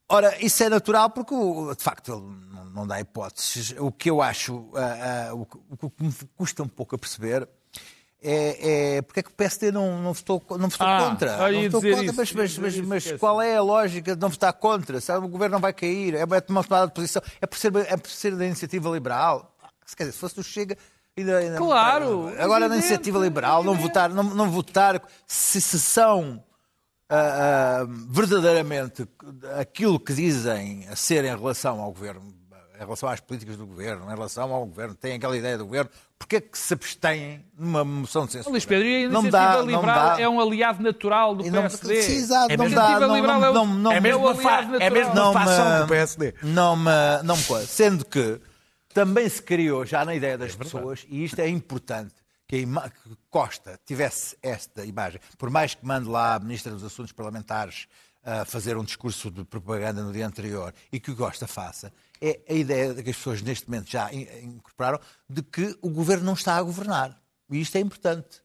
ora, 0.09 0.37
isso 0.45 0.63
é 0.63 0.69
natural 0.69 1.11
porque, 1.11 1.35
de 1.77 1.83
facto, 1.83 2.13
ele 2.13 2.55
não, 2.55 2.65
não 2.67 2.87
dá 2.87 3.01
hipóteses. 3.01 3.75
O 3.79 3.91
que 3.91 4.11
eu 4.11 4.21
acho, 4.23 4.69
o, 5.33 5.47
que- 5.47 5.59
o 5.87 5.91
que 5.91 6.03
me 6.05 6.13
custa 6.37 6.63
um 6.63 6.69
pouco 6.69 6.95
a 6.95 6.99
perceber 6.99 7.49
é, 8.23 8.97
é 8.97 9.03
porque 9.03 9.21
é 9.21 9.23
que 9.23 9.31
o 9.31 9.33
PSD 9.35 9.73
não, 9.73 10.03
não 10.03 10.13
votou, 10.13 10.45
não 10.59 10.69
votou 10.69 10.87
Ah, 10.87 11.09
contra. 11.09 11.37
Não 11.37 11.63
votou 11.71 11.81
contra, 11.81 12.05
isso, 12.05 12.15
mas, 12.15 12.33
mas, 12.59 12.59
mas, 12.59 12.77
mas 13.09 13.13
qual 13.19 13.41
é 13.41 13.57
a 13.57 13.63
lógica 13.63 14.15
de 14.15 14.21
não 14.21 14.29
votar 14.29 14.53
contra? 14.53 15.01
Sabe, 15.01 15.25
o 15.25 15.29
governo 15.29 15.55
não 15.55 15.61
vai 15.61 15.73
cair, 15.73 16.15
é 16.15 16.25
uma 16.25 16.63
tomada 16.63 16.87
de 16.87 16.93
posição, 16.93 17.23
é 17.41 17.47
por 17.47 17.59
ser, 17.59 17.75
é 17.77 17.97
por 17.97 18.11
ser 18.11 18.37
da 18.37 18.45
iniciativa 18.45 18.91
liberal. 18.91 19.57
Quer 19.97 20.05
dizer, 20.05 20.13
se 20.13 20.19
fosse 20.19 20.37
do 20.37 20.43
Chega. 20.45 20.77
Ainda, 21.17 21.39
ainda 21.39 21.57
Claro, 21.57 22.33
Agora 22.39 22.69
na 22.69 22.77
iniciativa 22.77 23.19
liberal, 23.19 23.63
não 23.65 23.75
votar, 23.75 24.09
não, 24.09 24.23
não 24.23 24.51
votar 24.51 25.03
se, 25.27 25.61
se 25.61 25.79
são 25.79 26.43
ah, 27.09 27.81
ah, 27.83 27.87
verdadeiramente 28.09 29.07
aquilo 29.59 29.99
que 29.99 30.13
dizem 30.15 30.87
a 30.91 30.95
ser 30.97 31.25
em 31.25 31.37
relação 31.37 31.81
ao 31.81 31.91
governo, 31.93 32.33
em 32.77 32.79
relação 32.79 33.09
às 33.09 33.21
políticas 33.21 33.57
do 33.57 33.67
governo, 33.67 34.07
em 34.07 34.15
relação 34.15 34.53
ao 34.55 34.65
governo, 34.65 34.95
têm 34.95 35.15
aquela 35.15 35.37
ideia 35.37 35.59
do 35.59 35.67
governo, 35.67 35.91
porque 36.19 36.37
é 36.37 36.41
que 36.41 36.57
se 36.57 36.73
abstêm 36.73 37.45
numa 37.59 37.85
moção 37.85 38.25
de 38.27 38.33
censura? 38.33 38.53
Luís 38.53 38.65
Pedro, 38.65 38.87
e 38.87 39.05
a 39.05 39.09
Não 39.09 39.23
iniciativa 39.23 39.31
dá, 39.53 39.57
não 39.59 39.67
liberal 39.67 40.17
dá. 40.17 40.21
é 40.23 40.29
um 40.29 40.41
aliado 40.41 40.83
natural 40.83 41.35
do 41.35 41.45
não- 41.51 41.63
PSD. 41.63 42.03
Sim, 42.03 42.13
exato, 42.17 42.55
a 42.55 42.57
não 42.57 42.65
iniciativa 42.67 43.01
dá, 43.01 43.07
não- 43.09 43.15
liberal 43.17 43.41
não- 43.41 43.47
é, 43.47 43.51
o- 43.51 43.55
não- 43.55 43.67
não- 43.67 43.93
é 43.93 43.97
É 43.97 44.01
meu 44.01 44.19
mesmo 44.21 44.27
uma 44.33 44.35
fa- 44.43 44.59
aliado 44.59 44.77
é 44.83 44.91
mesmo 44.91 45.15
natural. 45.15 45.31
uma 45.33 45.45
não 45.45 45.75
me- 45.75 45.81
do 45.83 45.89
PSD. 45.89 46.35
Não 46.43 46.77
me, 46.77 46.91
não 47.25 47.37
me 47.37 47.43
coisa. 47.45 47.67
Sendo 47.67 48.05
que 48.05 48.41
também 48.93 49.29
se 49.29 49.43
criou 49.43 49.85
já 49.87 50.05
na 50.05 50.15
ideia 50.15 50.37
das 50.37 50.55
pessoas, 50.55 51.07
e 51.09 51.25
isto 51.25 51.39
é 51.41 51.49
importante, 51.49 52.15
que, 52.47 52.67
Costa 53.31 53.79
tivesse 53.87 54.37
esta 54.43 54.85
imagem, 54.85 55.21
por 55.39 55.51
mais 55.51 55.75
que 55.75 55.87
mande 55.87 56.09
lá 56.09 56.35
a 56.35 56.39
Ministra 56.41 56.73
dos 56.73 56.83
Assuntos 56.83 57.13
Parlamentares 57.13 57.87
a 58.25 58.45
fazer 58.45 58.77
um 58.77 58.85
discurso 58.85 59.31
de 59.31 59.45
propaganda 59.45 60.03
no 60.03 60.13
dia 60.13 60.27
anterior 60.27 60.75
e 60.93 60.99
que 61.01 61.11
o 61.13 61.17
Costa 61.17 61.47
faça, 61.47 61.93
é 62.21 62.41
a 62.49 62.53
ideia 62.53 62.93
de 62.93 63.03
que 63.03 63.11
as 63.11 63.17
pessoas 63.17 63.41
neste 63.41 63.71
momento 63.71 63.89
já 63.91 64.13
in- 64.13 64.27
incorporaram 64.43 65.01
de 65.29 65.43
que 65.43 65.79
o 65.81 65.89
governo 65.89 66.25
não 66.25 66.35
está 66.35 66.57
a 66.57 66.63
governar. 66.63 67.17
E 67.51 67.61
isto 67.61 67.77
é 67.77 67.81
importante 67.81 68.43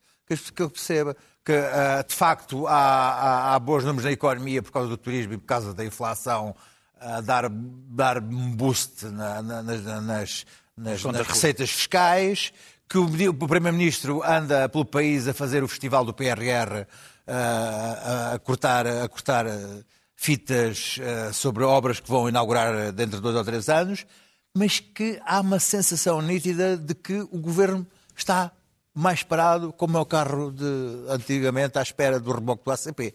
que 0.53 0.61
eu 0.61 0.69
perceba 0.69 1.15
que, 1.43 1.51
ah, 1.51 2.03
de 2.07 2.13
facto, 2.15 2.65
há, 2.67 2.73
há, 2.73 3.55
há 3.55 3.59
bons 3.59 3.83
números 3.83 4.05
na 4.05 4.11
economia 4.11 4.61
por 4.63 4.71
causa 4.71 4.87
do 4.87 4.97
turismo 4.97 5.33
e 5.33 5.37
por 5.37 5.45
causa 5.45 5.73
da 5.73 5.83
inflação 5.83 6.55
a 6.99 7.21
dar, 7.21 7.49
dar 7.49 8.21
um 8.21 8.51
boost 8.55 9.05
na- 9.05 9.41
na- 9.41 9.63
nas, 9.63 9.83
nas- 9.83 10.45
nas- 10.77 11.03
nas 11.03 11.27
receitas 11.27 11.69
fiscais, 11.71 12.51
que 12.89 12.97
o, 12.97 13.05
o 13.05 13.47
Primeiro-Ministro 13.47 14.21
anda 14.23 14.67
pelo 14.69 14.85
país 14.85 15.27
a 15.27 15.33
fazer 15.33 15.63
o 15.63 15.67
festival 15.67 16.05
do 16.05 16.13
PRR, 16.13 16.85
ah, 17.27 18.29
a, 18.31 18.33
a 18.35 18.39
cortar, 18.39 18.85
a 18.85 19.07
cortar 19.07 19.47
ah, 19.47 19.83
fitas 20.15 20.97
ah, 21.01 21.33
sobre 21.33 21.63
obras 21.63 21.99
que 21.99 22.09
vão 22.09 22.29
inaugurar 22.29 22.91
dentro 22.91 23.17
de 23.17 23.21
dois 23.23 23.35
ou 23.35 23.43
três 23.43 23.69
anos, 23.69 24.05
mas 24.53 24.79
que 24.79 25.19
há 25.25 25.41
uma 25.41 25.59
sensação 25.59 26.21
nítida 26.21 26.77
de 26.77 26.93
que 26.95 27.19
o 27.31 27.39
Governo 27.39 27.85
está 28.15 28.51
mais 28.93 29.23
parado, 29.23 29.73
como 29.73 29.97
é 29.97 29.99
o 30.01 30.05
carro 30.05 30.51
de 30.51 30.63
antigamente, 31.09 31.77
à 31.77 31.81
espera 31.81 32.19
do 32.19 32.31
reboque 32.31 32.63
do 32.63 32.71
ACP. 32.71 33.13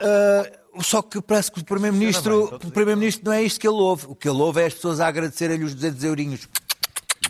Uh, 0.00 0.67
só 0.80 1.02
que 1.02 1.20
parece 1.20 1.50
que 1.50 1.60
o 1.60 1.64
Primeiro-Ministro 1.64 2.54
o 2.56 2.70
Primeiro-Ministro 2.70 3.24
não 3.26 3.32
é 3.32 3.42
isto 3.42 3.58
que 3.60 3.66
ele 3.66 3.76
ouve. 3.76 4.06
O 4.08 4.14
que 4.14 4.28
ele 4.28 4.38
ouve 4.38 4.60
é 4.62 4.66
as 4.66 4.74
pessoas 4.74 5.00
a 5.00 5.06
agradecerem-lhe 5.08 5.64
os 5.64 5.74
200 5.74 6.04
eurinhos. 6.04 6.48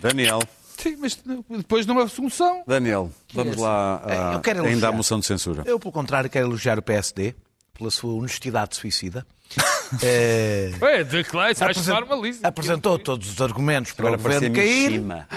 Daniel, 0.01 0.39
Sim, 0.77 0.95
mas 0.97 1.19
depois 1.49 1.85
não 1.85 1.99
há 1.99 2.07
solução. 2.07 2.63
Daniel, 2.65 3.11
vamos 3.33 3.57
lá 3.57 4.01
É, 4.07 4.17
a- 4.17 4.33
eu 4.35 4.39
quero 4.39 4.63
ainda 4.63 4.87
à 4.87 4.91
moção 4.93 5.19
de 5.19 5.25
censura. 5.25 5.63
Eu, 5.65 5.77
pelo 5.77 5.91
contrário, 5.91 6.29
quero 6.29 6.47
elogiar 6.47 6.79
o 6.79 6.81
PSD 6.81 7.35
pela 7.77 7.91
sua 7.91 8.13
honestidade 8.13 8.75
suicida. 8.75 9.25
É, 10.03 11.03
de 11.03 11.23
claro, 11.23 11.49
acho 11.51 11.63
apresen- 11.63 11.93
normalíssimo. 11.95 12.45
apresentou 12.47 12.99
todos 12.99 13.27
os 13.31 13.41
argumentos 13.41 13.91
para 13.91 14.07
Agora 14.09 14.21
o 14.21 14.23
governo 14.23 14.55
cair. 14.55 14.91
Mishima. 14.91 15.27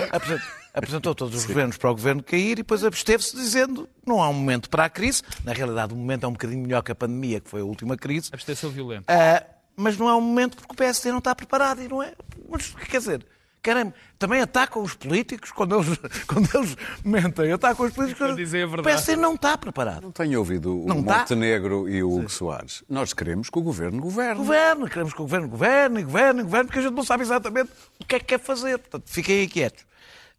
Apresen- 0.75 0.97
Apresentou 1.03 1.15
todos 1.15 1.35
os 1.39 1.45
governos 1.45 1.77
para 1.77 1.91
o 1.91 1.95
governo 1.95 2.23
cair 2.23 2.53
e 2.53 2.55
depois 2.57 2.83
absteve-se 2.85 3.37
dizendo 3.37 3.89
não 4.07 4.23
há 4.23 4.29
um 4.29 4.33
momento 4.35 4.71
para 4.71 4.85
a 4.87 4.91
crise. 4.91 5.23
Na 5.45 5.53
realidade, 5.53 5.93
o 5.93 5.97
momento 5.97 6.25
é 6.25 6.29
um 6.29 6.33
bocadinho 6.33 6.63
melhor 6.63 6.83
que 6.83 6.93
a 6.93 6.95
pandemia, 6.95 7.41
que 7.41 7.51
foi 7.51 7.61
a 7.61 7.65
última 7.65 7.97
crise. 7.97 8.31
Abstenção 8.33 8.71
violenta. 8.71 9.05
Ah, 9.09 9.45
mas 9.77 9.97
não 9.97 10.09
é 10.09 10.15
um 10.15 10.21
momento 10.21 10.57
porque 10.57 10.73
o 10.73 10.77
PSD 10.77 11.11
não 11.11 11.19
está 11.19 11.35
preparado 11.35 11.83
e 11.83 11.89
não 11.89 12.03
é. 12.03 12.15
Mas 12.49 12.75
quer 12.89 12.99
dizer, 12.99 13.27
querem, 13.63 13.93
também 14.19 14.41
atacam 14.41 14.83
os 14.83 14.95
políticos 14.95 15.51
quando 15.53 15.75
eles, 15.79 15.99
quando 16.27 16.49
eles 16.55 16.77
mentem, 17.05 17.53
atacam 17.53 17.87
os 17.87 17.93
políticos 17.93 18.27
Para 18.27 18.37
dizer 18.37 18.63
a 18.63 18.67
O 18.67 18.71
verdade. 18.71 18.89
PSD 18.97 19.17
não 19.21 19.35
está 19.35 19.57
preparado. 19.59 20.03
Não 20.03 20.11
tenho 20.13 20.39
ouvido 20.39 20.85
o 20.85 20.87
Não? 20.87 21.03
Montenegro 21.03 21.87
e 21.89 22.03
o 22.03 22.11
Hugo 22.13 22.29
Soares. 22.31 22.83
Nós 22.89 23.13
queremos 23.13 23.51
que 23.51 23.59
o 23.59 23.63
governo 23.63 24.01
governe. 24.01 24.37
Governo, 24.37 24.89
queremos 24.89 25.13
que 25.13 25.21
o 25.21 25.25
governo 25.25 25.49
governe, 25.49 26.03
governe, 26.03 26.43
governe, 26.43 26.67
porque 26.67 26.79
a 26.81 26.83
gente 26.83 26.95
não 26.95 27.05
sabe 27.05 27.23
exatamente 27.25 27.71
o 28.01 28.05
que 28.07 28.17
é 28.17 28.19
que 28.19 28.25
quer 28.27 28.41
fazer. 28.41 28.79
Portanto, 28.79 29.05
fiquem 29.07 29.41
aí 29.41 29.49
quietos. 29.49 29.85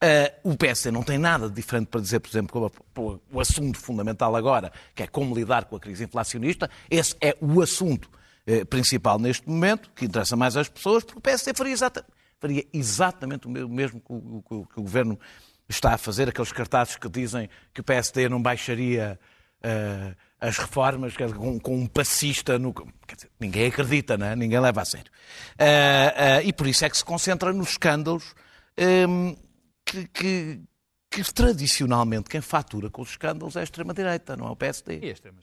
Ah, 0.05 0.33
o 0.43 0.57
PSD 0.57 0.91
não 0.91 1.01
tem 1.01 1.17
nada 1.17 1.47
de 1.47 1.55
diferente 1.55 1.87
para 1.87 2.01
dizer, 2.01 2.19
por 2.19 2.29
exemplo, 2.29 2.71
como 2.93 3.21
o 3.31 3.39
assunto 3.39 3.79
fundamental 3.79 4.35
agora, 4.35 4.69
que 4.93 5.03
é 5.03 5.07
como 5.07 5.33
lidar 5.33 5.63
com 5.65 5.77
a 5.77 5.79
crise 5.79 6.03
inflacionista. 6.03 6.69
Esse 6.91 7.15
é 7.21 7.37
o 7.39 7.61
assunto 7.61 8.09
eh, 8.45 8.65
principal 8.65 9.17
neste 9.17 9.47
momento, 9.47 9.89
que 9.95 10.03
interessa 10.05 10.35
mais 10.35 10.57
às 10.57 10.67
pessoas, 10.67 11.05
porque 11.05 11.19
o 11.19 11.21
PSD 11.21 11.53
faria, 11.55 11.71
exata- 11.73 12.05
faria 12.37 12.65
exatamente 12.73 13.47
o 13.47 13.49
me- 13.49 13.63
o 13.63 13.69
mesmo 13.69 14.01
que 14.01 14.11
o, 14.11 14.43
que 14.45 14.53
o- 14.55 14.65
que 14.65 14.79
o 14.79 14.83
governo 14.83 15.17
está 15.69 15.93
a 15.93 15.97
fazer, 15.97 16.27
aqueles 16.27 16.51
cartazes 16.51 16.97
que 16.97 17.07
dizem 17.07 17.49
que 17.73 17.79
o 17.79 17.83
PSD 17.85 18.27
não 18.27 18.41
baixaria 18.41 19.17
eh, 19.63 20.13
as 20.41 20.57
reformas 20.57 21.15
com, 21.15 21.57
com 21.57 21.77
um 21.77 21.87
passista 21.87 22.59
no. 22.59 22.73
Dizer, 23.15 23.29
ninguém 23.39 23.67
acredita, 23.67 24.17
não 24.17 24.25
é? 24.25 24.35
ninguém 24.35 24.59
leva 24.59 24.81
a 24.81 24.85
sério. 24.85 25.09
Eh, 25.57 26.13
eh, 26.17 26.43
e 26.43 26.51
por 26.51 26.67
isso 26.67 26.83
é 26.83 26.89
que 26.89 26.97
se 26.97 27.05
concentra 27.05 27.53
nos 27.53 27.69
escândalos 27.69 28.35
ehm, 28.75 29.35
que, 29.85 30.07
que- 30.07 30.61
que 31.09 31.33
tradicionalmente 31.33 32.27
quem 32.29 32.41
fatura 32.41 32.89
com 32.89 33.01
os 33.03 33.09
escândalos 33.11 33.55
é 33.55 33.59
a 33.59 33.63
extrema-direita, 33.63 34.35
não 34.35 34.47
é 34.47 34.51
o 34.51 34.55
PSD. 34.55 34.95
E 35.01 35.09
é 35.09 35.13
que 35.13 35.27
eu. 35.27 35.33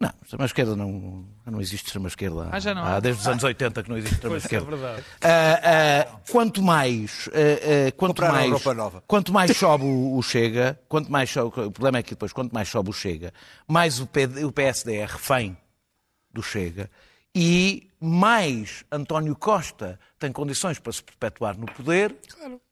Não, 0.00 0.08
a 0.08 0.14
extrema-esquerda 0.24 0.74
não, 0.74 1.28
não 1.46 1.60
existe 1.60 1.86
extrema-esquerda. 1.86 2.48
Ah, 2.50 2.58
já 2.58 2.74
não 2.74 2.82
há? 2.84 2.98
desde 3.00 3.20
os 3.20 3.28
anos 3.28 3.44
80 3.44 3.82
que 3.82 3.88
não 3.90 3.96
existe 3.98 4.18
Pois 4.20 4.32
é 4.32 4.36
extrema-esquerda. 4.38 4.76
verdade. 4.76 5.04
Ah, 5.22 5.60
ah, 6.10 6.20
quanto 6.32 6.62
mais, 6.62 7.28
ah, 7.28 7.88
ah, 7.88 7.92
quanto 7.92 8.10
Compraram 8.10 8.34
mais, 8.34 8.50
roupa 8.50 8.74
nova. 8.74 9.04
quanto 9.06 9.32
mais 9.32 9.56
sobe 9.56 9.84
o, 9.84 10.16
o 10.16 10.22
Chega, 10.22 10.80
quanto 10.88 11.12
mais 11.12 11.30
sobe, 11.30 11.60
o 11.60 11.70
problema 11.70 11.98
é 11.98 12.02
que 12.02 12.10
depois 12.10 12.32
quanto 12.32 12.52
mais 12.52 12.68
sobe 12.68 12.90
o 12.90 12.92
Chega, 12.92 13.32
mais 13.68 14.00
o, 14.00 14.06
PD, 14.06 14.44
o 14.44 14.50
PSD 14.50 14.96
é 14.96 15.04
refém 15.06 15.56
do 16.32 16.42
Chega 16.42 16.90
e 17.34 17.88
mais 18.00 18.84
António 18.90 19.36
Costa 19.36 19.98
tem 20.18 20.32
condições 20.32 20.78
para 20.78 20.92
se 20.92 21.02
perpetuar 21.04 21.56
no 21.56 21.66
poder, 21.66 22.16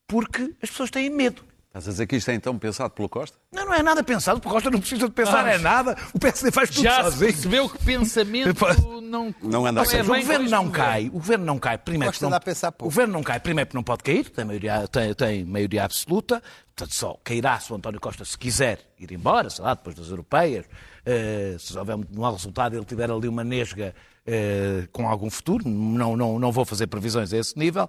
porque 0.07 0.55
as 0.63 0.71
pessoas 0.71 0.91
têm 0.91 1.09
medo. 1.11 1.43
Estás 1.69 1.89
a 1.89 1.91
dizer 1.93 2.07
que 2.07 2.17
isto 2.17 2.31
é 2.31 2.35
então 2.35 2.59
pensado 2.59 2.91
pelo 2.91 3.09
Costa? 3.09 3.39
Não, 3.51 3.65
não 3.65 3.73
é 3.73 3.83
nada 3.83 4.05
pensado, 4.05 4.39
porque 4.39 4.53
Costa 4.53 4.71
não 4.71 4.79
precisa 4.79 5.07
de 5.09 5.15
pensar, 5.15 5.47
Ah, 5.47 5.53
é 5.55 5.59
nada. 5.59 5.97
O 6.13 6.19
PSD 6.19 6.51
faz 6.53 6.69
tudo 6.69 6.83
Já 6.83 6.97
se 6.97 7.03
sozinho. 7.13 7.33
percebeu 7.33 7.69
que 7.71 7.79
pensamento 7.83 8.55
não, 9.01 9.35
Não 9.43 9.65
anda 9.65 9.81
é 9.81 9.83
a 9.83 9.87
ser. 9.87 10.01
Ou 10.01 10.05
seja, 10.05 10.13
o 10.13 10.21
governo 10.21 10.51
não 10.51 10.71
cai, 10.71 11.07
o 11.09 11.13
governo 11.13 11.45
não 11.47 11.59
cai, 11.59 11.79
primeiro 11.79 12.13
Gosta 12.13 12.27
que 12.27 12.31
não, 12.31 12.41
pensar 12.41 12.73
pouco. 12.73 12.85
o 12.85 12.95
governo 12.95 13.15
não 13.15 13.23
cai, 13.23 13.41
primeiro 13.41 13.69
porque 13.69 13.79
não 13.79 13.83
pode 13.83 14.03
cair, 14.03 14.29
tem 14.29 14.45
maioria, 14.45 14.87
tem, 14.87 15.15
tem 15.15 15.45
maioria 15.47 15.85
absoluta, 15.85 16.43
portanto 16.77 16.95
só 16.95 17.17
cairá 17.25 17.59
se 17.59 17.73
o 17.73 17.77
António 17.77 18.01
Costa 18.01 18.23
se 18.27 18.37
quiser 18.37 18.79
ir 19.01 19.11
embora, 19.11 19.49
sei 19.49 19.65
lá, 19.65 19.73
depois 19.73 19.97
das 19.97 20.09
europeias, 20.11 20.67
eh, 21.07 21.57
se 21.59 21.79
houver 21.79 21.97
um 21.97 22.05
mau 22.13 22.35
resultado 22.35 22.77
ele 22.77 22.85
tiver 22.85 23.11
ali 23.11 23.27
uma 23.29 23.43
nesga 23.43 23.95
eh, 24.27 24.87
com 24.93 25.09
algum 25.09 25.31
futuro, 25.31 25.67
não, 25.67 26.19
não, 26.19 26.39
não 26.39 26.53
vou 26.53 26.67
fazer 26.67 26.87
previsões 26.87 27.33
a 27.33 27.39
esse 27.39 27.59
nível. 27.59 27.89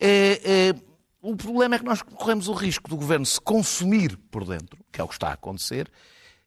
Eh, 0.00 0.40
o 0.44 0.47
problema 1.38 1.76
é 1.76 1.78
que 1.78 1.84
nós 1.84 2.02
corremos 2.02 2.48
o 2.48 2.52
risco 2.52 2.88
do 2.88 2.96
governo 2.96 3.24
se 3.24 3.40
consumir 3.40 4.16
por 4.30 4.44
dentro, 4.44 4.78
que 4.92 5.00
é 5.00 5.04
o 5.04 5.08
que 5.08 5.14
está 5.14 5.28
a 5.28 5.32
acontecer, 5.32 5.90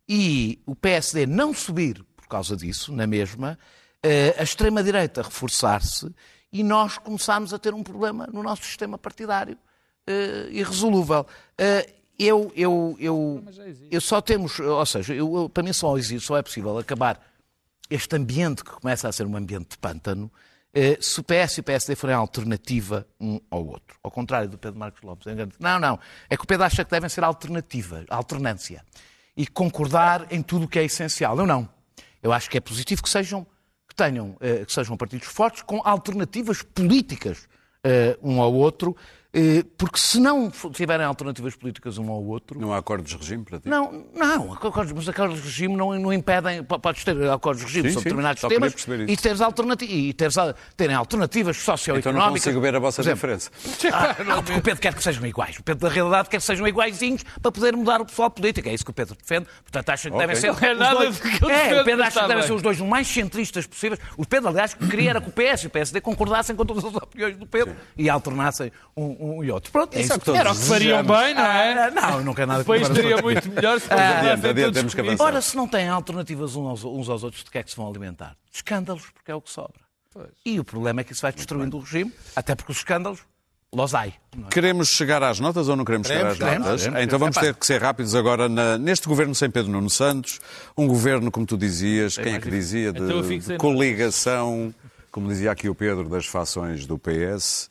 e 0.08 0.62
o 0.66 0.76
PSD 0.76 1.26
não 1.26 1.54
subir 1.54 2.04
por 2.16 2.28
causa 2.28 2.56
disso, 2.56 2.94
na 2.94 3.08
mesma, 3.08 3.58
eh, 4.04 4.36
a 4.38 4.44
extrema-direita 4.44 5.22
reforçar-se 5.22 6.14
e 6.52 6.64
nós 6.64 6.98
começarmos 6.98 7.54
a 7.54 7.60
ter 7.60 7.74
um 7.74 7.84
problema 7.84 8.28
no 8.32 8.44
nosso 8.44 8.64
sistema 8.64 8.98
partidário 8.98 9.58
eh, 10.06 10.50
irresolúvel. 10.52 11.26
Eh, 11.58 11.94
eu, 12.20 12.52
eu, 12.56 12.96
eu, 13.00 13.44
eu 13.90 14.02
só 14.02 14.22
temos, 14.22 14.60
ou 14.60 14.86
seja, 14.86 15.14
eu, 15.14 15.50
para 15.52 15.64
mim 15.64 15.74
só, 15.74 15.98
existe, 15.98 16.28
só 16.28 16.38
é 16.38 16.44
possível 16.44 16.78
acabar 16.78 17.20
este 17.90 18.16
ambiente 18.16 18.64
que 18.64 18.72
começa 18.72 19.08
a 19.08 19.12
ser 19.12 19.26
um 19.26 19.36
ambiente 19.36 19.72
de 19.72 19.78
pântano 19.78 20.32
se 21.00 21.20
o 21.20 21.24
PS 21.24 21.58
e 21.58 21.60
o 21.60 21.64
PSD 21.64 21.96
forem 21.96 22.16
alternativa 22.16 23.06
um 23.20 23.40
ao 23.50 23.66
outro. 23.66 23.98
Ao 24.02 24.10
contrário 24.10 24.48
do 24.48 24.58
Pedro 24.58 24.80
Marcos 24.80 25.02
Lopes. 25.02 25.28
Não, 25.60 25.80
não. 25.80 26.00
É 26.30 26.38
que 26.38 26.44
o 26.44 26.48
Pedro 26.48 26.66
acha 26.66 26.86
que 26.86 26.92
devem 26.92 27.10
ser 27.10 27.24
alternativa, 27.24 28.06
alternância. 28.10 28.84
E 29.36 29.46
concordar 29.46 30.28
em 30.32 30.42
tudo 30.42 30.66
o 30.66 30.68
que 30.68 30.80
é 30.80 30.84
essencial. 30.86 31.38
Eu 31.38 31.46
não. 31.46 31.68
Eu 32.24 32.32
acho 32.32 32.50
que 32.50 32.58
é 32.58 32.62
positivo 32.62 33.02
que 33.02 33.10
sejam, 33.10 33.46
que 33.88 33.96
tenham, 33.96 34.38
eh, 34.40 34.64
que 34.64 34.72
sejam 34.72 34.96
partidos 34.96 35.28
fortes 35.28 35.62
com 35.62 35.82
alternativas 35.84 36.62
políticas 36.62 37.50
eh, 37.84 38.18
um 38.22 38.40
ao 38.40 38.54
outro, 38.54 38.96
eh, 38.96 39.21
porque 39.78 39.98
se 39.98 40.20
não 40.20 40.52
tiverem 40.74 41.06
alternativas 41.06 41.56
políticas 41.56 41.98
um 41.98 42.10
ao 42.12 42.22
outro, 42.22 42.60
Não 42.60 42.74
há 42.74 42.78
acordos 42.78 43.12
de 43.12 43.18
regime 43.18 43.46
para 43.46 43.60
ti? 43.60 43.70
não, 43.70 44.06
não, 44.14 44.52
acordos, 44.54 44.92
mas 44.92 45.08
acordos 45.08 45.38
de 45.38 45.44
regime 45.46 45.76
não, 45.76 45.98
não 45.98 46.12
impedem. 46.12 46.62
po- 46.64 46.78
Podes 46.80 47.04
ter 47.06 47.30
acordos 47.30 47.62
de 47.62 47.68
regime 47.68 47.90
Sim, 47.90 47.94
sobre 47.94 48.10
sim, 48.10 48.16
determinados 48.16 48.42
temas 48.42 48.74
perceber 48.74 49.10
e 49.10 49.14
isso. 49.14 49.24
teres, 49.24 49.40
alternati 49.40 49.86
e 49.86 50.14
teres 50.14 50.36
terem 50.76 50.96
alternativas 50.96 51.58
Então 51.62 51.78
socioeconómicas. 51.78 52.26
não 52.26 52.34
consigo 52.34 52.60
ver 52.62 52.76
a 52.76 52.80
vossa 52.80 53.02
exemplo, 53.02 53.16
diferença. 53.16 53.50
ah, 53.94 54.24
não, 54.26 54.44
porque 54.44 54.60
o 54.60 54.62
Pedro 54.62 54.82
quer 54.82 54.94
que 54.94 55.04
sejam 55.04 55.26
iguais. 55.26 55.58
O 55.60 55.64
Pedro, 55.64 55.88
da 55.88 55.94
realidade, 55.94 56.28
quer 56.30 56.38
que 56.38 56.44
sejam 56.44 56.68
iguaizinhos 56.68 57.24
para 57.42 57.52
poder 57.54 57.74
mudar 57.76 58.02
o 58.02 58.06
pessoal 58.06 58.30
político. 58.30 58.68
É 58.68 58.74
isso 58.74 58.84
que 58.84 58.92
o 58.92 58.94
Pedro 58.94 59.16
defende. 59.16 59.48
Portanto, 59.64 59.90
acha 59.90 60.10
que 60.10 60.16
Ok. 60.16 60.28
devem 60.28 60.36
ser. 60.42 60.52
Não 60.52 60.68
é 60.68 60.74
os 60.74 60.80
nada 60.80 60.96
dois... 61.00 61.18
do 61.20 61.22
que 61.22 61.52
É, 61.52 61.82
o 61.82 61.86
Pedro 61.86 62.04
acha 62.04 62.20
que 62.22 62.28
devem 62.28 62.38
bem. 62.38 62.48
ser 62.48 62.54
os 62.54 62.62
dois 62.62 62.82
o 62.82 62.86
mais 62.86 63.08
centristas 63.08 63.66
possíveis. 63.66 64.00
O 64.18 64.26
Pedro, 64.28 64.50
aliás, 64.50 64.74
o 64.74 64.78
que 64.78 64.88
queria 64.90 65.12
era 65.12 65.22
que 65.22 65.30
o 65.30 65.32
PS 65.32 65.64
e 65.64 65.68
o 65.68 65.70
PSD 65.70 66.02
concordassem 66.02 66.54
com 66.54 66.66
todas 66.66 66.84
as 66.84 66.94
opiniões 66.94 67.38
do 67.38 67.46
Pedro 67.48 67.74
e 67.98 68.10
alternassem 68.10 68.72
um, 68.98 69.21
um 69.22 69.44
e 69.44 69.52
outro. 69.52 69.72
Pronto, 69.72 69.96
é 69.96 70.02
Isso 70.02 70.14
é 70.14 70.20
que 70.20 70.26
todos 70.26 70.40
Era 70.40 70.52
o 70.52 70.56
que 70.56 70.62
fariam 70.64 71.04
bem, 71.04 71.34
não 71.36 71.42
é? 71.46 71.74
Ah, 71.88 71.92
não, 71.92 72.24
não 72.24 72.34
quero 72.34 72.48
nada 72.48 72.64
O 72.64 72.66
país 72.66 72.88
com 72.88 72.94
estaria 72.94 73.22
muito 73.22 73.50
melhor 73.52 73.80
se 73.80 73.88
avançar. 73.92 75.26
Ora, 75.26 75.42
se 75.42 75.56
não 75.56 75.68
têm 75.68 75.88
alternativas 75.90 76.56
uns 76.56 76.68
aos, 76.68 76.84
uns 76.84 77.10
aos 77.10 77.24
outros, 77.24 77.44
de 77.44 77.52
que 77.52 77.58
é 77.58 77.64
que 77.64 77.70
se 77.72 77.78
vão 77.78 77.88
alimentar? 77.90 78.36
De 78.52 78.58
escândalos, 78.58 79.04
porque 79.14 79.32
é 79.32 79.36
o 79.36 79.42
que 79.42 79.50
sobra. 79.52 79.80
E 80.46 80.60
o 80.60 80.64
problema 80.64 81.02
é 81.02 81.04
que 81.04 81.14
isso 81.14 81.22
vai 81.22 81.32
destruindo 81.32 81.78
o 81.78 81.80
regime, 81.80 82.12
até 82.36 82.54
porque 82.54 82.72
os 82.72 82.80
escândalos, 82.80 83.20
los 83.74 83.96
ai. 83.96 84.14
não 84.36 84.48
é? 84.48 84.50
Queremos 84.50 84.90
chegar 84.90 85.24
às 85.24 85.40
notas 85.40 85.70
ou 85.70 85.76
não 85.78 85.86
queremos, 85.86 86.08
Queremos, 86.08 86.34
chegar 86.34 86.46
às 86.48 86.50
queremos, 86.50 86.68
notas? 86.68 86.82
queremos. 86.84 87.04
Então 87.04 87.20
vamos 87.20 87.38
Epá. 87.38 87.46
ter 87.46 87.56
que 87.56 87.66
ser 87.66 87.82
rápidos 87.82 88.14
agora 88.16 88.50
na- 88.50 88.78
neste 88.78 89.08
governo 89.08 89.34
sem 89.34 89.50
Pedro 89.50 89.72
Nuno 89.72 89.90
Santos, 89.90 90.42
um 90.78 90.86
governo, 90.88 91.32
como 91.32 91.46
tu 91.46 91.58
dizias, 91.58 92.18
quem 92.18 92.34
é 92.34 92.40
que 92.40 92.50
dizia, 92.50 92.92
de, 92.92 93.02
Então 93.02 93.22
de 93.22 93.42
sem 93.42 93.58
coligação, 93.58 94.74
como 95.10 95.30
dizia 95.30 95.52
aqui 95.52 95.70
o 95.70 95.76
Pedro, 95.76 96.10
das 96.10 96.26
fações 96.26 96.86
do 96.86 96.98
PS. 96.98 97.70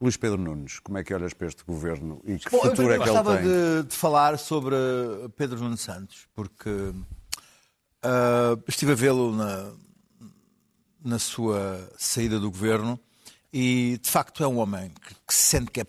Luís 0.00 0.16
Pedro 0.16 0.38
Nunes, 0.38 0.78
como 0.78 0.96
é 0.98 1.02
que 1.04 1.12
olhas 1.12 1.34
para 1.34 1.48
este 1.48 1.64
governo 1.64 2.20
e 2.24 2.38
que 2.38 2.50
Bom, 2.50 2.58
eu 2.58 2.70
futuro 2.70 2.92
é 2.92 2.96
que 2.96 3.02
ele 3.02 3.04
gostava 3.10 3.36
tem? 3.38 3.46
de, 3.46 3.88
de 3.88 3.94
falar 3.96 4.38
sobre 4.38 4.76
Pedro 5.36 5.58
Nuno 5.58 5.76
Santos, 5.76 6.26
porque 6.34 6.70
ah, 8.02 8.56
estive 8.68 8.92
a 8.92 8.94
vê-lo 8.94 9.34
na, 9.34 9.72
na 11.04 11.18
sua 11.18 11.90
saída 11.98 12.38
do 12.38 12.50
governo 12.50 12.98
e, 13.52 13.98
de 14.00 14.08
facto, 14.08 14.44
é 14.44 14.46
um 14.46 14.58
homem 14.58 14.90
que, 14.90 15.14
que 15.26 15.34
se 15.34 15.42
sente 15.46 15.70
que 15.70 15.80
é 15.80 15.84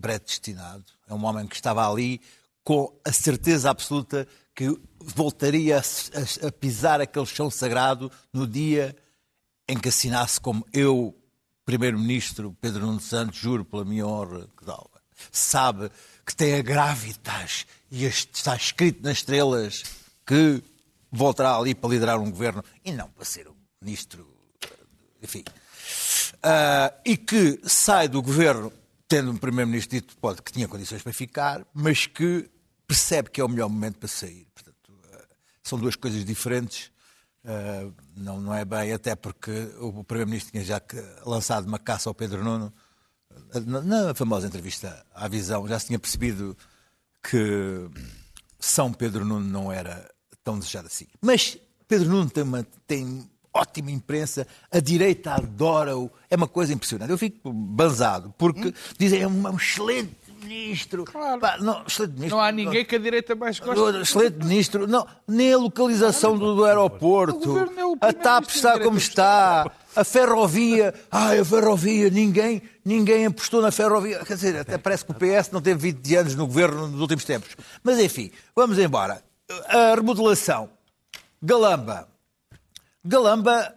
predestinado. 0.00 0.84
É 1.06 1.14
um 1.14 1.24
homem 1.24 1.46
que 1.46 1.54
estava 1.54 1.88
ali 1.88 2.20
com 2.64 2.98
a 3.04 3.12
certeza 3.12 3.70
absoluta 3.70 4.26
que 4.54 4.76
voltaria 4.98 5.78
a, 5.78 5.80
a- 5.80 6.48
a 6.48 6.52
pisar 6.52 7.00
aquele 7.00 7.26
chão 7.26 7.50
sagrado 7.50 8.10
no 8.32 8.46
dia 8.46 8.96
em 9.68 9.78
que 9.78 9.88
assinasse 9.88 10.40
como 10.40 10.66
eu, 10.72 11.14
Primeiro-Ministro 11.64 12.56
Pedro 12.60 12.86
Nuno 12.86 13.00
Santos, 13.00 13.38
juro 13.38 13.64
pela 13.64 13.84
minha 13.84 14.06
honra 14.06 14.48
que. 14.56 14.64
Sabe 15.30 15.90
que 16.26 16.34
tem 16.34 16.54
a 16.54 16.62
gravitas 16.62 17.66
e 17.90 18.04
está 18.04 18.56
escrito 18.56 19.02
nas 19.02 19.18
estrelas 19.18 19.84
que 20.26 20.62
voltará 21.10 21.56
ali 21.56 21.74
para 21.74 21.90
liderar 21.90 22.18
um 22.18 22.30
governo 22.30 22.64
e 22.84 22.90
não 22.90 23.08
para 23.08 23.24
ser 23.24 23.48
um 23.48 23.54
ministro, 23.80 24.26
enfim. 25.22 25.44
Ah, 26.42 26.92
e 27.04 27.16
que 27.16 27.60
sai 27.64 28.08
do 28.08 28.22
governo 28.22 28.72
tendo 29.06 29.30
um 29.30 29.36
primeiro-ministro 29.36 29.96
dito 29.96 30.16
pode, 30.16 30.40
que 30.40 30.50
tinha 30.50 30.66
condições 30.66 31.02
para 31.02 31.12
ficar, 31.12 31.66
mas 31.74 32.06
que 32.06 32.48
percebe 32.86 33.30
que 33.30 33.40
é 33.40 33.44
o 33.44 33.48
melhor 33.48 33.68
momento 33.68 33.98
para 33.98 34.08
sair. 34.08 34.46
Portanto, 34.54 34.92
ah, 35.12 35.24
são 35.62 35.78
duas 35.78 35.94
coisas 35.94 36.24
diferentes. 36.24 36.90
Ah, 37.44 37.90
não, 38.16 38.40
não 38.40 38.54
é 38.54 38.64
bem, 38.64 38.92
até 38.92 39.14
porque 39.16 39.50
o 39.80 40.04
primeiro-ministro 40.04 40.52
tinha 40.52 40.64
já 40.64 40.80
lançado 41.24 41.66
uma 41.66 41.78
caça 41.78 42.08
ao 42.08 42.14
Pedro 42.14 42.42
Nuno. 42.44 42.72
Ah, 43.52 43.60
Na, 43.60 43.80
na 43.80 44.14
famosa 44.14 44.46
entrevista 44.46 45.04
à 45.14 45.26
visão, 45.28 45.66
já 45.66 45.78
se 45.78 45.86
tinha 45.86 45.98
percebido 45.98 46.56
que 47.22 47.88
São 48.58 48.92
Pedro 48.92 49.24
Nuno 49.24 49.46
não 49.46 49.72
era 49.72 50.08
tão 50.44 50.58
desejado 50.58 50.86
assim. 50.86 51.06
Mas 51.20 51.58
Pedro 51.88 52.08
Nuno 52.08 52.30
tem, 52.30 52.42
uma, 52.42 52.66
tem 52.86 53.30
ótima 53.52 53.90
imprensa, 53.90 54.46
a 54.70 54.80
direita 54.80 55.34
adora-o, 55.34 56.10
é 56.30 56.36
uma 56.36 56.48
coisa 56.48 56.72
impressionante. 56.72 57.10
Eu 57.10 57.18
fico 57.18 57.52
banzado, 57.52 58.32
porque 58.38 58.72
dizem 58.98 59.20
é 59.22 59.28
um, 59.28 59.46
é 59.46 59.50
um 59.50 59.56
excelente 59.56 60.16
ministro. 60.42 61.04
Pá, 61.04 61.56
não, 61.60 61.84
excelente 61.86 62.14
ministro. 62.14 62.36
Não 62.36 62.44
há 62.44 62.52
ninguém 62.52 62.84
que 62.84 62.96
a 62.96 62.98
direita 62.98 63.34
mais 63.34 63.58
goste. 63.58 64.00
Excelente 64.00 64.44
ministro. 64.44 64.86
Não, 64.86 65.06
nem 65.26 65.52
a 65.52 65.58
localização 65.58 66.36
do, 66.36 66.54
do 66.54 66.64
aeroporto. 66.64 67.36
O 67.36 67.46
governo 67.46 67.80
é 67.80 67.86
o 67.86 67.96
a 68.00 68.12
TAP 68.12 68.48
está 68.48 68.78
como 68.80 68.98
está. 68.98 69.70
A 69.94 70.04
ferrovia. 70.04 70.94
Ai, 71.10 71.40
a 71.40 71.44
ferrovia. 71.44 72.10
Ninguém, 72.10 72.62
ninguém 72.84 73.26
apostou 73.26 73.60
na 73.60 73.70
ferrovia. 73.70 74.24
Quer 74.24 74.34
dizer, 74.34 74.56
até 74.56 74.78
parece 74.78 75.04
que 75.04 75.12
o 75.12 75.14
PS 75.14 75.50
não 75.52 75.60
teve 75.60 75.92
20 75.92 76.16
anos 76.16 76.34
no 76.34 76.46
governo 76.46 76.88
nos 76.88 77.00
últimos 77.00 77.24
tempos. 77.24 77.56
Mas 77.82 77.98
enfim, 77.98 78.30
vamos 78.54 78.78
embora. 78.78 79.22
A 79.68 79.94
remodelação. 79.94 80.70
Galamba. 81.42 82.08
Galamba. 83.04 83.74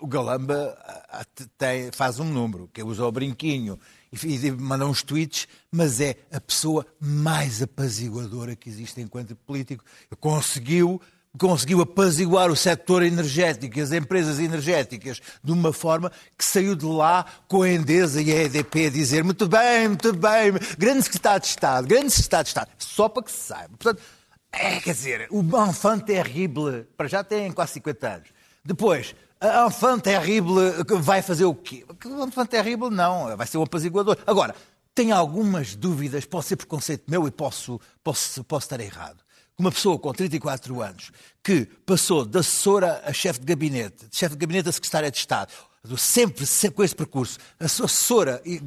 O 0.00 0.08
Galamba 0.08 0.76
ah, 1.08 1.24
tem- 1.56 1.92
faz 1.92 2.18
um 2.18 2.24
número, 2.24 2.68
que 2.72 2.82
usa 2.82 3.06
o 3.06 3.12
brinquinho 3.12 3.78
e 4.12 4.46
e 4.46 4.50
manda 4.50 4.86
uns 4.86 5.02
tweets, 5.02 5.46
mas 5.70 6.00
é 6.00 6.16
a 6.32 6.40
pessoa 6.40 6.86
mais 7.00 7.62
apaziguadora 7.62 8.56
que 8.56 8.68
existe 8.68 9.00
enquanto 9.00 9.36
político. 9.36 9.84
Conseguiu, 10.18 11.00
conseguiu 11.38 11.80
apaziguar 11.82 12.50
o 12.50 12.56
setor 12.56 13.02
energético 13.02 13.80
as 13.80 13.92
empresas 13.92 14.38
energéticas 14.38 15.20
de 15.42 15.52
uma 15.52 15.72
forma 15.72 16.10
que 16.36 16.44
saiu 16.44 16.74
de 16.74 16.86
lá 16.86 17.24
com 17.46 17.62
a 17.62 17.70
Endesa 17.70 18.22
e 18.22 18.32
a 18.32 18.44
EDP 18.44 18.86
a 18.86 18.90
dizer 18.90 19.22
muito 19.22 19.46
bem, 19.46 19.88
muito 19.88 20.12
bem, 20.14 20.52
grande 20.78 21.02
secretário 21.02 21.40
de 21.40 21.48
Estado, 21.48 21.86
grande 21.86 22.10
secretário 22.10 22.44
de 22.44 22.48
Estado, 22.48 22.70
só 22.78 23.08
para 23.08 23.22
que 23.22 23.32
se 23.32 23.38
saiba. 23.38 23.76
Portanto, 23.78 24.02
é, 24.50 24.80
quer 24.80 24.94
dizer, 24.94 25.28
o 25.30 25.42
enfant 25.68 26.00
terrible, 26.00 26.86
para 26.96 27.06
já 27.06 27.22
tem 27.22 27.52
quase 27.52 27.74
50 27.74 28.08
anos. 28.08 28.28
Depois, 28.64 29.14
a 29.40 29.66
enfant 29.66 30.00
terrible 30.00 30.60
vai 31.00 31.22
fazer 31.22 31.44
o 31.44 31.54
quê? 31.54 31.84
O 32.04 32.24
enfant 32.24 32.46
terrible 32.46 32.90
não, 32.90 33.36
vai 33.36 33.46
ser 33.46 33.58
um 33.58 33.62
apaziguador. 33.62 34.16
Agora, 34.26 34.54
tenho 34.94 35.14
algumas 35.14 35.76
dúvidas, 35.76 36.24
pode 36.24 36.46
ser 36.46 36.56
preconceito 36.56 37.04
meu 37.08 37.26
e 37.28 37.30
posso, 37.30 37.80
posso, 38.02 38.42
posso 38.42 38.66
estar 38.66 38.80
errado. 38.80 39.22
Uma 39.56 39.72
pessoa 39.72 39.98
com 39.98 40.12
34 40.12 40.82
anos 40.82 41.10
que 41.42 41.66
passou 41.86 42.24
de 42.24 42.38
assessora 42.38 43.02
a 43.04 43.12
chefe 43.12 43.40
de 43.40 43.46
gabinete, 43.46 44.06
de 44.08 44.16
chefe 44.16 44.34
de 44.34 44.38
gabinete 44.38 44.68
a 44.68 44.72
secretária 44.72 45.10
de 45.10 45.18
Estado, 45.18 45.52
sempre, 45.96 46.46
sempre 46.46 46.76
com 46.76 46.84
esse 46.84 46.94
percurso, 46.94 47.38
a 47.58 47.64
assessora, 47.64 48.42
e 48.44 48.60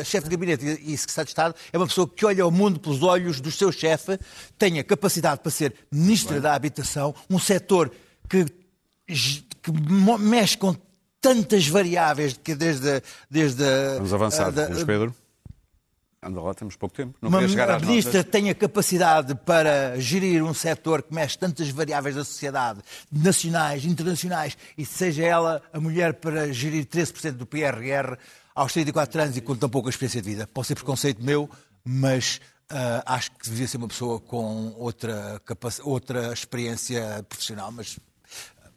a 0.00 0.04
chefe 0.04 0.28
de 0.28 0.36
gabinete 0.36 0.64
e 0.64 0.94
e 0.94 0.98
secretária 0.98 1.24
de 1.24 1.30
Estado, 1.30 1.54
é 1.72 1.76
uma 1.76 1.86
pessoa 1.86 2.08
que 2.08 2.24
olha 2.24 2.46
o 2.46 2.50
mundo 2.50 2.80
pelos 2.80 3.02
olhos 3.02 3.40
do 3.40 3.50
seu 3.50 3.70
chefe, 3.70 4.18
tem 4.58 4.78
a 4.78 4.84
capacidade 4.84 5.40
para 5.40 5.50
ser 5.50 5.74
ministra 5.90 6.40
da 6.40 6.54
Habitação, 6.54 7.14
um 7.28 7.38
setor 7.38 7.90
que, 8.28 8.46
que 9.62 9.70
mexe 10.18 10.56
com 10.56 10.74
tantas 11.20 11.66
variáveis 11.68 12.32
que 12.42 12.54
desde, 12.54 13.02
desde 13.30 13.62
Vamos 13.96 14.12
avançar, 14.14 14.46
a- 14.48 14.50
da- 14.50 14.68
Pedro. 14.86 15.14
Anda 16.22 16.38
lá, 16.42 16.52
temos 16.52 16.76
pouco 16.76 16.94
tempo. 16.94 17.14
Não 17.22 17.30
uma 17.30 17.48
chegar 17.48 17.70
a 17.70 17.76
às 17.76 17.82
ministra 17.82 18.18
notas. 18.18 18.30
tem 18.30 18.50
a 18.50 18.54
capacidade 18.54 19.34
para 19.36 19.98
gerir 19.98 20.44
um 20.44 20.52
setor 20.52 21.02
que 21.02 21.14
mexe 21.14 21.38
tantas 21.38 21.70
variáveis 21.70 22.14
da 22.14 22.24
sociedade, 22.24 22.80
nacionais, 23.10 23.86
internacionais, 23.86 24.54
e 24.76 24.84
seja 24.84 25.24
ela 25.24 25.62
a 25.72 25.80
mulher 25.80 26.12
para 26.14 26.52
gerir 26.52 26.84
13% 26.84 27.32
do 27.32 27.46
PRR 27.46 28.18
aos 28.54 28.70
34 28.74 29.22
anos 29.22 29.36
e 29.38 29.40
com 29.40 29.56
tão 29.56 29.70
pouca 29.70 29.88
experiência 29.88 30.20
de 30.20 30.28
vida. 30.28 30.46
Pode 30.46 30.66
ser 30.66 30.74
preconceito 30.74 31.22
meu, 31.24 31.48
mas 31.82 32.38
ah, 32.68 33.02
acho 33.14 33.30
que 33.32 33.48
devia 33.48 33.66
ser 33.66 33.78
uma 33.78 33.88
pessoa 33.88 34.20
com 34.20 34.74
outra, 34.76 35.40
outra 35.84 36.34
experiência 36.34 37.24
profissional, 37.30 37.72
mas 37.72 37.98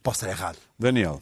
posso 0.03 0.25
estar 0.25 0.29
errado. 0.37 0.57
Daniel, 0.77 1.21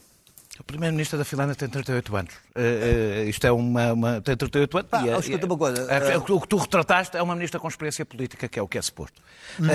O 0.60 0.64
primeiro-ministro 0.64 1.18
da 1.18 1.24
Finlândia 1.24 1.54
tem 1.54 1.66
38 1.66 2.14
anos. 2.14 2.34
Eh, 2.54 3.24
isto 3.26 3.44
é 3.46 3.50
uma, 3.50 3.92
uma- 3.94 4.20
Tem 4.20 4.36
38 4.36 4.76
anos. 4.78 4.90
Pá, 4.90 5.02
e 5.02 5.08
é- 5.08 5.18
escuta 5.18 5.46
uma 5.46 5.56
coisa, 5.56 5.90
é- 5.90 6.12
eh, 6.12 6.16
o 6.18 6.40
que 6.40 6.46
tu 6.46 6.56
retrataste 6.58 7.16
é 7.16 7.22
uma 7.22 7.34
ministra 7.34 7.58
com 7.58 7.66
experiência 7.66 8.04
política, 8.04 8.46
que 8.46 8.58
é 8.58 8.62
o 8.62 8.68
que 8.68 8.76
é 8.76 8.82
suposto. 8.82 9.20
Não, 9.58 9.72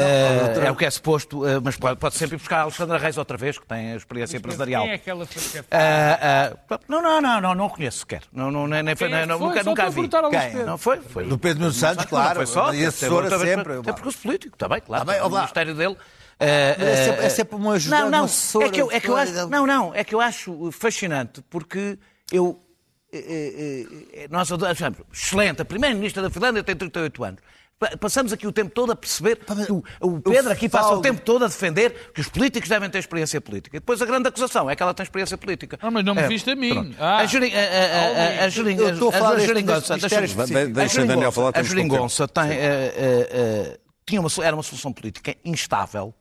outra- 0.47 0.65
É 0.67 0.71
o 0.71 0.75
que 0.75 0.85
é 0.85 0.89
suposto, 0.91 1.41
mas 1.63 1.75
pode, 1.77 1.99
pode 1.99 2.15
sempre 2.15 2.35
ir 2.35 2.37
buscar 2.37 2.59
a 2.59 2.61
Alexandra 2.61 2.97
Reis 2.99 3.17
outra 3.17 3.35
vez, 3.37 3.57
que 3.57 3.65
tem 3.65 3.93
a 3.93 3.95
experiência 3.95 4.37
empresarial. 4.37 4.83
Quem 4.83 4.91
é 4.91 4.95
aquela 4.95 5.25
que 5.25 5.39
não, 6.87 7.01
não, 7.01 7.21
não, 7.21 7.41
não, 7.41 7.55
não 7.55 7.69
conheço 7.69 7.99
sequer. 7.99 8.21
Não, 8.31 8.51
não, 8.51 8.67
nem, 8.67 8.83
nem 8.83 8.95
foi, 8.95 9.07
é 9.11 9.25
nem- 9.25 9.37
foi? 9.37 9.47
nunca, 9.47 9.63
Só 9.63 9.69
nunca 9.71 9.83
a 9.83 9.89
vi. 9.89 10.07
Quem? 10.07 10.63
Não 10.65 10.77
foi? 10.77 10.99
foi 11.01 11.25
Do 11.25 11.37
Pedro 11.39 11.71
Santos, 11.71 12.05
Não 12.05 12.09
claro, 12.09 12.35
foi 12.35 12.45
só. 12.45 12.73
e 12.73 12.85
assessora 12.85 13.29
sempre, 13.39 13.73
Tem 13.73 13.83
pá. 13.83 13.93
percurso 13.93 14.19
político, 14.19 14.55
está 14.55 14.69
bem, 14.69 14.79
claro. 14.81 15.05
Tá 15.05 15.11
bem, 15.11 15.21
o. 15.21 15.29
Ministério 15.29 15.73
dele. 15.75 15.97
Mas 16.39 16.49
é 16.49 17.05
sempre- 17.05 17.23
eh, 17.23 17.25
é 17.25 17.29
sempre 17.29 17.55
uma 17.55 17.73
ajudante, 17.73 18.01
Não, 18.03 18.09
não, 18.11 18.23
assessora, 18.25 18.65
é 18.67 18.69
que 18.69 18.81
eu, 18.81 18.91
é 18.91 18.99
que 18.99 19.09
eu 19.09 19.17
acho, 19.17 19.31
assessora. 19.31 19.49
não, 19.57 19.65
não, 19.65 19.95
é 19.95 20.03
que 20.03 20.13
eu 20.15 20.21
acho 20.21 20.71
fascinante 20.71 21.41
porque 21.49 21.97
eu. 22.31 22.59
eh, 23.11 23.17
eh, 23.19 23.85
eh, 24.23 24.27
nós 24.29 24.51
adoramos, 24.51 24.99
excelente, 25.13 25.61
a 25.61 25.65
primeira-ministra 25.65 26.21
da 26.21 26.29
Finlândia 26.29 26.61
tem 26.63 26.75
38 26.75 27.23
anos. 27.23 27.41
Pa- 27.79 27.95
Passamos 27.99 28.33
aqui 28.33 28.45
o 28.47 28.51
tempo 28.51 28.71
todo 28.71 28.91
a 28.91 28.95
perceber 28.95 29.35
que 29.37 29.71
o, 29.71 29.83
o 30.01 30.19
Pedro 30.19 30.51
aqui 30.51 30.67
passa 30.67 30.89
o 30.95 31.01
tempo 31.01 31.21
todo 31.21 31.45
a 31.45 31.47
defender 31.47 32.11
que 32.13 32.19
os 32.21 32.27
políticos 32.27 32.67
devem 32.67 32.89
ter 32.89 32.97
experiência 32.97 33.39
política. 33.39 33.77
E 33.77 33.79
depois 33.79 34.01
a 34.01 34.05
grande 34.05 34.27
acusação 34.27 34.67
é 34.69 34.75
que 34.75 34.81
ela 34.81 34.93
tem 34.95 35.03
experiência 35.03 35.37
política. 35.37 35.77
Ah, 35.81 35.89
mas 35.91 36.03
não 36.03 36.15
me 36.15 36.21
É, 36.21 36.27
viste 36.27 36.49
a 36.49 36.55
mim. 36.55 36.95
Ah. 36.99 37.17
A 37.19 37.25
geri- 37.27 37.53
a- 37.55 37.59
a- 37.59 37.63
a- 37.63 38.41
a- 38.41 38.45
a 38.45 38.49
geri- 38.49 38.75
Eu 38.77 38.89
estou 38.93 39.09
a 39.09 39.11
falar 39.11 39.29
a 39.29 39.35
deste- 39.35 39.47
geringonça, 39.47 39.93
deste 39.93 40.09
deixa-me- 40.09 40.21
mistério 40.41 40.67
de- 40.69 40.73
deixa 40.73 41.01
a 41.01 41.03
o 41.03 41.07
Daniel 41.07 41.31
falar, 41.31 41.49
a 41.49 41.53
temos 41.53 41.67
pouco 41.69 41.81
tempo. 41.81 41.91
geringonça 41.93 42.27
tem, 42.27 42.51
eh, 42.51 42.93
eh, 42.97 43.29
eh, 43.31 43.79
tinha 44.07 44.19
uma, 44.21 44.29
era 44.43 44.55
uma 44.55 44.63
solução 44.63 44.91
política 44.91 45.35
instável 45.45 46.13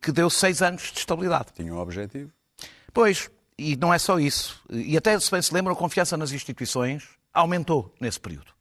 que 0.00 0.12
deu 0.12 0.28
seis 0.28 0.60
anos 0.60 0.92
de 0.92 0.98
estabilidade. 0.98 1.48
tinha 1.54 1.72
um 1.72 1.78
objetivo. 1.78 2.30
Pois, 2.92 3.30
e 3.56 3.76
não 3.76 3.92
é 3.92 3.98
só 3.98 4.18
isso. 4.18 4.62
E 4.70 4.96
até, 4.96 5.18
se 5.18 5.30
bem 5.30 5.40
se 5.40 5.52
lembram, 5.52 5.72
a 5.72 5.76
confiança 5.76 6.16
nas 6.16 6.32
instituições 6.32 7.08
aumentou 7.32 7.94
nesse 8.00 8.20
período. 8.20 8.52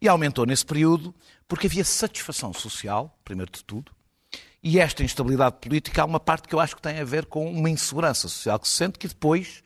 E 0.00 0.08
aumentou 0.08 0.44
nesse 0.44 0.64
período 0.64 1.14
porque 1.48 1.66
havia 1.66 1.84
satisfação 1.84 2.52
social, 2.52 3.18
primeiro 3.24 3.50
de 3.50 3.64
tudo, 3.64 3.92
e 4.62 4.78
esta 4.78 5.04
instabilidade 5.04 5.56
política 5.60 6.02
há 6.02 6.04
uma 6.04 6.20
parte 6.20 6.48
que 6.48 6.54
eu 6.54 6.60
acho 6.60 6.74
que 6.74 6.82
tem 6.82 6.98
a 6.98 7.04
ver 7.04 7.26
com 7.26 7.50
uma 7.50 7.68
insegurança 7.68 8.28
social 8.28 8.58
que 8.58 8.66
se 8.66 8.74
sente 8.74 8.98
que 8.98 9.06
depois, 9.06 9.62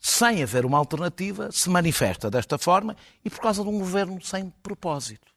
sem 0.00 0.42
haver 0.42 0.66
uma 0.66 0.76
alternativa, 0.76 1.50
se 1.50 1.70
manifesta 1.70 2.30
desta 2.30 2.58
forma 2.58 2.94
e 3.24 3.30
por 3.30 3.40
causa 3.40 3.62
de 3.62 3.68
um 3.68 3.78
governo 3.78 4.20
sem 4.22 4.50
propósito. 4.62 5.33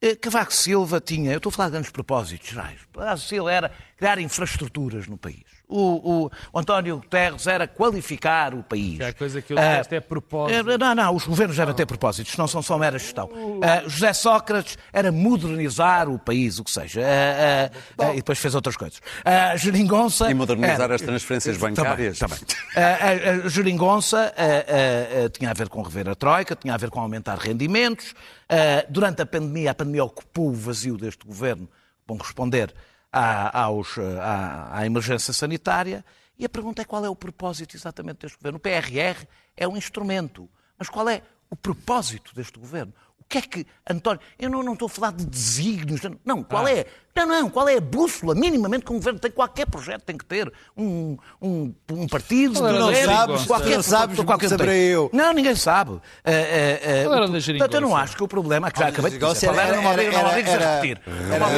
Eh, 0.00 0.16
Cavaco 0.16 0.52
Silva 0.52 1.00
tinha, 1.00 1.32
eu 1.32 1.38
estou 1.38 1.50
a 1.50 1.52
falar 1.52 1.68
de 1.68 1.72
grandes 1.72 1.90
propósitos 1.90 2.48
gerais, 2.48 2.80
Cavaco 2.92 3.18
Silva 3.20 3.52
era 3.52 3.72
criar 3.96 4.18
infraestruturas 4.18 5.06
no 5.06 5.16
país. 5.16 5.44
O, 5.66 6.24
o- 6.26 6.30
o 6.52 6.58
António 6.58 6.98
Guterres 6.98 7.46
era 7.46 7.66
qualificar 7.66 8.52
o 8.54 8.62
país. 8.62 8.98
Que 8.98 9.02
é 9.02 9.08
a 9.08 9.12
coisa 9.14 9.40
que 9.40 9.52
eu 9.54 9.58
Ah, 9.58 9.82
é 9.90 10.00
propósito. 10.00 10.70
é, 10.70 10.78
Não, 10.78 10.94
não, 10.94 11.16
os 11.16 11.24
governos 11.26 11.56
devem 11.56 11.74
ter 11.74 11.86
propósitos, 11.86 12.36
não 12.36 12.46
são 12.46 12.60
só 12.62 12.76
mera 12.78 12.98
gestão. 12.98 13.30
Ah, 13.62 13.82
José 13.88 14.12
Sócrates 14.12 14.76
era 14.92 15.10
modernizar 15.10 16.08
o 16.08 16.18
país, 16.18 16.58
o 16.58 16.64
que 16.64 16.70
seja. 16.70 17.00
Ah, 17.02 17.70
ah, 17.98 18.12
e 18.12 18.16
depois 18.16 18.38
fez 18.38 18.54
outras 18.54 18.76
coisas. 18.76 19.00
Ah, 19.24 19.56
Geringonça... 19.56 20.30
E 20.30 20.34
modernizar 20.34 20.82
era- 20.82 20.94
as 20.96 21.00
transferências 21.02 21.56
Também, 21.56 21.74
bancárias. 21.74 22.18
também. 22.18 22.38
A, 22.76 23.46
a 23.46 23.48
Geringonça 23.48 24.32
tinha 25.32 25.50
a 25.50 25.54
ver 25.54 25.68
com 25.70 25.80
rever 25.82 26.08
a 26.10 26.14
Troika, 26.14 26.54
tinha 26.54 26.74
a 26.74 26.76
ver 26.76 26.90
com 26.90 27.00
aumentar 27.00 27.38
rendimentos. 27.38 28.14
Durante 28.90 29.22
a 29.22 29.26
pandemia, 29.26 29.70
a 29.70 29.74
pandemia 29.74 30.04
ocupou 30.04 30.50
o 30.50 30.54
vazio 30.54 30.96
deste 30.98 31.26
governo, 31.26 31.68
vão 32.06 32.18
responder 32.18 32.72
à, 33.14 33.62
aos, 33.64 33.96
à, 34.20 34.78
à 34.78 34.84
emergência 34.84 35.32
sanitária. 35.32 36.04
E 36.36 36.44
a 36.44 36.48
pergunta 36.48 36.82
é 36.82 36.84
qual 36.84 37.04
é 37.04 37.08
o 37.08 37.14
propósito 37.14 37.76
exatamente 37.76 38.22
deste 38.22 38.36
governo. 38.36 38.58
O 38.58 38.60
PRR 38.60 39.24
é 39.56 39.68
um 39.68 39.76
instrumento, 39.76 40.50
mas 40.76 40.88
qual 40.88 41.08
é 41.08 41.22
o 41.48 41.54
propósito 41.54 42.34
deste 42.34 42.58
governo? 42.58 42.92
O 43.24 43.28
que 43.34 43.38
é 43.38 43.40
que, 43.40 43.66
António, 43.90 44.20
eu 44.38 44.48
não, 44.50 44.62
não 44.62 44.74
estou 44.74 44.86
a 44.86 44.88
falar 44.88 45.12
de 45.12 45.24
desígnios, 45.26 46.02
não, 46.24 46.42
qual 46.44 46.68
é? 46.68 46.84
Não, 47.16 47.26
não, 47.26 47.48
qual 47.50 47.68
é 47.68 47.76
a 47.76 47.80
bússola 47.80 48.34
minimamente 48.34 48.84
que 48.84 48.92
um 48.92 48.96
governo 48.96 49.18
tem? 49.18 49.30
Qualquer 49.30 49.66
projeto 49.66 50.02
tem 50.02 50.16
que 50.16 50.24
ter. 50.24 50.52
Um, 50.76 51.16
um, 51.40 51.74
um 51.90 52.06
partido, 52.06 52.58
era 52.58 52.76
um 52.76 52.78
da 52.78 52.84
governo, 52.86 53.12
Geringonça? 53.14 53.46
qualquer, 53.46 53.76
não 53.76 53.82
sabes, 53.82 54.20
qualquer 54.20 54.48
saberei 54.48 54.82
eu. 54.88 55.10
Não, 55.12 55.32
ninguém 55.32 55.54
sabe. 55.56 55.92
Ah, 56.24 56.30
ah, 56.30 56.32
ah, 56.32 57.04
Qual 57.04 57.14
era 57.16 57.28
da 57.28 57.40
portanto, 57.40 57.74
eu 57.74 57.80
não 57.80 57.96
acho 57.96 58.16
que 58.16 58.22
o 58.22 58.28
problema, 58.28 58.70
que 58.70 58.78
já 58.78 58.86
Ah, 58.86 58.88
acabei 58.90 59.10
de 59.12 59.18
dizer, 59.18 59.46
era, 59.48 59.62
era- 59.62 59.76
não 59.76 59.82
não 59.82 59.90
era- 59.90 60.28
obrigues 60.28 60.50
a 60.50 60.54
era- 60.54 60.74
repetir. 60.80 61.00
era- 61.06 61.38
Não 61.38 61.48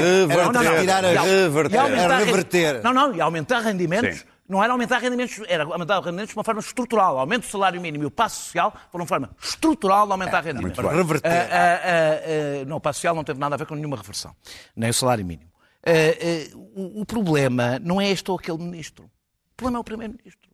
reverter, 1.24 1.76
não, 1.76 1.88
não, 1.88 1.96
não. 1.96 2.00
Era 2.02 2.16
reverter. 2.18 2.82
Não, 2.82 2.92
não, 2.94 3.14
e 3.14 3.20
aumentar 3.20 3.60
rendimentos. 3.60 4.24
Não 4.48 4.62
era 4.62 4.72
aumentar 4.72 4.98
rendimentos, 4.98 5.40
era 5.48 5.64
aumentar 5.64 5.98
rendimentos 6.00 6.30
de 6.30 6.36
uma 6.36 6.44
forma 6.44 6.60
estrutural. 6.60 7.18
Aumento 7.18 7.42
do 7.42 7.50
salário 7.50 7.80
mínimo 7.80 8.04
e 8.04 8.06
o 8.06 8.10
passo 8.10 8.44
social 8.44 8.72
foram 8.90 9.02
uma 9.02 9.08
forma 9.08 9.30
estrutural 9.42 10.06
de 10.06 10.12
aumentar 10.12 10.42
rendimentos. 10.42 10.78
bem. 10.78 10.94
Reverter. 10.94 11.30
Ah, 11.30 11.48
ah, 11.52 12.62
ah, 12.62 12.64
não, 12.66 12.76
o 12.76 12.80
passo 12.80 12.98
social 12.98 13.14
não 13.14 13.24
teve 13.24 13.40
nada 13.40 13.54
a 13.54 13.58
ver 13.58 13.66
com 13.66 13.74
nenhuma 13.74 13.96
reversão, 13.96 14.34
nem 14.74 14.90
o 14.90 14.94
salário 14.94 15.24
mínimo. 15.24 15.50
Ah, 15.84 15.90
ah, 15.90 16.56
o, 16.74 17.02
o 17.02 17.06
problema 17.06 17.78
não 17.80 18.00
é 18.00 18.10
este 18.10 18.30
ou 18.30 18.36
aquele 18.36 18.58
ministro. 18.58 19.04
O 19.04 19.56
problema 19.56 19.78
é 19.78 19.80
o 19.80 19.84
primeiro-ministro. 19.84 20.50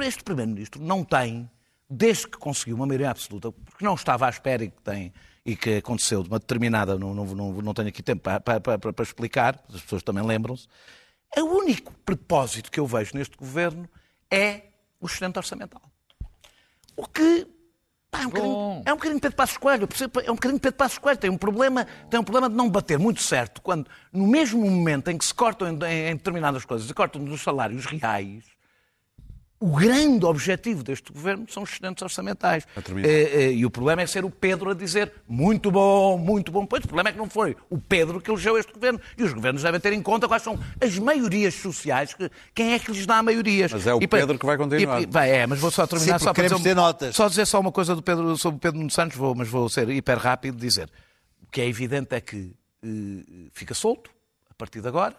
Este 0.00 0.22
primeiro-ministro 0.22 0.82
não 0.82 1.04
tem, 1.04 1.50
desde 1.88 2.28
que 2.28 2.38
conseguiu 2.38 2.76
uma 2.76 2.86
maioria 2.86 3.10
absoluta, 3.10 3.50
porque 3.52 3.84
não 3.84 3.94
estava 3.94 4.26
à 4.26 4.30
espera 4.30 4.64
e 4.64 4.70
que 4.70 4.82
tem 4.82 5.12
e 5.46 5.54
que 5.54 5.76
aconteceu 5.76 6.24
de 6.24 6.28
uma 6.28 6.40
determinada, 6.40 6.98
não, 6.98 7.14
não, 7.14 7.24
não, 7.24 7.52
não 7.52 7.72
tenho 7.72 7.88
aqui 7.88 8.02
tempo 8.02 8.22
para, 8.22 8.40
para, 8.40 8.60
para, 8.60 8.92
para 8.92 9.02
explicar, 9.04 9.62
as 9.72 9.80
pessoas 9.80 10.02
também 10.02 10.24
lembram-se, 10.24 10.66
o 11.36 11.44
único 11.44 11.92
propósito 12.04 12.70
que 12.70 12.80
eu 12.80 12.86
vejo 12.86 13.12
neste 13.14 13.36
governo 13.36 13.88
é 14.30 14.62
o 15.00 15.06
excedente 15.06 15.38
orçamental. 15.38 15.82
O 16.96 17.06
que 17.06 17.46
pá, 18.10 18.22
é, 18.22 18.26
um 18.26 18.30
bocadinho, 18.30 18.82
é 18.86 18.92
um 18.92 18.96
bocadinho 18.96 19.20
Pedro 19.20 19.36
Passos 19.36 19.56
Coelho, 19.58 19.88
é 20.24 20.30
um 20.30 20.34
bocadinho 20.34 20.60
Pedro 20.60 20.76
Passos 20.78 20.98
Coelho, 20.98 21.18
tem 21.18 21.30
um 21.30 21.36
problema, 21.36 21.86
tem 22.08 22.18
um 22.18 22.24
problema 22.24 22.48
de 22.48 22.54
não 22.56 22.70
bater 22.70 22.98
muito 22.98 23.20
certo 23.22 23.60
quando 23.60 23.88
no 24.12 24.26
mesmo 24.26 24.60
momento 24.68 25.10
em 25.10 25.18
que 25.18 25.24
se 25.24 25.34
cortam 25.34 25.68
em, 25.68 25.72
em- 25.84 26.10
em 26.10 26.16
determinadas 26.16 26.64
coisas, 26.64 26.86
se 26.88 26.94
cortam 26.94 27.20
nos 27.20 27.42
salários 27.42 27.84
reais, 27.84 28.44
o 29.58 29.74
grande 29.74 30.24
objetivo 30.26 30.82
deste 30.82 31.10
governo 31.10 31.46
são 31.48 31.62
os 31.62 31.70
excedentes 31.70 32.02
orçamentais. 32.02 32.66
terminar. 32.84 33.08
Eh, 33.08 33.44
eh, 33.46 33.52
E 33.52 33.64
o 33.64 33.70
problema 33.70 34.02
é 34.02 34.06
ser 34.06 34.22
o 34.24 34.30
Pedro 34.30 34.70
a 34.70 34.74
dizer 34.74 35.10
muito 35.26 35.70
bom, 35.70 36.18
muito 36.18 36.52
bom. 36.52 36.66
Pois 36.66 36.84
o 36.84 36.86
problema 36.86 37.08
é 37.08 37.12
que 37.12 37.18
não 37.18 37.28
foi 37.30 37.56
o 37.70 37.78
Pedro 37.78 38.20
que 38.20 38.30
elegeu 38.30 38.58
este 38.58 38.72
governo. 38.72 39.00
E 39.16 39.22
os 39.24 39.32
governos 39.32 39.62
devem 39.62 39.80
ter 39.80 39.92
em 39.94 40.02
conta 40.02 40.28
quais 40.28 40.42
são 40.42 40.58
as 40.78 40.98
maiorias 40.98 41.54
sociais, 41.54 42.12
que, 42.12 42.30
quem 42.54 42.74
é 42.74 42.78
que 42.78 42.92
lhes 42.92 43.06
dá 43.06 43.22
maiorias. 43.22 43.72
Mas 43.72 43.86
é 43.86 43.94
o 43.94 44.02
E 44.02 44.06
Pedro 44.06 44.38
que 44.38 44.44
vai 44.44 44.58
continuar. 44.58 45.00
e- 45.00 45.04
e- 45.04 45.06
vai, 45.06 45.30
é, 45.30 45.46
mas 45.46 45.58
vou 45.58 45.70
só 45.70 45.86
terminar 45.86 46.18
Sim, 46.18 46.24
só 46.26 46.32
para 46.34 46.42
queremos 46.42 46.58
dizer, 46.58 46.70
ter 46.70 46.74
notas. 46.74 47.16
Só 47.16 47.26
dizer 47.28 47.46
só 47.46 47.58
uma 47.58 47.72
coisa 47.72 47.94
do 47.94 48.02
Pedro, 48.02 48.36
sobre 48.36 48.56
o 48.58 48.60
Pedro 48.60 48.78
Nuno 48.78 48.90
Santos, 48.90 49.16
vou, 49.16 49.34
mas 49.34 49.48
vou 49.48 49.68
ser 49.70 49.88
hiper 49.88 50.18
rápido 50.18 50.58
dizer. 50.58 50.90
O 51.42 51.46
que 51.50 51.62
é 51.62 51.66
evidente 51.66 52.14
é 52.14 52.20
que 52.20 52.52
eh, 52.84 53.48
fica 53.52 53.72
solto 53.72 54.10
a 54.50 54.54
partir 54.54 54.82
de 54.82 54.88
agora 54.88 55.16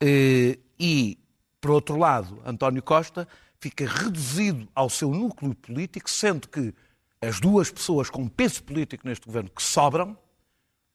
eh, 0.00 0.58
e, 0.78 1.18
por 1.60 1.70
outro 1.70 1.96
lado, 1.96 2.40
António 2.44 2.82
Costa 2.82 3.28
fica 3.60 3.86
reduzido 3.86 4.68
ao 4.74 4.88
seu 4.88 5.10
núcleo 5.10 5.54
político, 5.54 6.08
sendo 6.10 6.48
que 6.48 6.72
as 7.20 7.38
duas 7.38 7.70
pessoas 7.70 8.08
com 8.08 8.26
peso 8.26 8.62
político 8.62 9.06
neste 9.06 9.26
governo 9.26 9.50
que 9.50 9.62
sobram, 9.62 10.16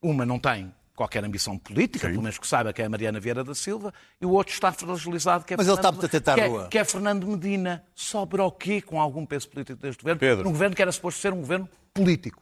uma 0.01 0.26
não 0.26 0.39
tem 0.39 0.74
qualquer 0.95 1.24
ambição 1.26 1.57
política, 1.57 2.07
pelo 2.07 2.22
menos 2.22 2.38
que 2.39 2.47
saiba 2.47 2.72
que 2.72 2.82
é 2.82 2.86
a 2.86 2.89
Mariana 2.89 3.20
Vieira 3.20 3.43
da 3.43 3.53
Silva, 3.53 3.93
e 4.20 4.26
o 4.26 4.30
outro 4.32 4.53
está 4.53 4.72
fragilizado, 4.72 5.43
que 5.43 5.53
é, 5.53 5.57
Mas 5.57 5.68
ele 5.68 5.76
Fernando, 5.76 5.84
está 5.84 5.91
muito 5.91 6.05
atento 6.05 6.32
à 6.32 6.34
que 6.36 6.41
é- 6.41 6.68
que 6.70 6.78
é 6.78 6.86
Fernando 6.86 7.28
Medina. 7.28 7.84
Sobra 7.93 8.43
o 8.45 8.51
quê 8.51 8.82
com 8.82 8.99
algum 8.99 9.26
peso 9.26 9.49
político 9.49 9.80
deste 9.82 10.01
governo? 10.01 10.20
Pedro. 10.20 10.47
Um 10.47 10.51
governo 10.53 10.76
que 10.76 10.82
era 10.82 10.91
suposto 10.91 11.20
ser 11.20 11.34
um 11.34 11.39
governo 11.41 11.68
político. 11.93 12.41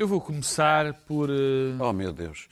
Eu 0.00 0.08
vou 0.08 0.18
começar 0.18 0.94
por. 1.06 1.28
eh, 1.28 1.76
Oh, 1.78 1.92
meu 1.92 2.10
Deus. 2.10 2.48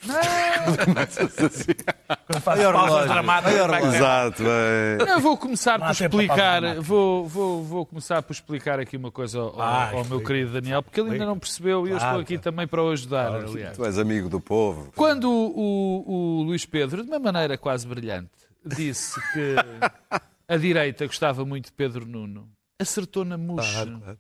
Olha 2.47 2.69
o 2.69 2.73
relógio. 2.85 3.11
Olha 3.49 3.65
o 3.65 3.67
relógio. 3.71 3.97
Exato, 3.97 4.43
bem. 4.43 5.09
Eu 5.09 5.21
vou 5.21 5.35
começar 5.39 5.79
por 5.79 5.87
explicar, 6.05 6.75
vou, 6.83 7.27
vou, 7.27 7.65
vou 7.65 7.87
começar 7.87 8.21
por 8.23 8.33
explicar 8.35 8.79
aqui 8.79 8.99
uma 8.99 9.11
coisa 9.11 9.39
ao, 9.41 9.59
Ah, 9.61 9.91
ao 9.93 10.05
meu 10.05 10.23
querido 10.23 10.53
Daniel, 10.53 10.83
porque 10.83 11.01
ele 11.01 11.13
ainda 11.13 11.25
não 11.25 11.39
percebeu 11.39 11.87
e 11.87 11.91
eu 11.91 11.97
estou 11.97 12.21
aqui 12.21 12.37
também 12.37 12.67
para 12.67 12.83
o 12.83 12.91
ajudar, 12.91 13.31
aliás. 13.55 13.77
Tu 13.79 13.85
és 13.87 13.99
amigo 13.99 14.29
do 14.29 14.41
povo. 14.43 14.93
Quando 14.95 15.31
o, 15.31 16.05
o 16.07 16.43
Luís 16.43 16.67
Pedro, 16.67 17.03
de 17.03 17.09
uma 17.09 17.19
maneira 17.19 17.57
quase 17.57 17.87
brilhante, 17.87 18.29
disse 18.63 19.19
que 19.33 19.55
a 20.47 20.57
direita 20.59 21.07
gostava 21.07 21.47
muito 21.47 21.67
de 21.67 21.73
Pedro 21.73 22.05
Nuno, 22.05 22.47
acertou 22.79 23.25
na 23.25 23.39
mousse. 23.39 23.69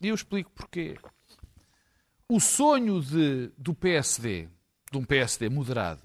E 0.00 0.08
eu 0.08 0.14
explico 0.14 0.50
porquê. 0.54 0.96
O 2.28 2.40
sonho 2.40 3.00
de, 3.00 3.50
do 3.56 3.74
PSD, 3.74 4.48
de 4.92 4.98
um 4.98 5.04
PSD 5.04 5.48
moderado, 5.48 6.02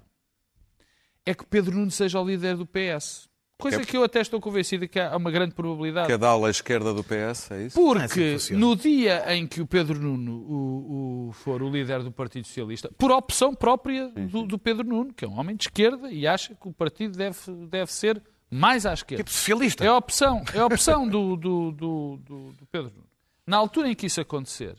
é 1.26 1.34
que 1.34 1.44
Pedro 1.44 1.76
Nuno 1.76 1.90
seja 1.90 2.20
o 2.20 2.26
líder 2.26 2.56
do 2.56 2.66
PS. 2.66 3.28
Coisa 3.58 3.76
Que 3.78 3.82
é- 3.82 3.86
que 3.86 3.96
eu 3.96 4.02
até 4.02 4.20
estou 4.20 4.40
convencido 4.40 4.88
que 4.88 4.98
há 4.98 5.16
uma 5.16 5.30
grande 5.30 5.54
probabilidade. 5.54 6.08
Cada 6.08 6.28
ala 6.28 6.50
esquerda 6.50 6.92
do 6.92 7.04
PS, 7.04 7.50
é 7.52 7.66
isso? 7.66 7.78
Porque 7.80 8.08
que 8.08 8.32
funciona. 8.32 8.60
no 8.60 8.74
dia 8.74 9.34
em 9.34 9.46
que 9.46 9.60
o 9.60 9.66
Pedro 9.66 10.00
Nuno 10.00 10.32
o, 10.48 11.28
o- 11.28 11.32
for 11.32 11.62
o 11.62 11.70
líder 11.70 12.02
do 12.02 12.10
Partido 12.10 12.46
Socialista, 12.46 12.90
por 12.98 13.10
opção 13.12 13.54
própria 13.54 14.08
do, 14.08 14.42
do 14.46 14.58
Pedro 14.58 14.84
Nuno, 14.86 15.12
que 15.14 15.24
é 15.24 15.28
um 15.28 15.38
homem 15.38 15.54
de 15.56 15.64
esquerda 15.64 16.10
e 16.10 16.26
acha 16.26 16.54
que 16.54 16.68
o 16.68 16.72
partido 16.72 17.16
deve, 17.16 17.38
deve 17.68 17.92
ser 17.92 18.20
mais 18.50 18.84
à 18.84 18.92
esquerda. 18.92 19.22
Tipo 19.22 19.30
socialista. 19.34 19.84
É 19.84 19.88
a 19.88 19.96
opção, 19.96 20.42
é 20.52 20.58
a 20.58 20.66
opção 20.66 21.06
do, 21.08 21.36
do, 21.36 21.70
do, 21.70 22.16
do- 22.24 22.52
do 22.54 22.66
Pedro 22.72 22.90
Nuno. 22.90 23.08
Na 23.46 23.56
altura 23.58 23.88
em 23.88 23.94
que 23.94 24.06
isso 24.06 24.20
acontecer, 24.20 24.74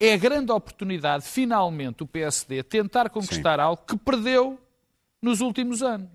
é 0.00 0.12
a 0.12 0.16
grande 0.16 0.52
oportunidade, 0.52 1.24
finalmente, 1.24 2.02
o 2.02 2.06
PSD 2.06 2.62
tentar 2.62 3.10
conquistar 3.10 3.58
algo 3.58 3.82
que 3.84 3.96
perdeu 3.96 4.58
nos 5.20 5.40
últimos 5.40 5.82
anos, 5.82 6.10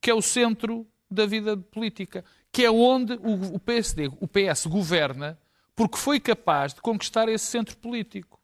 que 0.00 0.10
é 0.10 0.14
o 0.14 0.22
centro 0.22 0.86
da 1.10 1.26
vida 1.26 1.56
política, 1.56 2.24
que 2.52 2.64
é 2.64 2.70
onde 2.70 3.14
o, 3.14 3.56
o 3.56 3.58
PSD, 3.58 4.08
o 4.20 4.28
PS 4.28 4.66
governa, 4.66 5.38
porque 5.74 5.98
foi 5.98 6.20
capaz 6.20 6.72
de 6.72 6.80
conquistar 6.80 7.28
esse 7.28 7.46
centro 7.46 7.76
político, 7.76 8.40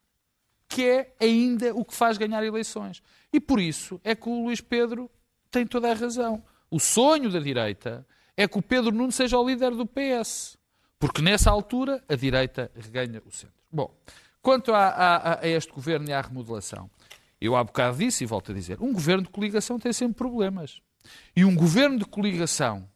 que 0.67 0.85
é 0.85 1.15
ainda 1.19 1.73
o 1.73 1.85
que 1.85 1.93
faz 1.93 2.17
ganhar 2.17 2.43
eleições. 2.43 3.01
E 3.31 3.39
por 3.39 3.59
isso 3.59 4.01
é 4.03 4.13
que 4.13 4.27
o 4.27 4.43
Luís 4.45 4.59
Pedro 4.59 5.09
tem 5.49 5.65
toda 5.65 5.89
a 5.89 5.93
razão. 5.93 6.43
O 6.69 6.79
sonho 6.79 7.29
da 7.29 7.39
direita 7.39 8.05
é 8.35 8.47
que 8.47 8.57
o 8.57 8.61
Pedro 8.61 8.91
Nuno 8.91 9.11
seja 9.11 9.37
o 9.37 9.47
líder 9.47 9.71
do 9.71 9.85
PS, 9.85 10.57
porque 10.99 11.21
nessa 11.21 11.49
altura 11.49 12.03
a 12.07 12.15
direita 12.15 12.69
reganha 12.75 13.21
o 13.25 13.31
centro. 13.31 13.55
Bom, 13.71 13.93
quanto 14.41 14.73
a, 14.73 14.87
a- 14.87 15.39
a 15.41 15.47
este 15.47 15.71
governo 15.71 16.09
e 16.09 16.13
à 16.13 16.21
remodelação, 16.21 16.89
eu 17.39 17.55
há 17.55 17.63
bocado 17.63 17.97
disse 17.97 18.23
e 18.23 18.27
volto 18.27 18.51
a 18.51 18.55
dizer, 18.55 18.79
um 18.81 18.93
governo 18.93 19.23
de 19.23 19.29
coligação 19.29 19.79
tem 19.79 19.91
sempre 19.93 20.15
problemas. 20.17 20.81
E 21.35 21.43
um 21.43 21.55
governo 21.55 21.97
de 21.97 22.05
coligação, 22.05 22.87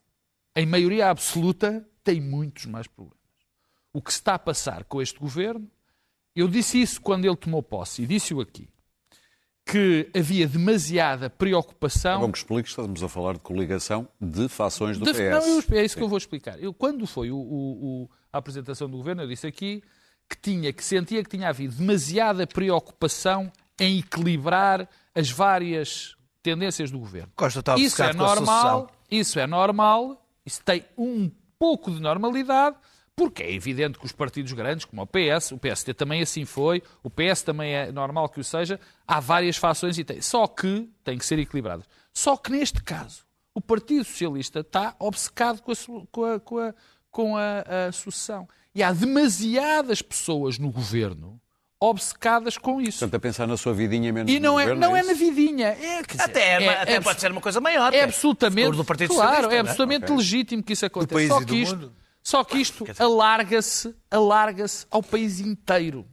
em 0.55 0.65
maioria 0.65 1.09
absoluta, 1.09 1.87
tem 2.03 2.21
muitos 2.21 2.65
mais 2.65 2.85
problemas. 2.87 3.17
O 3.91 4.01
que 4.01 4.11
se 4.11 4.19
está 4.19 4.35
a 4.35 4.39
passar 4.39 4.83
com 4.83 5.01
este 5.01 5.17
governo, 5.19 5.69
eu 6.35 6.47
disse 6.47 6.79
isso 6.81 7.01
quando 7.01 7.25
ele 7.25 7.35
tomou 7.35 7.63
posse, 7.63 8.03
e 8.03 8.07
disse-o 8.07 8.41
aqui, 8.41 8.67
que 9.65 10.07
havia 10.15 10.47
demasiada 10.47 11.27
preocupação. 11.29 12.19
Como 12.21 12.31
que 12.33 12.37
expliques, 12.37 12.71
estamos 12.71 13.01
a 13.01 13.09
falar 13.09 13.33
de 13.33 13.39
coligação 13.39 14.07
de 14.21 14.47
fações 14.47 14.97
do 14.99 15.05
De- 15.05 15.11
PS. 15.13 15.19
Não, 15.31 15.47
eu- 15.47 15.79
é 15.79 15.83
isso 15.85 15.97
que 15.97 16.03
eu 16.03 16.07
vou 16.09 16.17
explicar. 16.19 16.61
Eu, 16.61 16.71
quando 16.71 17.07
foi 17.07 17.31
o- 17.31 17.35
o- 17.37 18.03
o- 18.03 18.09
a 18.31 18.37
apresentação 18.37 18.87
do 18.87 18.97
governo, 18.97 19.23
eu 19.23 19.27
disse 19.27 19.47
aqui 19.47 19.81
que 20.29 20.37
tinha, 20.37 20.73
que 20.73 20.83
sentia 20.83 21.23
que 21.23 21.29
tinha 21.29 21.49
havido 21.49 21.75
demasiada 21.75 22.47
preocupação 22.47 23.51
em 23.79 23.99
equilibrar 23.99 24.87
as 25.13 25.29
várias 25.29 26.15
tendências 26.41 26.91
do 26.91 26.99
governo. 26.99 27.31
Costa 27.35 27.59
está 27.59 27.75
Isso 27.75 28.01
é 28.01 28.13
normal, 28.13 28.91
isso 29.09 29.39
é 29.39 29.47
normal, 29.47 30.25
isso 30.45 30.61
tem 30.63 30.85
um 30.97 31.29
pouco 31.57 31.91
de 31.91 32.01
normalidade, 32.01 32.75
porque 33.15 33.43
é 33.43 33.53
evidente 33.53 33.97
que 33.97 34.05
os 34.05 34.11
partidos 34.11 34.51
grandes, 34.51 34.85
como 34.85 35.01
o 35.01 35.07
PS, 35.07 35.51
o 35.51 35.57
PSD 35.57 35.93
também 35.93 36.21
assim 36.21 36.45
foi, 36.45 36.83
o 37.01 37.09
PS 37.09 37.43
também 37.43 37.73
é 37.73 37.91
normal 37.91 38.27
que 38.29 38.39
o 38.39 38.43
seja, 38.43 38.79
há 39.07 39.19
várias 39.19 39.57
fações 39.57 39.97
e 39.97 40.03
tem. 40.03 40.21
Só 40.21 40.45
que 40.47 40.89
tem 41.03 41.17
que 41.17 41.25
ser 41.25 41.39
equilibradas. 41.39 41.85
Só 42.13 42.35
que 42.35 42.51
neste 42.51 42.83
caso, 42.83 43.25
O 43.57 43.61
Partido 43.61 44.03
Socialista 44.03 44.59
está 44.59 44.93
obcecado 44.99 45.61
com 45.61 45.71
a, 45.71 46.07
com 46.11 46.25
a, 46.25 46.39
com 46.41 46.59
a, 46.59 46.73
com 47.09 47.37
a, 47.37 47.87
a 47.87 47.91
sucessão. 47.93 48.49
E 48.75 48.83
há 48.83 48.91
demasiadas 48.91 50.01
pessoas 50.01 50.59
no 50.59 50.69
governo 50.69 51.39
obcecadas 51.79 52.57
com 52.57 52.81
isso. 52.81 52.99
Portanto, 52.99 53.15
a 53.15 53.19
pensar 53.19 53.47
na 53.47 53.57
sua 53.57 53.73
vidinha 53.73 54.11
menos 54.11 54.31
E 54.31 54.39
não 54.39 54.53
no 54.53 54.59
é, 54.59 54.63
governo, 54.63 54.81
não 54.81 54.95
é 54.95 54.99
isso? 55.01 55.09
na 55.09 55.13
vidinha. 55.15 55.67
É, 55.67 56.03
quer 56.03 56.11
dizer, 56.17 56.21
Até, 56.23 56.63
é- 56.63 56.81
até 56.81 56.93
é 56.95 57.01
pode 57.01 57.21
ser 57.21 57.31
uma 57.31 57.41
coisa 57.41 57.61
maior. 57.61 57.93
é 57.93 57.97
é 57.99 58.03
absolutamente, 58.03 58.65
futuro 58.65 58.77
do 58.83 58.85
Partido 58.85 59.13
claro, 59.13 59.51
é 59.51 59.59
absolutamente 59.59 60.03
Ok. 60.05 60.17
legítimo 60.17 60.63
que 60.63 60.73
isso 60.73 60.85
aconteça. 60.85 61.27
Só 61.27 61.43
que 61.43 61.55
isto, 61.55 61.93
só 62.23 62.43
que 62.43 62.57
isto 62.57 62.85
alarga-se, 62.99 63.95
alarga-se 64.11 64.85
ao 64.89 65.01
país 65.03 65.39
inteiro, 65.39 66.05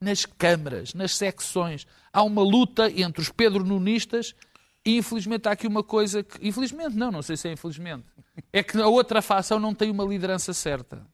nas 0.00 0.24
câmaras, 0.24 0.94
nas 0.94 1.14
secções. 1.16 1.86
Há 2.12 2.22
uma 2.22 2.42
luta 2.42 2.90
entre 2.90 3.20
os 3.20 3.28
Pedro 3.30 3.64
Nunistas 3.64 4.34
e 4.84 4.96
infelizmente 4.96 5.48
há 5.48 5.52
aqui 5.52 5.66
uma 5.66 5.82
coisa 5.82 6.22
que, 6.22 6.46
infelizmente 6.48 6.96
não, 6.96 7.10
não 7.12 7.22
sei 7.22 7.36
se 7.36 7.48
é 7.48 7.52
infelizmente, 7.52 8.04
é 8.52 8.62
que 8.62 8.80
a 8.80 8.86
outra 8.86 9.20
facção 9.20 9.58
não 9.60 9.74
tem 9.74 9.90
uma 9.90 10.04
liderança 10.04 10.52
certa. 10.54 11.04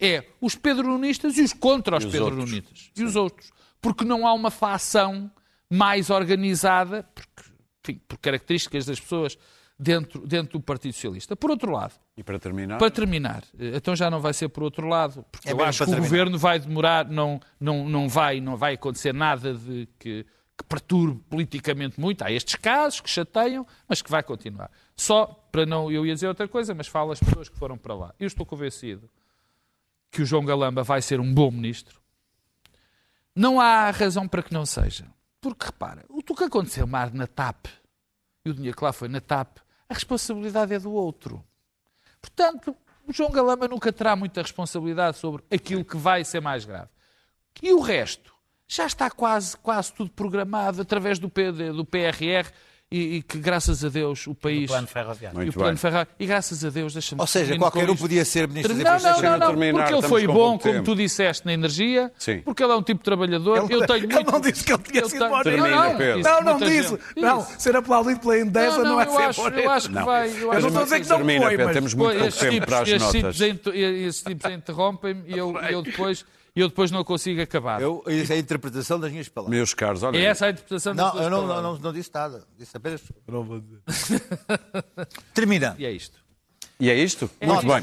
É 0.00 0.24
os 0.40 0.54
Pedro 0.54 0.88
Nunistas 0.88 1.36
e 1.36 1.42
os 1.42 1.52
contra 1.52 1.98
os, 1.98 2.04
os 2.04 2.10
Pedro 2.10 2.26
outros. 2.28 2.50
Nunistas. 2.50 2.90
E 2.96 3.04
os 3.04 3.16
outros. 3.16 3.50
Porque 3.80 4.04
não 4.04 4.26
há 4.26 4.32
uma 4.32 4.50
facção 4.50 5.30
mais 5.68 6.10
organizada, 6.10 7.06
porque, 7.14 7.50
enfim, 7.84 8.00
por 8.08 8.18
características 8.18 8.86
das 8.86 8.98
pessoas 8.98 9.38
dentro, 9.78 10.26
dentro 10.26 10.58
do 10.58 10.60
Partido 10.64 10.92
Socialista. 10.94 11.36
Por 11.36 11.50
outro 11.50 11.70
lado, 11.72 11.94
E 12.16 12.22
para 12.22 12.38
terminar, 12.38 12.78
para 12.78 12.90
terminar, 12.90 13.44
eh, 13.58 13.72
então 13.76 13.94
já 13.96 14.10
não 14.10 14.20
vai 14.20 14.32
ser 14.34 14.48
por 14.48 14.62
outro 14.62 14.86
lado, 14.88 15.24
porque 15.30 15.48
É 15.48 15.52
eu 15.52 15.62
acho 15.64 15.78
que 15.78 15.84
o 15.84 15.86
terminar. 15.86 16.08
governo 16.08 16.38
vai 16.38 16.58
demorar, 16.58 17.08
não, 17.08 17.40
não, 17.58 17.88
não, 17.88 18.08
vai, 18.08 18.40
não 18.40 18.56
vai 18.56 18.74
acontecer 18.74 19.14
nada 19.14 19.54
de 19.54 19.88
que, 19.98 20.26
que 20.58 20.64
perturbe 20.68 21.22
politicamente 21.30 21.98
muito. 22.00 22.22
Há 22.22 22.30
estes 22.32 22.56
casos 22.56 23.00
que 23.00 23.08
chateiam, 23.08 23.66
mas 23.88 24.02
que 24.02 24.10
vai 24.10 24.22
continuar. 24.22 24.70
Só 24.96 25.26
para 25.50 25.64
não, 25.64 25.90
eu 25.90 26.04
ia 26.04 26.14
dizer 26.14 26.28
outra 26.28 26.46
coisa, 26.48 26.74
mas 26.74 26.86
falo 26.86 27.12
as 27.12 27.20
pessoas 27.20 27.48
que 27.48 27.56
foram 27.56 27.78
para 27.78 27.94
lá. 27.94 28.14
Eu 28.20 28.26
estou 28.26 28.44
convencido 28.44 29.08
que 30.10 30.22
o 30.22 30.26
João 30.26 30.44
Galamba 30.44 30.82
vai 30.82 31.00
ser 31.00 31.20
um 31.20 31.32
bom 31.32 31.50
ministro. 31.50 32.00
Não 33.34 33.60
há 33.60 33.90
razão 33.90 34.26
para 34.26 34.42
que 34.42 34.52
não 34.52 34.66
seja. 34.66 35.06
Porque, 35.40 35.66
repara, 35.66 36.04
o 36.08 36.22
que 36.22 36.44
aconteceu 36.44 36.86
mar 36.86 37.12
na 37.12 37.26
TAP, 37.26 37.66
e 38.44 38.50
o 38.50 38.54
dinheiro 38.54 38.76
que 38.76 38.84
lá 38.84 38.92
foi 38.92 39.08
na 39.08 39.20
TAP, 39.20 39.58
a 39.88 39.94
responsabilidade 39.94 40.74
é 40.74 40.78
do 40.78 40.92
outro. 40.92 41.44
Portanto, 42.20 42.76
o 43.06 43.12
João 43.12 43.30
Galamba 43.30 43.66
nunca 43.66 43.92
terá 43.92 44.14
muita 44.14 44.42
responsabilidade 44.42 45.16
sobre 45.16 45.42
aquilo 45.50 45.84
que 45.84 45.96
vai 45.96 46.24
ser 46.24 46.40
mais 46.40 46.64
grave. 46.64 46.90
E 47.62 47.72
o 47.72 47.80
resto? 47.80 48.32
Já 48.68 48.86
está 48.86 49.10
quase, 49.10 49.56
quase 49.56 49.92
tudo 49.92 50.10
programado 50.10 50.82
através 50.82 51.18
do, 51.18 51.28
PD, 51.28 51.72
do 51.72 51.84
PRR 51.84 52.52
e, 52.92 53.16
e 53.18 53.22
que, 53.22 53.38
graças 53.38 53.84
a 53.84 53.88
Deus, 53.88 54.26
o 54.26 54.34
país... 54.34 54.66
Plano 54.68 54.86
ferroviário. 54.88 55.36
e 55.36 55.44
Muito 55.44 55.54
o 55.54 55.58
plano. 55.60 55.78
Ferrari. 55.78 56.08
E 56.18 56.26
graças 56.26 56.64
a 56.64 56.70
Deus, 56.70 56.92
deixa-me 56.92 57.20
Ou 57.20 57.26
seja, 57.26 57.56
qualquer 57.56 57.88
um 57.88 57.92
isto. 57.92 58.02
podia 58.02 58.24
ser 58.24 58.48
ministro 58.48 58.74
da 58.74 58.98
Não, 58.98 58.98
não, 58.98 59.22
não, 59.22 59.38
não, 59.38 59.46
terminar, 59.48 59.78
porque 59.82 59.94
ele 59.94 60.08
foi 60.08 60.26
bom, 60.26 60.58
como 60.58 60.74
tempo. 60.74 60.84
tu 60.84 60.96
disseste, 60.96 61.46
na 61.46 61.52
energia, 61.52 62.10
Sim. 62.18 62.40
porque 62.40 62.64
ele 62.64 62.72
é 62.72 62.74
um 62.74 62.82
tipo 62.82 62.98
de 62.98 63.04
trabalhador. 63.04 63.58
eu 63.70 63.86
tenho 63.86 63.98
ele 64.06 64.14
muito... 64.14 64.32
não 64.32 64.40
disse 64.40 64.64
que 64.64 64.72
ele 64.72 64.82
tinha 64.82 65.02
eu 65.02 65.08
sido 65.08 65.18
tenho- 65.20 65.30
bom 65.30 65.42
Termina, 65.42 65.68
não, 65.68 66.20
Não, 66.20 66.42
não 66.42 66.58
muita 66.58 66.66
disse. 66.68 66.98
Não, 67.16 67.46
ser 67.58 67.76
aplaudido 67.76 68.20
pela 68.20 68.38
Endesa 68.40 68.78
Não, 68.78 68.84
não, 68.84 68.90
não, 68.92 69.00
é 69.00 69.06
ser 69.06 69.22
acho- 69.22 69.42
bom. 69.42 69.48
eu 69.50 69.70
acho 69.70 69.88
que 69.88 69.94
Não. 69.94 70.04
vai- 70.04 70.28
eu 70.30 70.46
não 70.48 70.58
estou 70.68 70.80
a 70.80 70.84
dizer 70.84 71.00
que 71.00 71.08
não 71.08 71.16
termina, 71.18 71.40
foi, 71.42 71.50
Pedro, 71.50 71.64
mas... 71.66 71.74
temos 71.74 71.94
muito 71.94 72.18
pouco 72.18 72.36
tempo 72.38 72.66
para 72.66 72.80
as 72.80 72.88
notas. 73.00 73.40
esses 73.40 74.22
tipos 74.22 74.50
interrompem-me 74.50 75.22
e 75.28 75.38
eu, 75.38 75.56
eu, 75.60 75.82
depois, 76.50 76.56
eu 76.56 76.68
depois 76.68 76.90
não 76.90 77.04
consigo 77.04 77.40
acabar. 77.40 77.80
Eu, 77.80 78.02
isso 78.06 78.32
é 78.32 78.36
a 78.36 78.38
interpretação 78.38 78.98
das 78.98 79.10
minhas 79.10 79.28
palavras. 79.28 79.56
Meus 79.56 79.74
caros, 79.74 80.02
olha, 80.02 80.18
É 80.18 80.24
essa 80.24 80.46
a 80.46 80.50
interpretação 80.50 80.94
das 80.94 81.14
Não, 81.14 81.22
eu 81.22 81.30
não, 81.30 81.40
não, 81.42 81.48
palavras. 81.48 81.72
não, 81.74 81.78
não 81.78 81.92
disse 81.92 82.10
nada. 82.12 82.44
Disse 82.58 82.76
apenas. 82.76 83.00
Termina. 85.34 85.74
E 85.78 85.86
é 85.86 85.92
isto. 85.92 86.18
e 86.78 86.90
é 86.90 86.94
isto? 86.94 87.30
É 87.40 87.46
muito 87.46 87.66
bem. 87.66 87.82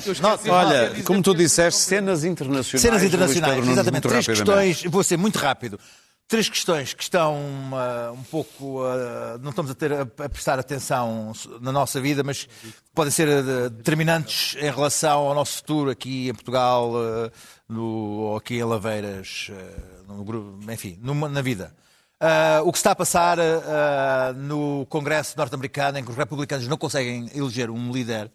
Olha, 0.51 0.89
dizer. 0.89 1.03
como 1.03 1.22
tu 1.22 1.34
disseste, 1.34 1.82
cenas 1.82 2.24
internacionais. 2.24 2.82
Cenas 2.82 3.03
internacionais, 3.03 3.55
Nunes, 3.57 3.72
exatamente. 3.72 4.03
muito 4.03 4.09
Três 4.09 4.28
questões, 4.28 4.84
vou 4.84 5.03
ser 5.03 5.18
muito 5.18 5.38
rápido. 5.38 5.80
Três 6.28 6.49
questões 6.49 6.93
que 6.93 7.01
estão 7.03 7.39
ah, 7.74 8.11
um 8.11 8.24
pouco. 8.24 8.84
ah, 8.84 9.38
não 9.41 9.51
estamos 9.51 9.72
a, 9.72 9.76
ter, 9.76 9.93
a, 9.93 10.01
a 10.01 10.30
prestar 10.30 10.59
atenção 10.59 11.32
na 11.61 11.72
nossa 11.72 12.01
vida, 12.01 12.22
mas 12.22 12.43
que 12.43 12.74
podem 12.93 13.11
ser 13.11 13.30
ah, 13.30 13.70
determinantes 13.70 14.55
em 14.57 14.70
relação 14.70 15.20
ao 15.20 15.34
nosso 15.34 15.55
futuro 15.55 15.89
aqui 15.89 16.28
em 16.28 16.34
Portugal, 16.34 16.91
ah, 16.97 17.32
no, 17.68 17.84
ou 17.84 18.38
aqui 18.38 18.55
em 18.55 18.63
Laveiras, 18.63 19.49
ah, 19.51 20.03
no, 20.13 20.72
enfim, 20.72 20.97
numa- 21.01 21.30
na 21.30 21.41
vida. 21.41 21.76
Ah, 22.20 22.61
o 22.63 22.72
que 22.72 22.78
está 22.78 22.91
a 22.91 22.95
passar 22.95 23.38
ah, 23.39 24.34
no 24.36 24.86
Congresso 24.88 25.38
norte-americano, 25.38 25.97
em 25.99 26.03
que 26.03 26.09
os 26.11 26.18
republicanos 26.18 26.68
não 26.68 26.78
conseguem 26.78 27.30
eleger 27.36 27.70
um 27.70 27.91
líder 27.91 28.32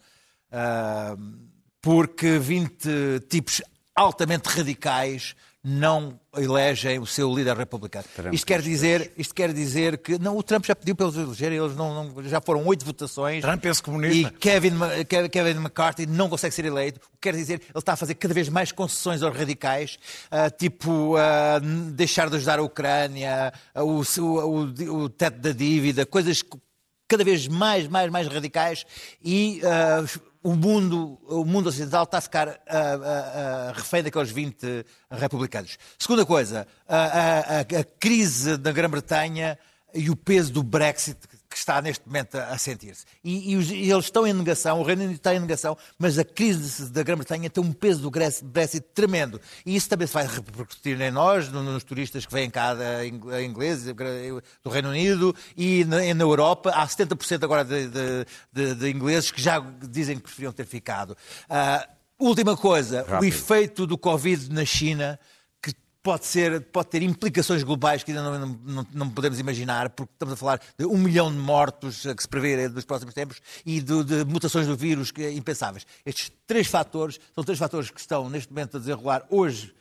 ah, 0.51 1.17
porque 1.81 2.39
20 2.39 3.21
tipos 3.29 3.61
altamente 3.95 4.49
radicais 4.49 5.35
não 5.65 6.19
elegem 6.37 6.99
o 6.99 7.07
seu 7.07 7.33
líder 7.33 7.57
republicano. 7.57 8.05
Trump, 8.17 8.35
isto 8.35 8.45
quer 8.47 8.61
dizer, 8.61 9.13
isto 9.17 9.33
quer 9.33 9.53
dizer 9.53 9.99
que 9.99 10.19
não, 10.19 10.37
o 10.37 10.43
Trump 10.43 10.65
já 10.65 10.75
pediu 10.75 10.97
para 10.97 11.07
eles 11.07 11.17
elegerem, 11.19 11.59
eles 11.59 11.77
não, 11.77 12.05
não- 12.13 12.23
já 12.25 12.41
foram 12.41 12.67
oito 12.67 12.85
votações. 12.85 13.43
Trump, 13.43 13.65
esse 13.65 13.81
comunista. 13.83 14.29
E 14.35 14.39
Kevin, 14.39 14.73
Kevin 15.31 15.61
McCarthy 15.61 16.05
não 16.07 16.29
consegue 16.29 16.53
ser 16.53 16.65
eleito. 16.65 16.99
O 16.99 17.13
que 17.13 17.19
quer 17.31 17.35
dizer, 17.37 17.61
ele 17.61 17.79
está 17.79 17.93
a 17.93 17.97
fazer 17.97 18.15
cada 18.17 18.35
vez 18.35 18.49
mais 18.49 18.73
concessões 18.73 19.23
aos 19.23 19.37
radicais, 19.37 19.99
ah, 20.33 20.51
tipo 20.51 21.15
n- 21.63 21.93
deixar 21.93 22.29
de 22.29 22.37
ajudar 22.37 22.59
a 22.59 22.63
Ucrânia, 22.63 23.53
ah, 23.73 23.85
o, 23.85 24.01
o, 24.19 24.61
o, 25.05 25.09
teto 25.09 25.39
da 25.39 25.53
dívida, 25.53 26.05
coisas 26.05 26.43
cada 27.07 27.23
vez 27.23 27.47
mais, 27.47 27.87
mais, 27.87 28.11
mais 28.11 28.27
radicais 28.27 28.85
e 29.23 29.61
ah, 29.65 30.03
o 30.43 30.55
mundo, 30.55 31.19
o 31.29 31.45
mundo 31.45 31.69
ocidental 31.69 32.05
está 32.05 32.19
a 32.19 32.21
ficar 32.21 32.49
ah, 32.49 32.57
ah, 32.69 33.71
ah, 33.71 33.73
refém 33.75 34.03
daqueles 34.03 34.31
20 34.31 34.85
republicanos. 35.11 35.79
Segunda 35.99 36.27
coisa, 36.27 36.67
a 36.89 37.65
crise 38.01 38.57
da 38.57 38.73
Grã-Bretanha 38.73 39.59
e 39.95 40.11
o 40.11 40.17
peso 40.17 40.53
do 40.53 40.63
Brexit 40.63 41.19
que 41.53 41.59
está 41.59 41.81
neste 41.83 42.07
momento 42.07 42.37
a, 42.37 42.47
a 42.49 42.59
sentir-se. 42.59 43.05
E, 43.23 43.55
e 43.55 43.73
e 43.87 43.91
eles 43.93 44.07
estão 44.07 44.27
em 44.27 44.33
negação, 44.33 44.81
o 44.81 44.83
Reino 44.83 45.03
Unido 45.03 45.17
está 45.17 45.35
em 45.35 45.39
negação, 45.41 45.77
mas 45.99 46.19
a 46.19 46.25
crise 46.25 46.91
da 46.91 47.03
Grã-Bretanha 47.03 47.49
tem 47.51 47.63
um 47.63 47.73
peso 47.73 48.01
do 48.03 48.11
Brexit 48.11 48.81
tremendo. 48.95 49.41
E 49.65 49.77
isso 49.77 49.89
também 49.89 50.07
se 50.07 50.15
vai 50.15 50.27
repercutir 50.27 51.01
em 51.01 51.11
nós, 51.11 51.49
no- 51.51 51.63
nos 51.63 51.85
turistas 51.85 52.25
que 52.27 52.33
vêm 52.33 52.51
cá 52.51 52.75
da 52.75 53.05
ing- 53.07 53.21
ingleses, 53.45 53.95
do 54.65 54.71
Reino 54.71 54.89
Unido 54.91 55.35
e 55.57 55.85
na, 55.85 55.99
na 56.15 56.25
Europa. 56.25 56.71
Há 56.71 56.87
70% 56.87 57.45
agora 57.45 57.65
de, 57.65 57.89
de- 58.53 58.75
de- 58.75 58.91
ingleses 58.91 59.31
que 59.31 59.41
já 59.41 59.61
dizem 59.89 60.17
que 60.17 60.23
preferiam 60.23 60.53
ter 60.53 60.67
ficado. 60.67 61.17
Ah, 61.49 61.89
última 62.19 62.57
coisa, 62.57 63.03
o 63.03 63.11
Rápido. 63.11 63.29
efeito 63.29 63.87
do 63.87 63.99
Covid 63.99 64.53
na 64.53 64.65
China 64.65 65.19
pode, 66.03 66.27
ser, 66.27 66.61
pode 66.63 66.89
ter 66.89 67.03
implicações 67.03 67.63
globais 67.63 68.03
que 68.03 68.11
ainda 68.11 68.23
não, 68.39 68.47
não- 68.65 68.87
não, 68.93 69.11
podemos 69.11 69.39
imaginar, 69.39 69.91
porque 69.91 70.13
estamos 70.13 70.33
a 70.35 70.37
falar 70.37 70.61
de 70.79 70.85
um 70.85 70.99
milhão 70.99 71.31
de 71.31 71.39
mortos 71.39 72.03
que 72.03 72.23
se 72.23 72.29
prevê 72.29 72.69
nos 72.69 72.85
próximos 72.85 73.15
tempos 73.15 73.41
e 73.65 73.81
de, 73.81 74.05
de 74.05 74.25
mutações 74.25 74.67
do 74.67 74.77
vírus 74.77 75.11
que, 75.11 75.31
impensáveis. 75.31 75.87
Estes 76.05 76.33
três 76.47 76.67
fatores 76.67 77.21
são 77.35 77.45
três 77.45 77.59
fatores 77.59 77.91
que 77.91 78.01
estão 78.01 78.29
neste 78.29 78.51
momento 78.53 78.77
a 78.77 78.81
desenrolar 78.81 79.25
hoje, 79.31 79.75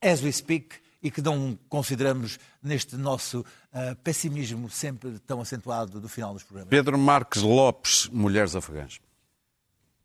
as 0.00 0.22
we 0.22 0.30
speak, 0.30 0.76
e 1.02 1.10
que 1.10 1.20
não 1.22 1.56
consideramos 1.68 2.38
neste 2.62 2.96
nosso 2.96 3.44
ah, 3.72 3.96
pessimismo 4.02 4.68
sempre 4.70 5.18
tão 5.20 5.40
acentuado 5.40 6.00
do 6.00 6.08
final 6.08 6.32
dos 6.32 6.42
programas. 6.42 6.70
Pedro 6.70 6.98
Marques 6.98 7.42
Lopes, 7.42 8.08
Mulheres 8.08 8.56
Afegãs. 8.56 8.98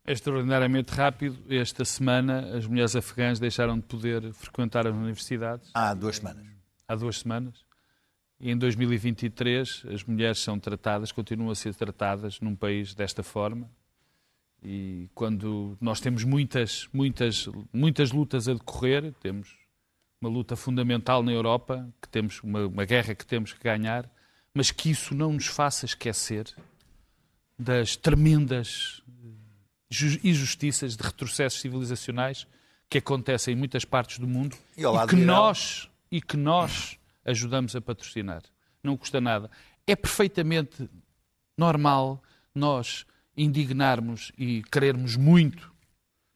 É 0.04 0.12
extraordinariamente 0.12 0.92
rápido. 0.92 1.38
Esta 1.48 1.84
semana, 1.84 2.56
as 2.56 2.66
mulheres 2.66 2.96
afegãs 2.96 3.38
deixaram 3.38 3.78
de 3.78 3.84
poder 3.84 4.32
frequentar 4.32 4.86
as 4.86 4.94
universidades. 4.94 5.70
Há 5.74 5.94
duas 5.94 6.16
semanas. 6.16 6.46
há 6.88 6.94
duas 6.96 7.18
semanas. 7.18 7.64
E 8.40 8.50
em 8.50 8.58
2023 8.58 9.84
as 9.92 10.02
mulheres 10.02 10.38
são 10.40 10.58
tratadas, 10.58 11.12
continuam 11.12 11.50
a 11.50 11.54
ser 11.54 11.74
tratadas 11.74 12.40
num 12.40 12.56
país 12.56 12.94
desta 12.94 13.22
forma. 13.22 13.70
E 14.60 15.08
quando 15.14 15.76
nós 15.80 16.00
temos 16.00 16.24
muitas, 16.24 16.88
muitas, 16.92 17.48
muitas 17.72 18.10
lutas 18.10 18.48
a 18.48 18.54
decorrer, 18.54 19.12
temos 19.20 19.56
uma 20.20 20.30
luta 20.30 20.56
fundamental 20.56 21.22
na 21.22 21.32
Europa, 21.32 21.88
que 22.00 22.08
temos 22.08 22.40
uma, 22.42 22.66
uma 22.66 22.84
guerra 22.84 23.14
que 23.14 23.26
temos 23.26 23.52
que 23.52 23.62
ganhar, 23.62 24.10
mas 24.54 24.70
que 24.70 24.90
isso 24.90 25.14
não 25.14 25.32
nos 25.32 25.46
faça 25.46 25.84
esquecer 25.84 26.52
das 27.58 27.96
tremendas 27.96 29.01
injustiças, 30.22 30.96
de 30.96 31.02
retrocessos 31.02 31.60
civilizacionais 31.60 32.46
que 32.88 32.98
acontecem 32.98 33.54
em 33.54 33.56
muitas 33.56 33.84
partes 33.84 34.18
do 34.18 34.26
mundo 34.26 34.56
E 34.76 34.82
e 34.82 35.06
que 35.08 35.16
nós 35.16 35.88
e 36.10 36.20
que 36.20 36.36
nós 36.36 36.98
ajudamos 37.24 37.74
a 37.74 37.80
patrocinar. 37.80 38.42
Não 38.82 38.96
custa 38.96 39.20
nada. 39.20 39.50
É 39.86 39.96
perfeitamente 39.96 40.88
normal 41.56 42.22
nós 42.54 43.06
indignarmos 43.36 44.30
e 44.36 44.62
querermos 44.70 45.16
muito 45.16 45.72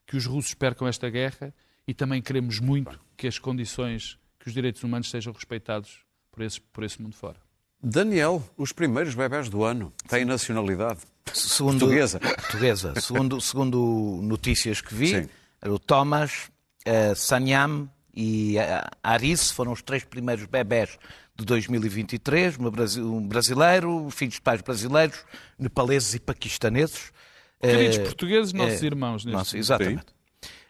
que 0.07 0.17
os 0.17 0.25
russos 0.25 0.55
percam 0.55 0.89
esta 0.89 1.11
guerra 1.11 1.53
e 1.87 1.93
também 1.93 2.23
queremos 2.23 2.59
muito 2.59 2.99
que 3.17 3.27
as 3.27 3.39
condições, 3.39 4.19
que 4.39 4.49
os 4.49 4.55
direitos 4.55 4.83
humanos 4.83 5.11
sejam 5.11 5.33
respeitados 5.33 6.01
por 6.31 6.43
esse, 6.43 6.61
por 6.61 6.85
esse 6.85 7.01
mundo 7.03 7.15
fora. 7.15 7.46
Daniel, 7.83 8.43
os 8.57 8.73
primeiros 8.73 9.15
bebés 9.15 9.49
do 9.49 9.65
ano 9.65 9.93
têm 10.09 10.25
nacionalidade. 10.25 11.01
segundo, 11.33 11.81
Portuguesa. 11.81 12.19
portuguesa. 12.21 12.95
Segundo, 13.01 13.41
segundo 13.41 14.21
notícias 14.23 14.81
que 14.81 14.95
vi, 14.95 15.09
Sim. 15.09 15.29
o 15.69 15.79
Thomas, 15.79 16.51
eh, 16.85 17.15
Sanyam 17.15 17.89
e 18.15 18.57
eh, 18.59 18.83
Aris 19.03 19.51
foram 19.51 19.73
os 19.73 19.83
três 19.83 20.05
primeiros 20.05 20.47
bebés 20.47 20.99
de 21.37 21.45
2023, 21.45 22.57
uma 22.57 22.71
brasi- 22.71 23.03
um 23.03 23.27
brasileiro, 23.29 24.09
filhos 24.11 24.35
de 24.37 24.41
pais 24.41 24.63
brasileiros, 24.63 25.19
nepaleses 25.59 26.15
e 26.15 26.21
paquistaneses. 26.21 27.13
Queridos 27.61 27.99
Eh, 27.99 28.03
portugueses, 28.05 28.53
nossos 28.53 28.83
eh, 28.83 28.87
irmãos. 28.87 29.25
Neste 29.25 29.33
momento. 29.37 29.57
exatamente. 29.57 30.07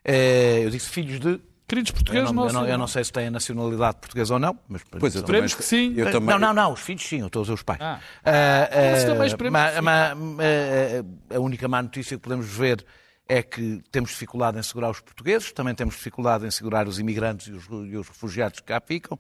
Eu 0.05 0.71
disse 0.71 0.89
filhos 0.89 1.21
de. 1.21 1.41
Queridos 1.69 1.91
Eu 1.91 1.95
portugueses, 1.95 2.31
não, 2.33 2.47
eu 2.47 2.53
não- 2.53 2.67
eu 2.67 2.79
não 2.79 2.87
sei 2.87 3.03
se 3.03 3.13
têm 3.13 3.27
a 3.27 3.31
nacionalidade 3.31 3.97
portuguesa 3.99 4.35
ou 4.35 4.39
não, 4.41 4.57
mas 4.69 4.83
Pois 4.89 5.15
eu 5.15 5.21
Esperemos 5.21 5.53
também- 5.53 5.63
que 5.65 5.69
sim. 5.69 5.95
Eu 5.97 6.13
também, 6.13 6.29
não, 6.29 6.39
não, 6.39 6.55
não, 6.55 6.73
os 6.73 6.81
filhos 6.81 7.03
sim, 7.03 7.21
eu 7.21 7.27
estou 7.27 7.41
a 7.41 7.43
dizer 7.43 7.55
os 7.55 7.63
pais. 7.63 7.81
Ah. 7.81 7.99
Ah, 8.25 8.69
Mas 8.93 9.03
ah, 9.03 9.07
também 9.07 9.27
esperemos 9.27 9.61
ma- 9.61 9.69
que 9.71 9.75
sim. 9.77 9.81
ma- 9.83 10.15
ma- 10.15 11.37
a 11.37 11.41
única 11.41 11.67
má 11.67 11.83
notícia 11.83 12.17
que 12.17 12.23
podemos 12.23 12.47
ver 12.47 12.85
é 13.29 13.43
que 13.43 13.83
temos 13.91 14.11
dificuldade 14.11 14.57
em 14.57 14.63
segurar 14.63 14.91
os 14.91 15.01
portugueses, 15.01 15.51
também 15.51 15.75
temos 15.75 15.97
dificuldade 15.97 16.47
em 16.47 16.51
segurar 16.53 16.87
os 16.87 17.01
imigrantes 17.01 17.49
e 17.49 17.53
os, 17.53 17.65
e 17.67 17.97
os 17.97 18.07
refugiados 18.07 18.61
que 18.61 18.67
cá 18.67 18.81
ficam. 18.81 19.19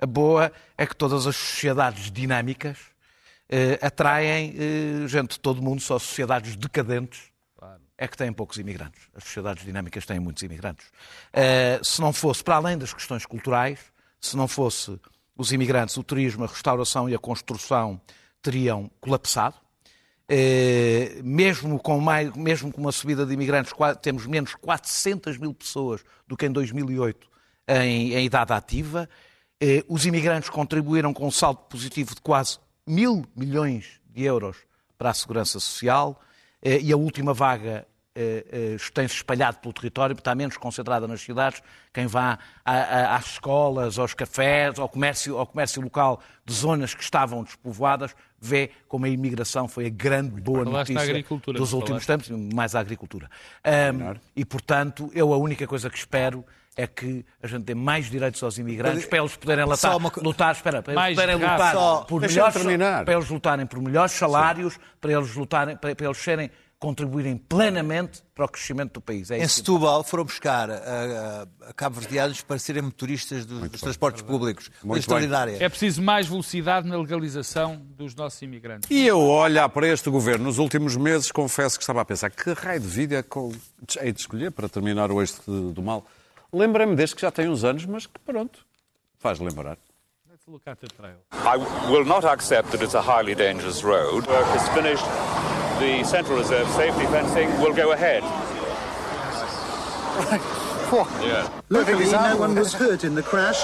A 0.00 0.06
boa 0.06 0.52
é 0.76 0.86
que 0.86 0.94
todas 0.94 1.26
as 1.26 1.34
sociedades 1.34 2.12
dinâmicas 2.12 2.76
eh, 3.48 3.76
atraem 3.82 4.54
eh, 4.56 5.08
gente 5.08 5.30
de 5.32 5.40
todo 5.40 5.58
o 5.58 5.62
mundo, 5.64 5.80
só 5.80 5.98
sociedades 5.98 6.54
decadentes 6.54 7.22
é 7.98 8.06
que 8.06 8.16
têm 8.16 8.32
poucos 8.32 8.56
imigrantes. 8.58 9.02
As 9.12 9.24
sociedades 9.24 9.64
dinâmicas 9.64 10.06
têm 10.06 10.20
muitos 10.20 10.44
imigrantes. 10.44 10.86
Eh, 11.32 11.80
se 11.82 12.00
não 12.00 12.12
fosse, 12.12 12.44
para 12.44 12.54
além 12.54 12.78
das 12.78 12.94
questões 12.94 13.26
culturais, 13.26 13.80
se 14.20 14.36
não 14.36 14.46
fosse 14.46 14.98
os 15.36 15.50
imigrantes, 15.50 15.96
o 15.96 16.04
turismo, 16.04 16.44
a 16.44 16.46
restauração 16.46 17.08
e 17.08 17.14
a 17.14 17.18
construção 17.18 18.00
teriam 18.40 18.88
colapsado. 19.00 19.56
Eh, 20.28 21.20
mesmo, 21.24 21.80
com 21.80 21.98
mais, 21.98 22.32
mesmo 22.34 22.72
com 22.72 22.80
uma 22.80 22.92
subida 22.92 23.26
de 23.26 23.34
imigrantes, 23.34 23.72
temos 24.00 24.26
menos 24.26 24.54
400 24.54 25.36
mil 25.36 25.52
pessoas 25.52 26.04
do 26.26 26.36
que 26.36 26.46
em 26.46 26.52
2008 26.52 27.28
em, 27.66 28.14
em 28.14 28.24
idade 28.24 28.52
ativa. 28.52 29.08
Eh, 29.60 29.82
os 29.88 30.06
imigrantes 30.06 30.48
contribuíram 30.48 31.12
com 31.12 31.26
um 31.26 31.32
saldo 31.32 31.62
positivo 31.62 32.14
de 32.14 32.20
quase 32.20 32.58
mil 32.86 33.26
milhões 33.34 34.00
de 34.08 34.22
euros 34.22 34.56
para 34.96 35.10
a 35.10 35.14
segurança 35.14 35.58
social 35.58 36.20
e 36.62 36.92
a 36.92 36.96
última 36.96 37.32
vaga 37.32 37.70
eh, 37.70 37.86
eh, 37.86 37.97
tem-se 38.94 39.14
espalhado 39.16 39.58
pelo 39.58 39.72
território, 39.72 40.14
está 40.14 40.34
menos 40.34 40.56
concentrada 40.56 41.06
nas 41.06 41.20
cidades. 41.20 41.62
Quem 41.92 42.06
vá 42.06 42.38
a- 42.64 42.72
a- 42.72 43.16
às 43.16 43.26
escolas, 43.32 43.98
aos 43.98 44.14
cafés, 44.14 44.78
ao 44.78 44.88
comércio, 44.88 45.38
ao 45.38 45.46
comércio 45.46 45.80
local 45.82 46.20
de 46.44 46.52
zonas 46.54 46.94
que 46.94 47.02
estavam 47.02 47.42
despovoadas, 47.42 48.14
vê 48.40 48.70
como 48.88 49.04
a 49.04 49.08
imigração 49.08 49.66
foi 49.68 49.86
a 49.86 49.90
grande 49.90 50.40
boa 50.40 50.64
Falaste 50.64 50.88
da 50.88 50.94
notícia 50.94 51.10
agricultura, 51.10 51.58
dos 51.58 51.72
últimos 51.72 52.04
falaste? 52.04 52.28
tempos, 52.28 52.54
mais 52.54 52.74
a 52.74 52.80
agricultura. 52.80 53.28
Ahm, 53.64 54.16
e, 54.36 54.44
portanto, 54.44 55.10
eu 55.14 55.32
a 55.32 55.36
única 55.36 55.66
coisa 55.66 55.90
que 55.90 55.98
espero 55.98 56.44
é 56.76 56.86
que 56.86 57.24
a 57.42 57.46
gente 57.48 57.64
dê 57.64 57.74
mais 57.74 58.08
direitos 58.08 58.40
aos 58.40 58.56
imigrantes 58.56 59.04
para 59.06 59.18
eles 59.18 59.34
poderem 59.36 59.64
lutar, 59.64 59.96
uma 59.96 60.12
lutar 60.22 60.54
espera, 60.54 60.80
para 60.80 60.92
eles 60.92 61.16
poderem 61.16 61.34
lutar 61.34 61.72
Só- 61.74 62.00
por 62.04 62.20
melhores, 62.20 62.54
terminar. 62.54 63.04
para 63.04 63.14
eles 63.14 63.28
lutarem 63.28 63.66
por 63.66 63.80
melhores 63.82 64.12
salários, 64.12 64.78
para 65.00 65.12
eles 65.12 65.34
lutarem, 65.34 65.76
para, 65.76 65.96
para 65.96 66.06
eles 66.06 66.18
serem 66.18 66.48
contribuírem 66.78 67.36
plenamente 67.36 68.22
para 68.34 68.44
o 68.44 68.48
crescimento 68.48 68.94
do 68.94 69.00
país. 69.00 69.30
É 69.30 69.38
Em 69.38 69.48
Setúbal 69.48 70.04
foram 70.04 70.24
buscar 70.24 70.70
a, 70.70 70.74
a, 70.74 71.70
a 71.70 71.72
cabo-verdianos 71.72 72.40
para 72.40 72.58
serem 72.58 72.82
motoristas 72.82 73.44
dos, 73.44 73.68
dos 73.68 73.80
transportes 73.80 74.22
públicos. 74.22 74.70
Muito 74.84 75.00
extraordinária. 75.00 75.56
É 75.58 75.68
preciso 75.68 76.00
mais 76.00 76.28
velocidade 76.28 76.88
na 76.88 76.96
legalização 76.96 77.76
dos 77.96 78.14
nossos 78.14 78.40
imigrantes. 78.42 78.88
E 78.90 79.06
eu, 79.06 79.18
olhar 79.20 79.68
para 79.68 79.88
este 79.88 80.08
governo 80.08 80.44
nos 80.44 80.58
últimos 80.58 80.96
meses, 80.96 81.32
confesso 81.32 81.76
que 81.76 81.82
estava 81.82 82.00
a 82.00 82.04
pensar 82.04 82.30
que 82.30 82.52
raio 82.52 82.80
de 82.80 82.86
vida 82.86 83.24
é 83.98 84.12
de 84.12 84.20
escolher 84.20 84.52
para 84.52 84.68
terminar 84.68 85.10
o 85.10 85.20
eixo 85.20 85.42
do 85.46 85.82
mal. 85.82 86.06
Lembrei-me 86.52 86.94
deste 86.94 87.16
que 87.16 87.22
já 87.22 87.30
tem 87.30 87.48
uns 87.48 87.64
anos, 87.64 87.84
mas 87.86 88.06
que 88.06 88.18
pronto, 88.24 88.64
faz 89.18 89.40
lembrar. 89.40 89.76
Let's 90.48 90.52
look 90.52 90.62
at 90.66 90.80
the 90.80 90.88
trail. 90.88 91.16
I 91.32 91.56
will 91.90 92.04
not 92.04 92.24
accept 92.24 92.72
that 92.72 92.80
it's 92.80 92.94
a 92.94 93.02
highly 93.02 93.34
dangerous 93.34 93.84
road. 93.84 94.26
Work 94.26 94.56
is 94.56 94.66
finished. 94.70 95.04
The 95.78 96.02
Central 96.04 96.38
Reserve 96.38 96.66
safety 96.68 97.04
fencing 97.06 97.50
will 97.60 97.74
go 97.74 97.92
ahead. 97.92 98.22
Luckily, 101.68 102.10
no 102.10 102.36
one 102.38 102.54
was 102.54 102.72
hurt 102.72 103.04
in 103.04 103.14
the 103.14 103.22
crash. 103.22 103.62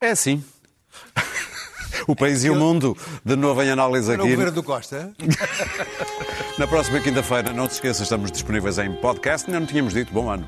É 0.00 0.10
assim. 0.10 0.44
o 2.06 2.14
país 2.14 2.44
e 2.44 2.50
o 2.50 2.54
mundo, 2.54 2.96
de 3.24 3.34
novo 3.34 3.60
em 3.62 3.70
análise 3.70 4.12
Era 4.12 4.22
o 4.22 4.24
aqui. 4.24 4.30
governo 4.32 4.52
do 4.52 4.62
Costa. 4.62 5.12
Na 6.56 6.68
próxima 6.68 7.00
quinta-feira, 7.00 7.52
não 7.52 7.66
se 7.66 7.74
esqueça, 7.74 8.04
estamos 8.04 8.30
disponíveis 8.30 8.78
em 8.78 8.92
podcast. 8.92 9.48
Ainda 9.48 9.58
não 9.58 9.66
tínhamos 9.66 9.92
dito, 9.92 10.12
bom 10.12 10.30
ano. 10.30 10.46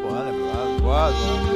Boa, 0.00 0.28
é 0.28 0.32
verdade. 0.32 0.80
Boa, 0.80 1.12
boa. 1.12 1.51